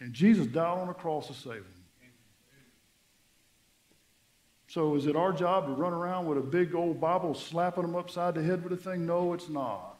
And 0.00 0.12
Jesus 0.12 0.46
died 0.46 0.78
on 0.78 0.88
the 0.88 0.94
cross 0.94 1.28
to 1.28 1.34
save 1.34 1.62
them. 1.62 1.82
So 4.66 4.96
is 4.96 5.06
it 5.06 5.16
our 5.16 5.32
job 5.32 5.66
to 5.66 5.72
run 5.72 5.92
around 5.92 6.26
with 6.26 6.38
a 6.38 6.42
big 6.42 6.74
old 6.74 6.98
Bible 6.98 7.34
slapping 7.34 7.82
them 7.82 7.94
upside 7.94 8.34
the 8.34 8.42
head 8.42 8.64
with 8.64 8.72
a 8.72 8.76
thing? 8.76 9.04
No, 9.04 9.34
it's 9.34 9.50
not. 9.50 9.98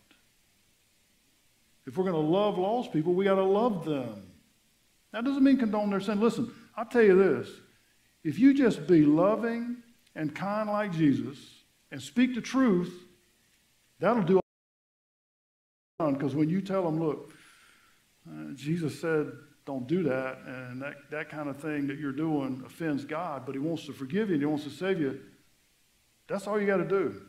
If 1.87 1.99
we're 1.99 2.05
going 2.05 2.15
to 2.15 2.31
love 2.31 2.57
lost 2.57 2.91
people, 2.91 3.13
we 3.13 3.27
got 3.27 3.35
to 3.35 3.45
love 3.45 3.85
them. 3.85 4.32
That 5.13 5.25
doesn't 5.25 5.43
mean 5.43 5.59
condone 5.59 5.91
their 5.91 6.01
sin. 6.01 6.21
Listen, 6.21 6.53
I'll 6.77 6.87
tell 6.87 7.03
you 7.03 7.17
this. 7.17 7.49
If 8.25 8.39
you 8.39 8.55
just 8.55 8.87
be 8.87 9.05
loving 9.05 9.79
and 10.15 10.35
kind 10.35 10.69
like 10.69 10.93
Jesus 10.93 11.39
and 11.91 12.01
speak 12.01 12.35
the 12.35 12.41
truth, 12.41 12.93
that'll 13.99 14.23
do 14.23 14.41
all 16.01 16.13
because 16.13 16.35
when 16.35 16.49
you 16.49 16.61
tell 16.61 16.83
them, 16.83 17.01
look, 17.01 17.33
uh, 18.29 18.55
Jesus 18.55 19.01
said 19.01 19.33
don't 19.65 19.87
do 19.87 20.03
that. 20.05 20.39
And 20.47 20.83
that, 20.83 20.95
that 21.11 21.29
kind 21.29 21.49
of 21.49 21.57
thing 21.57 21.87
that 21.87 21.99
you're 21.99 22.13
doing 22.13 22.63
offends 22.67 23.05
God, 23.05 23.45
but 23.47 23.55
He 23.55 23.61
wants 23.61 23.87
to 23.87 23.93
forgive 23.93 24.29
you 24.29 24.35
and 24.35 24.43
He 24.43 24.47
wants 24.47 24.65
to 24.65 24.71
save 24.71 25.01
you. 25.01 25.21
That's 26.27 26.47
all 26.47 26.61
you 26.61 26.67
got 26.67 26.79
to 26.79 26.89
do. 26.89 27.23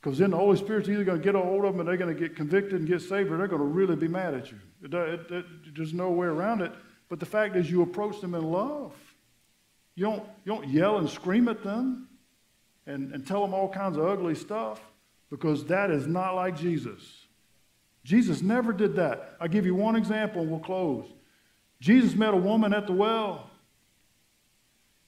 Because 0.00 0.18
then 0.18 0.30
the 0.30 0.36
Holy 0.36 0.56
Spirit's 0.56 0.88
either 0.88 1.04
going 1.04 1.18
to 1.18 1.24
get 1.24 1.34
a 1.34 1.40
hold 1.40 1.64
of 1.64 1.72
them 1.72 1.80
and 1.80 1.88
they're 1.88 1.96
going 1.96 2.14
to 2.14 2.18
get 2.18 2.34
convicted 2.34 2.80
and 2.80 2.88
get 2.88 3.02
saved, 3.02 3.30
or 3.30 3.36
they're 3.36 3.48
going 3.48 3.60
to 3.60 3.68
really 3.68 3.96
be 3.96 4.08
mad 4.08 4.34
at 4.34 4.50
you. 4.50 4.58
It, 4.82 4.94
it, 4.94 5.30
it, 5.30 5.44
there's 5.76 5.92
no 5.92 6.10
way 6.10 6.26
around 6.26 6.62
it. 6.62 6.72
But 7.10 7.20
the 7.20 7.26
fact 7.26 7.56
is, 7.56 7.70
you 7.70 7.82
approach 7.82 8.20
them 8.22 8.34
in 8.34 8.44
love. 8.44 8.94
You 9.96 10.04
don't, 10.04 10.22
you 10.44 10.52
don't 10.52 10.68
yell 10.68 10.96
and 10.96 11.10
scream 11.10 11.48
at 11.48 11.62
them 11.62 12.08
and, 12.86 13.12
and 13.12 13.26
tell 13.26 13.42
them 13.42 13.52
all 13.52 13.68
kinds 13.68 13.98
of 13.98 14.06
ugly 14.06 14.34
stuff 14.34 14.80
because 15.28 15.66
that 15.66 15.90
is 15.90 16.06
not 16.06 16.34
like 16.34 16.56
Jesus. 16.56 17.26
Jesus 18.04 18.40
never 18.40 18.72
did 18.72 18.96
that. 18.96 19.36
I'll 19.40 19.48
give 19.48 19.66
you 19.66 19.74
one 19.74 19.96
example 19.96 20.40
and 20.40 20.50
we'll 20.50 20.60
close. 20.60 21.04
Jesus 21.80 22.14
met 22.14 22.32
a 22.32 22.36
woman 22.36 22.72
at 22.72 22.86
the 22.86 22.92
well 22.92 23.50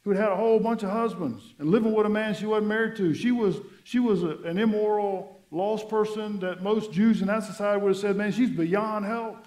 who 0.03 0.11
had 0.11 0.19
had 0.19 0.31
a 0.31 0.37
whole 0.37 0.59
bunch 0.59 0.83
of 0.83 0.91
husbands 0.91 1.55
and 1.59 1.71
living 1.71 1.93
with 1.93 2.05
a 2.05 2.11
man 2.11 2.35
she 2.35 2.47
wasn't 2.47 2.67
married 2.67 2.97
to. 2.97 3.15
She 3.15 3.31
was, 3.31 3.59
she 3.85 4.01
was 4.01 4.25
a, 4.25 4.39
an 4.45 4.59
immoral, 4.59 5.41
lost 5.53 5.89
person 5.89 6.41
that 6.41 6.63
most 6.63 6.93
Jews 6.93 7.21
in 7.21 7.29
that 7.29 7.45
society 7.45 7.81
would 7.81 7.91
have 7.91 7.97
said, 7.97 8.17
man, 8.17 8.33
she's 8.33 8.51
beyond 8.51 9.05
help. 9.05 9.47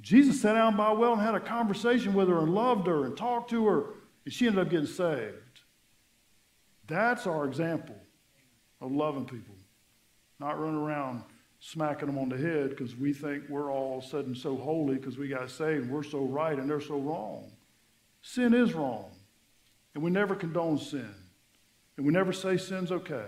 Jesus 0.00 0.40
sat 0.40 0.54
down 0.54 0.76
by 0.76 0.90
a 0.90 0.94
well 0.94 1.14
and 1.14 1.22
had 1.22 1.34
a 1.34 1.40
conversation 1.40 2.14
with 2.14 2.28
her 2.28 2.38
and 2.40 2.54
loved 2.54 2.86
her 2.86 3.04
and 3.04 3.16
talked 3.16 3.50
to 3.50 3.66
her, 3.66 3.84
and 4.24 4.32
she 4.32 4.46
ended 4.46 4.64
up 4.64 4.70
getting 4.70 4.86
saved. 4.86 5.34
That's 6.86 7.26
our 7.26 7.44
example 7.44 7.96
of 8.80 8.92
loving 8.92 9.24
people, 9.24 9.54
not 10.38 10.58
running 10.58 10.80
around 10.80 11.24
smacking 11.60 12.06
them 12.06 12.18
on 12.18 12.28
the 12.28 12.36
head 12.36 12.70
because 12.70 12.96
we 12.96 13.12
think 13.12 13.44
we're 13.48 13.72
all 13.72 14.00
sudden 14.00 14.34
so 14.34 14.56
holy 14.56 14.96
because 14.96 15.18
we 15.18 15.28
got 15.28 15.50
saved 15.50 15.84
and 15.84 15.90
we're 15.90 16.02
so 16.02 16.20
right 16.20 16.58
and 16.58 16.70
they're 16.70 16.80
so 16.80 16.98
wrong. 16.98 17.50
Sin 18.22 18.54
is 18.54 18.74
wrong. 18.74 19.10
And 19.94 20.02
we 20.02 20.10
never 20.10 20.34
condone 20.34 20.78
sin. 20.78 21.12
And 21.96 22.06
we 22.06 22.12
never 22.12 22.32
say 22.32 22.56
sin's 22.56 22.92
okay. 22.92 23.26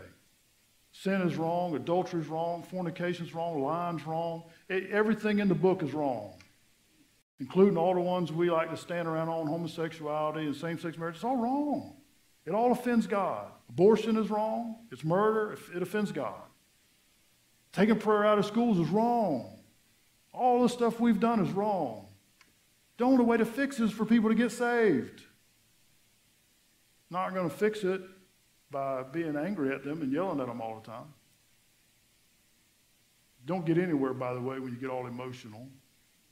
Sin 0.92 1.22
is 1.22 1.36
wrong, 1.36 1.74
adultery 1.74 2.20
is 2.20 2.26
wrong, 2.26 2.62
fornication 2.62 3.24
is 3.24 3.34
wrong, 3.34 3.62
lying's 3.62 4.06
wrong. 4.06 4.44
Everything 4.68 5.38
in 5.38 5.48
the 5.48 5.54
book 5.54 5.82
is 5.82 5.92
wrong, 5.92 6.34
including 7.40 7.76
all 7.76 7.94
the 7.94 8.00
ones 8.00 8.30
we 8.30 8.50
like 8.50 8.70
to 8.70 8.76
stand 8.76 9.08
around 9.08 9.28
on 9.28 9.46
homosexuality 9.46 10.46
and 10.46 10.54
same 10.54 10.78
sex 10.78 10.96
marriage. 10.98 11.16
It's 11.16 11.24
all 11.24 11.38
wrong. 11.38 11.96
It 12.46 12.54
all 12.54 12.70
offends 12.70 13.06
God. 13.06 13.46
Abortion 13.70 14.16
is 14.16 14.30
wrong, 14.30 14.76
it's 14.90 15.04
murder, 15.04 15.56
it 15.74 15.80
offends 15.82 16.10
God. 16.10 16.42
Taking 17.72 17.98
prayer 17.98 18.26
out 18.26 18.38
of 18.38 18.44
schools 18.44 18.78
is 18.78 18.88
wrong. 18.88 19.58
All 20.32 20.62
the 20.62 20.68
stuff 20.68 20.98
we've 20.98 21.20
done 21.20 21.44
is 21.44 21.52
wrong. 21.52 22.06
Don't 22.98 23.10
the 23.10 23.22
only 23.22 23.24
way 23.24 23.36
to 23.36 23.44
fix 23.44 23.78
it 23.78 23.84
is 23.84 23.92
for 23.92 24.04
people 24.04 24.28
to 24.28 24.34
get 24.34 24.50
saved. 24.50 25.22
Not 27.10 27.32
going 27.32 27.48
to 27.48 27.56
fix 27.56 27.84
it 27.84 28.02
by 28.70 29.04
being 29.04 29.36
angry 29.36 29.72
at 29.72 29.84
them 29.84 30.02
and 30.02 30.12
yelling 30.12 30.40
at 30.40 30.46
them 30.46 30.60
all 30.60 30.80
the 30.80 30.86
time. 30.86 31.14
Don't 33.46 33.64
get 33.64 33.78
anywhere, 33.78 34.12
by 34.12 34.34
the 34.34 34.40
way, 34.40 34.58
when 34.58 34.72
you 34.72 34.78
get 34.78 34.90
all 34.90 35.06
emotional. 35.06 35.66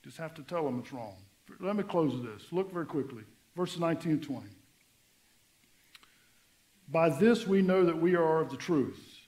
Just 0.02 0.16
have 0.16 0.34
to 0.34 0.42
tell 0.42 0.64
them 0.64 0.78
it's 0.78 0.92
wrong. 0.92 1.16
Let 1.60 1.76
me 1.76 1.82
close 1.82 2.22
this. 2.22 2.52
Look 2.52 2.72
very 2.72 2.86
quickly. 2.86 3.22
Verses 3.56 3.80
19 3.80 4.12
and 4.12 4.22
20. 4.22 4.46
By 6.90 7.10
this 7.10 7.46
we 7.46 7.60
know 7.62 7.84
that 7.84 8.00
we 8.00 8.14
are 8.14 8.40
of 8.40 8.50
the 8.50 8.56
truth 8.56 9.18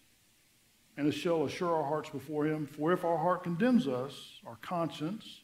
and 0.96 1.08
it 1.08 1.12
shall 1.12 1.44
assure 1.44 1.74
our 1.74 1.84
hearts 1.84 2.10
before 2.10 2.46
him. 2.46 2.66
For 2.66 2.92
if 2.92 3.04
our 3.04 3.16
heart 3.16 3.42
condemns 3.42 3.88
us, 3.88 4.40
our 4.46 4.56
conscience, 4.56 5.40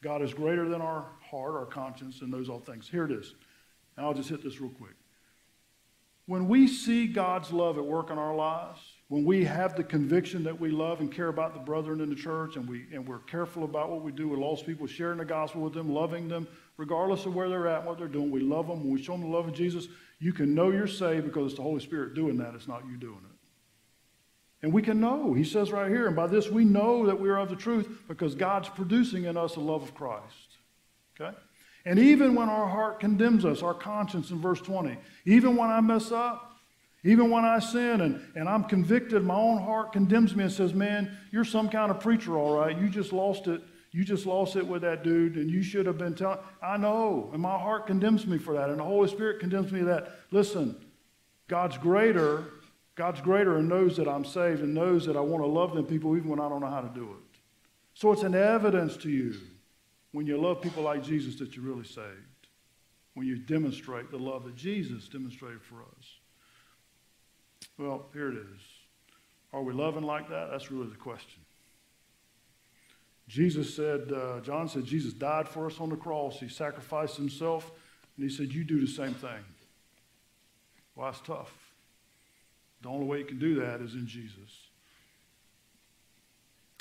God 0.00 0.22
is 0.22 0.32
greater 0.32 0.68
than 0.68 0.80
our 0.80 1.06
heart, 1.28 1.54
our 1.54 1.66
conscience, 1.66 2.20
and 2.20 2.30
knows 2.30 2.48
all 2.48 2.60
things. 2.60 2.88
Here 2.88 3.04
it 3.04 3.10
is. 3.10 3.34
And 3.96 4.06
I'll 4.06 4.14
just 4.14 4.28
hit 4.28 4.42
this 4.42 4.60
real 4.60 4.70
quick. 4.70 4.94
When 6.26 6.48
we 6.48 6.68
see 6.68 7.08
God's 7.08 7.52
love 7.52 7.78
at 7.78 7.84
work 7.84 8.10
in 8.10 8.18
our 8.18 8.34
lives, 8.34 8.80
when 9.12 9.26
we 9.26 9.44
have 9.44 9.76
the 9.76 9.84
conviction 9.84 10.42
that 10.42 10.58
we 10.58 10.70
love 10.70 11.00
and 11.00 11.12
care 11.12 11.28
about 11.28 11.52
the 11.52 11.60
brethren 11.60 12.00
in 12.00 12.08
the 12.08 12.16
church, 12.16 12.56
and, 12.56 12.66
we, 12.66 12.86
and 12.94 13.06
we're 13.06 13.18
careful 13.18 13.64
about 13.64 13.90
what 13.90 14.00
we 14.00 14.10
do 14.10 14.26
with 14.26 14.40
lost 14.40 14.64
people, 14.64 14.86
sharing 14.86 15.18
the 15.18 15.24
gospel 15.26 15.60
with 15.60 15.74
them, 15.74 15.92
loving 15.92 16.28
them, 16.28 16.48
regardless 16.78 17.26
of 17.26 17.34
where 17.34 17.50
they're 17.50 17.68
at, 17.68 17.80
and 17.80 17.86
what 17.86 17.98
they're 17.98 18.08
doing, 18.08 18.30
we 18.30 18.40
love 18.40 18.68
them. 18.68 18.82
When 18.82 18.90
we 18.90 19.02
show 19.02 19.12
them 19.12 19.20
the 19.20 19.26
love 19.26 19.46
of 19.46 19.52
Jesus, 19.52 19.86
you 20.18 20.32
can 20.32 20.54
know 20.54 20.70
you're 20.70 20.86
saved 20.86 21.26
because 21.26 21.48
it's 21.48 21.56
the 21.56 21.62
Holy 21.62 21.80
Spirit 21.80 22.14
doing 22.14 22.38
that. 22.38 22.54
It's 22.54 22.66
not 22.66 22.84
you 22.90 22.96
doing 22.96 23.20
it. 23.22 23.36
And 24.62 24.72
we 24.72 24.80
can 24.80 24.98
know. 24.98 25.34
He 25.34 25.44
says 25.44 25.72
right 25.72 25.90
here, 25.90 26.06
and 26.06 26.16
by 26.16 26.26
this 26.26 26.48
we 26.48 26.64
know 26.64 27.04
that 27.04 27.20
we 27.20 27.28
are 27.28 27.36
of 27.36 27.50
the 27.50 27.56
truth 27.56 28.04
because 28.08 28.34
God's 28.34 28.70
producing 28.70 29.24
in 29.24 29.36
us 29.36 29.56
a 29.56 29.60
love 29.60 29.82
of 29.82 29.92
Christ. 29.92 30.56
Okay? 31.20 31.36
And 31.84 31.98
even 31.98 32.34
when 32.34 32.48
our 32.48 32.66
heart 32.66 32.98
condemns 32.98 33.44
us, 33.44 33.62
our 33.62 33.74
conscience 33.74 34.30
in 34.30 34.40
verse 34.40 34.62
20, 34.62 34.96
even 35.26 35.54
when 35.54 35.68
I 35.68 35.82
mess 35.82 36.10
up, 36.12 36.51
even 37.04 37.30
when 37.30 37.44
I 37.44 37.58
sin 37.58 38.00
and, 38.00 38.20
and 38.36 38.48
I'm 38.48 38.64
convicted, 38.64 39.24
my 39.24 39.34
own 39.34 39.58
heart 39.58 39.92
condemns 39.92 40.36
me 40.36 40.44
and 40.44 40.52
says, 40.52 40.72
Man, 40.72 41.16
you're 41.32 41.44
some 41.44 41.68
kind 41.68 41.90
of 41.90 42.00
preacher, 42.00 42.36
all 42.36 42.56
right. 42.56 42.78
You 42.78 42.88
just 42.88 43.12
lost 43.12 43.48
it. 43.48 43.60
You 43.90 44.04
just 44.04 44.24
lost 44.24 44.56
it 44.56 44.66
with 44.66 44.82
that 44.82 45.04
dude, 45.04 45.36
and 45.36 45.50
you 45.50 45.62
should 45.62 45.84
have 45.84 45.98
been 45.98 46.14
telling. 46.14 46.38
I 46.62 46.78
know, 46.78 47.28
and 47.32 47.42
my 47.42 47.58
heart 47.58 47.86
condemns 47.86 48.26
me 48.26 48.38
for 48.38 48.54
that, 48.54 48.70
and 48.70 48.78
the 48.78 48.84
Holy 48.84 49.08
Spirit 49.08 49.38
condemns 49.38 49.70
me 49.70 49.82
that. 49.82 50.12
Listen, 50.30 50.82
God's 51.46 51.76
greater, 51.76 52.44
God's 52.94 53.20
greater 53.20 53.58
and 53.58 53.68
knows 53.68 53.98
that 53.98 54.08
I'm 54.08 54.24
saved 54.24 54.62
and 54.62 54.72
knows 54.72 55.04
that 55.04 55.16
I 55.16 55.20
want 55.20 55.42
to 55.42 55.46
love 55.46 55.74
them 55.74 55.84
people 55.84 56.16
even 56.16 56.30
when 56.30 56.40
I 56.40 56.48
don't 56.48 56.60
know 56.60 56.70
how 56.70 56.80
to 56.80 56.88
do 56.94 57.10
it. 57.10 57.40
So 57.92 58.12
it's 58.12 58.22
an 58.22 58.34
evidence 58.34 58.96
to 58.98 59.10
you 59.10 59.34
when 60.12 60.26
you 60.26 60.38
love 60.38 60.62
people 60.62 60.82
like 60.82 61.02
Jesus 61.02 61.38
that 61.40 61.54
you're 61.54 61.64
really 61.66 61.84
saved. 61.84 62.06
When 63.12 63.26
you 63.26 63.36
demonstrate 63.36 64.10
the 64.10 64.16
love 64.16 64.44
that 64.44 64.56
Jesus 64.56 65.08
demonstrated 65.08 65.62
for 65.62 65.82
us. 65.82 66.06
Well, 67.82 68.06
here 68.12 68.28
it 68.28 68.36
is. 68.36 68.60
Are 69.52 69.60
we 69.60 69.72
loving 69.72 70.04
like 70.04 70.28
that? 70.28 70.50
That's 70.52 70.70
really 70.70 70.88
the 70.88 70.96
question. 70.96 71.42
Jesus 73.26 73.74
said, 73.74 74.12
uh, 74.12 74.40
John 74.40 74.68
said, 74.68 74.84
Jesus 74.84 75.12
died 75.12 75.48
for 75.48 75.66
us 75.66 75.80
on 75.80 75.90
the 75.90 75.96
cross. 75.96 76.38
He 76.38 76.48
sacrificed 76.48 77.16
himself, 77.16 77.72
and 78.16 78.28
he 78.28 78.34
said, 78.34 78.52
You 78.52 78.62
do 78.62 78.80
the 78.80 78.86
same 78.86 79.14
thing. 79.14 79.44
Well, 80.94 81.10
that's 81.10 81.20
tough. 81.26 81.52
The 82.82 82.88
only 82.88 83.06
way 83.06 83.18
you 83.18 83.24
can 83.24 83.40
do 83.40 83.56
that 83.60 83.80
is 83.80 83.94
in 83.94 84.06
Jesus. 84.06 84.68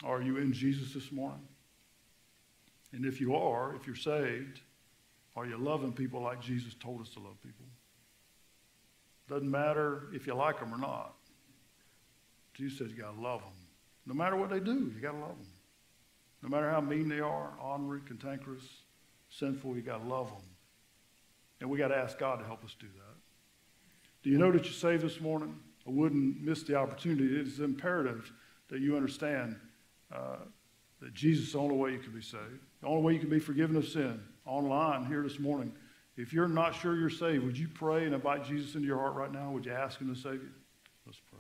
Are 0.03 0.21
you 0.21 0.37
in 0.37 0.53
Jesus 0.53 0.93
this 0.93 1.11
morning? 1.11 1.47
And 2.91 3.05
if 3.05 3.19
you 3.19 3.35
are, 3.35 3.75
if 3.75 3.87
you're 3.87 3.95
saved, 3.95 4.59
are 5.35 5.47
you 5.47 5.57
loving 5.57 5.93
people 5.93 6.21
like 6.21 6.41
Jesus 6.41 6.75
told 6.75 7.01
us 7.01 7.09
to 7.09 7.19
love 7.19 7.41
people? 7.41 7.65
Doesn't 9.31 9.49
matter 9.49 10.09
if 10.11 10.27
you 10.27 10.33
like 10.33 10.59
them 10.59 10.73
or 10.73 10.77
not. 10.77 11.13
Jesus 12.53 12.79
says 12.79 12.91
you 12.91 13.01
got 13.01 13.15
to 13.15 13.21
love 13.21 13.39
them. 13.39 13.53
No 14.05 14.13
matter 14.13 14.35
what 14.35 14.49
they 14.49 14.59
do, 14.59 14.91
you 14.93 15.01
got 15.01 15.13
to 15.13 15.19
love 15.19 15.37
them. 15.37 15.47
No 16.43 16.49
matter 16.49 16.69
how 16.69 16.81
mean 16.81 17.07
they 17.07 17.21
are, 17.21 17.53
ornery, 17.63 18.01
cantankerous, 18.05 18.63
sinful, 19.29 19.77
you 19.77 19.83
got 19.83 19.99
to 19.99 20.05
love 20.05 20.27
them. 20.27 20.43
And 21.61 21.69
we 21.69 21.77
got 21.77 21.87
to 21.89 21.95
ask 21.95 22.19
God 22.19 22.39
to 22.39 22.45
help 22.45 22.65
us 22.65 22.75
do 22.77 22.87
that. 22.87 23.15
Do 24.21 24.29
you 24.29 24.37
know 24.37 24.51
that 24.51 24.65
you're 24.65 24.73
saved 24.73 25.01
this 25.01 25.21
morning? 25.21 25.57
I 25.87 25.91
wouldn't 25.91 26.41
miss 26.41 26.63
the 26.63 26.75
opportunity. 26.75 27.39
It 27.39 27.47
is 27.47 27.61
imperative 27.61 28.33
that 28.67 28.81
you 28.81 28.97
understand 28.97 29.55
uh, 30.13 30.39
that 30.99 31.13
Jesus 31.13 31.47
is 31.47 31.53
the 31.53 31.59
only 31.59 31.77
way 31.77 31.93
you 31.93 31.99
can 31.99 32.11
be 32.11 32.21
saved. 32.21 32.59
The 32.81 32.87
only 32.87 33.01
way 33.01 33.13
you 33.13 33.19
can 33.19 33.29
be 33.29 33.39
forgiven 33.39 33.77
of 33.77 33.87
sin. 33.87 34.21
Online 34.45 35.05
here 35.05 35.23
this 35.23 35.39
morning, 35.39 35.71
if 36.21 36.33
you're 36.33 36.47
not 36.47 36.75
sure 36.75 36.95
you're 36.95 37.09
saved, 37.09 37.43
would 37.43 37.57
you 37.57 37.67
pray 37.67 38.05
and 38.05 38.13
invite 38.13 38.45
Jesus 38.45 38.75
into 38.75 38.87
your 38.87 38.99
heart 38.99 39.15
right 39.15 39.31
now? 39.31 39.51
Would 39.51 39.65
you 39.65 39.73
ask 39.73 39.99
him 39.99 40.13
to 40.13 40.19
save 40.19 40.35
you? 40.35 40.49
Let's 41.05 41.19
pray. 41.29 41.39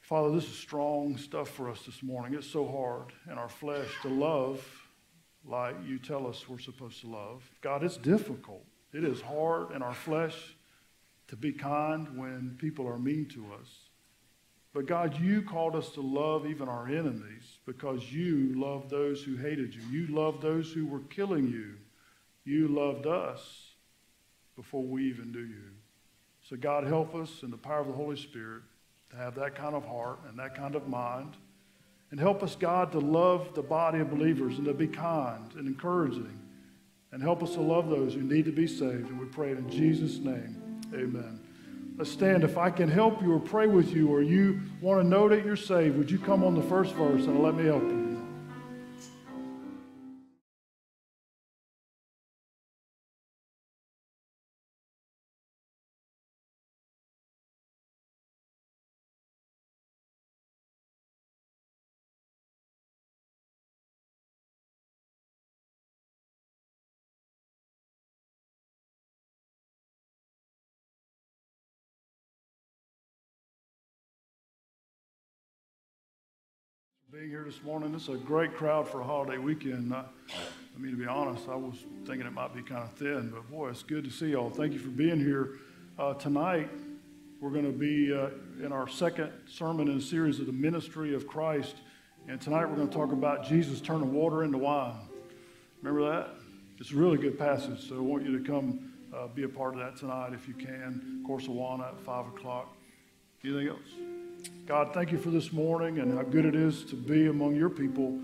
Father, 0.00 0.32
this 0.32 0.44
is 0.44 0.56
strong 0.56 1.16
stuff 1.16 1.48
for 1.48 1.70
us 1.70 1.82
this 1.86 2.02
morning. 2.02 2.34
It's 2.34 2.50
so 2.50 2.66
hard 2.66 3.12
in 3.30 3.38
our 3.38 3.48
flesh 3.48 3.88
to 4.02 4.08
love 4.08 4.66
like 5.46 5.76
you 5.86 5.98
tell 5.98 6.26
us 6.26 6.48
we're 6.48 6.58
supposed 6.58 7.00
to 7.00 7.06
love. 7.06 7.48
God, 7.60 7.82
it's 7.82 7.96
difficult. 7.96 8.64
It 8.92 9.04
is 9.04 9.20
hard 9.20 9.70
in 9.70 9.82
our 9.82 9.94
flesh 9.94 10.56
to 11.28 11.36
be 11.36 11.52
kind 11.52 12.18
when 12.18 12.56
people 12.58 12.86
are 12.86 12.98
mean 12.98 13.26
to 13.30 13.46
us. 13.60 13.68
But 14.74 14.86
God, 14.86 15.18
you 15.20 15.42
called 15.42 15.76
us 15.76 15.90
to 15.90 16.00
love 16.00 16.46
even 16.46 16.68
our 16.68 16.88
enemies 16.88 17.58
because 17.64 18.12
you 18.12 18.60
loved 18.60 18.90
those 18.90 19.22
who 19.22 19.36
hated 19.36 19.74
you. 19.74 19.82
You 19.90 20.08
loved 20.08 20.42
those 20.42 20.72
who 20.72 20.86
were 20.86 21.00
killing 21.00 21.48
you. 21.48 21.76
You 22.44 22.68
loved 22.68 23.06
us 23.06 23.70
before 24.56 24.82
we 24.82 25.08
even 25.08 25.32
knew 25.32 25.40
you. 25.40 25.70
So, 26.48 26.56
God, 26.56 26.84
help 26.84 27.14
us 27.14 27.42
in 27.42 27.50
the 27.50 27.56
power 27.56 27.80
of 27.80 27.86
the 27.86 27.94
Holy 27.94 28.16
Spirit 28.16 28.62
to 29.10 29.16
have 29.16 29.34
that 29.36 29.54
kind 29.54 29.74
of 29.74 29.84
heart 29.86 30.20
and 30.28 30.38
that 30.38 30.54
kind 30.54 30.74
of 30.74 30.88
mind. 30.88 31.36
And 32.10 32.20
help 32.20 32.42
us, 32.42 32.54
God, 32.54 32.92
to 32.92 33.00
love 33.00 33.54
the 33.54 33.62
body 33.62 33.98
of 33.98 34.10
believers 34.10 34.58
and 34.58 34.66
to 34.66 34.74
be 34.74 34.86
kind 34.86 35.52
and 35.56 35.66
encouraging. 35.66 36.38
And 37.12 37.22
help 37.22 37.42
us 37.42 37.54
to 37.54 37.60
love 37.60 37.88
those 37.88 38.14
who 38.14 38.22
need 38.22 38.44
to 38.44 38.52
be 38.52 38.66
saved. 38.66 39.08
And 39.08 39.18
we 39.18 39.26
pray 39.26 39.52
it 39.52 39.58
in 39.58 39.70
Jesus' 39.70 40.18
name. 40.18 40.80
Amen. 40.92 41.40
Let's 41.96 42.10
stand. 42.10 42.44
If 42.44 42.58
I 42.58 42.70
can 42.70 42.90
help 42.90 43.22
you 43.22 43.32
or 43.32 43.40
pray 43.40 43.68
with 43.68 43.94
you 43.94 44.08
or 44.08 44.20
you 44.20 44.60
want 44.80 45.00
to 45.00 45.08
know 45.08 45.28
that 45.28 45.44
you're 45.44 45.56
saved, 45.56 45.96
would 45.96 46.10
you 46.10 46.18
come 46.18 46.44
on 46.44 46.54
the 46.54 46.62
first 46.62 46.92
verse 46.94 47.24
and 47.24 47.40
let 47.40 47.54
me 47.54 47.64
help 47.64 47.82
you? 47.84 48.03
Being 77.14 77.30
here 77.30 77.44
this 77.44 77.62
morning. 77.62 77.94
It's 77.94 78.08
a 78.08 78.16
great 78.16 78.56
crowd 78.56 78.88
for 78.88 79.00
a 79.00 79.04
holiday 79.04 79.38
weekend. 79.38 79.94
I, 79.94 80.04
I 80.28 80.78
mean, 80.80 80.90
to 80.90 80.96
be 80.96 81.06
honest, 81.06 81.48
I 81.48 81.54
was 81.54 81.76
thinking 82.06 82.26
it 82.26 82.32
might 82.32 82.52
be 82.52 82.60
kind 82.60 82.82
of 82.82 82.92
thin, 82.94 83.30
but 83.32 83.48
boy, 83.48 83.68
it's 83.68 83.84
good 83.84 84.02
to 84.02 84.10
see 84.10 84.30
y'all. 84.30 84.50
Thank 84.50 84.72
you 84.72 84.80
for 84.80 84.88
being 84.88 85.20
here. 85.20 85.50
Uh, 85.96 86.14
tonight, 86.14 86.68
we're 87.40 87.50
going 87.50 87.66
to 87.66 87.78
be 87.78 88.12
uh, 88.12 88.30
in 88.64 88.72
our 88.72 88.88
second 88.88 89.30
sermon 89.46 89.86
in 89.86 89.98
a 89.98 90.00
series 90.00 90.40
of 90.40 90.46
the 90.46 90.52
ministry 90.52 91.14
of 91.14 91.28
Christ. 91.28 91.76
And 92.26 92.40
tonight, 92.40 92.66
we're 92.66 92.74
going 92.74 92.88
to 92.88 92.94
talk 92.94 93.12
about 93.12 93.44
Jesus 93.44 93.80
turning 93.80 94.12
water 94.12 94.42
into 94.42 94.58
wine. 94.58 94.96
Remember 95.82 96.10
that? 96.10 96.30
It's 96.80 96.90
a 96.90 96.96
really 96.96 97.18
good 97.18 97.38
passage, 97.38 97.88
so 97.88 97.94
I 97.94 98.00
want 98.00 98.24
you 98.24 98.36
to 98.36 98.44
come 98.44 98.92
uh, 99.14 99.28
be 99.28 99.44
a 99.44 99.48
part 99.48 99.74
of 99.74 99.78
that 99.78 99.96
tonight 99.96 100.32
if 100.32 100.48
you 100.48 100.54
can. 100.54 101.20
Of 101.20 101.28
course, 101.28 101.46
Awana 101.46 101.90
at 101.90 102.00
5 102.00 102.26
o'clock. 102.26 102.76
Anything 103.44 103.68
else? 103.68 104.13
God, 104.66 104.94
thank 104.94 105.12
you 105.12 105.18
for 105.18 105.30
this 105.30 105.52
morning 105.52 105.98
and 105.98 106.16
how 106.16 106.22
good 106.22 106.46
it 106.46 106.54
is 106.54 106.84
to 106.86 106.96
be 106.96 107.26
among 107.26 107.54
your 107.54 107.68
people. 107.68 108.18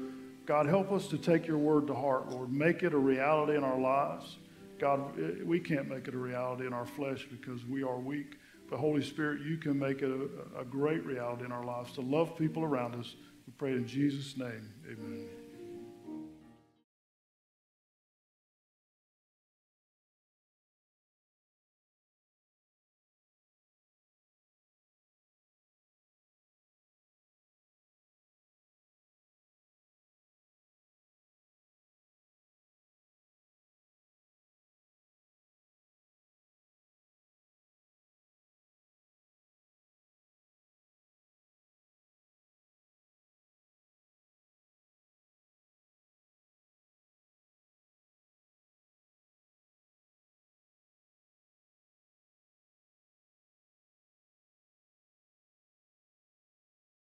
God, 0.47 0.65
help 0.65 0.91
us 0.91 1.07
to 1.09 1.19
take 1.19 1.47
your 1.47 1.59
word 1.59 1.87
to 1.89 1.95
heart, 1.95 2.31
Lord. 2.31 2.51
Make 2.51 2.83
it 2.83 2.95
a 2.95 2.99
reality 2.99 3.57
in 3.57 3.63
our 3.63 3.79
lives. 3.79 4.39
God, 4.79 5.19
eh, 5.21 5.43
we 5.45 5.61
can't 5.61 5.89
make 5.89 6.09
it 6.09 6.15
a 6.15 6.19
reality 6.19 6.67
in 6.67 6.73
our 6.73 6.87
flesh 6.87 7.27
because 7.31 7.65
we 7.67 7.83
are 7.83 7.99
weak. 7.99 8.39
But 8.71 8.79
Holy 8.79 9.03
Spirit, 9.03 9.43
you 9.43 9.59
can 9.59 9.79
make 9.79 10.01
it 10.01 10.11
a, 10.11 10.61
a 10.61 10.65
great 10.65 11.05
reality 11.05 11.45
in 11.45 11.53
our 11.53 11.65
lives 11.65 11.93
to 11.93 12.01
love 12.01 12.39
people 12.39 12.65
around 12.65 12.95
us. 12.95 13.17
We 13.47 13.53
pray 13.59 13.73
in 13.73 13.87
Jesus' 13.87 14.39
name. 14.39 14.73
Amen. 14.87 15.40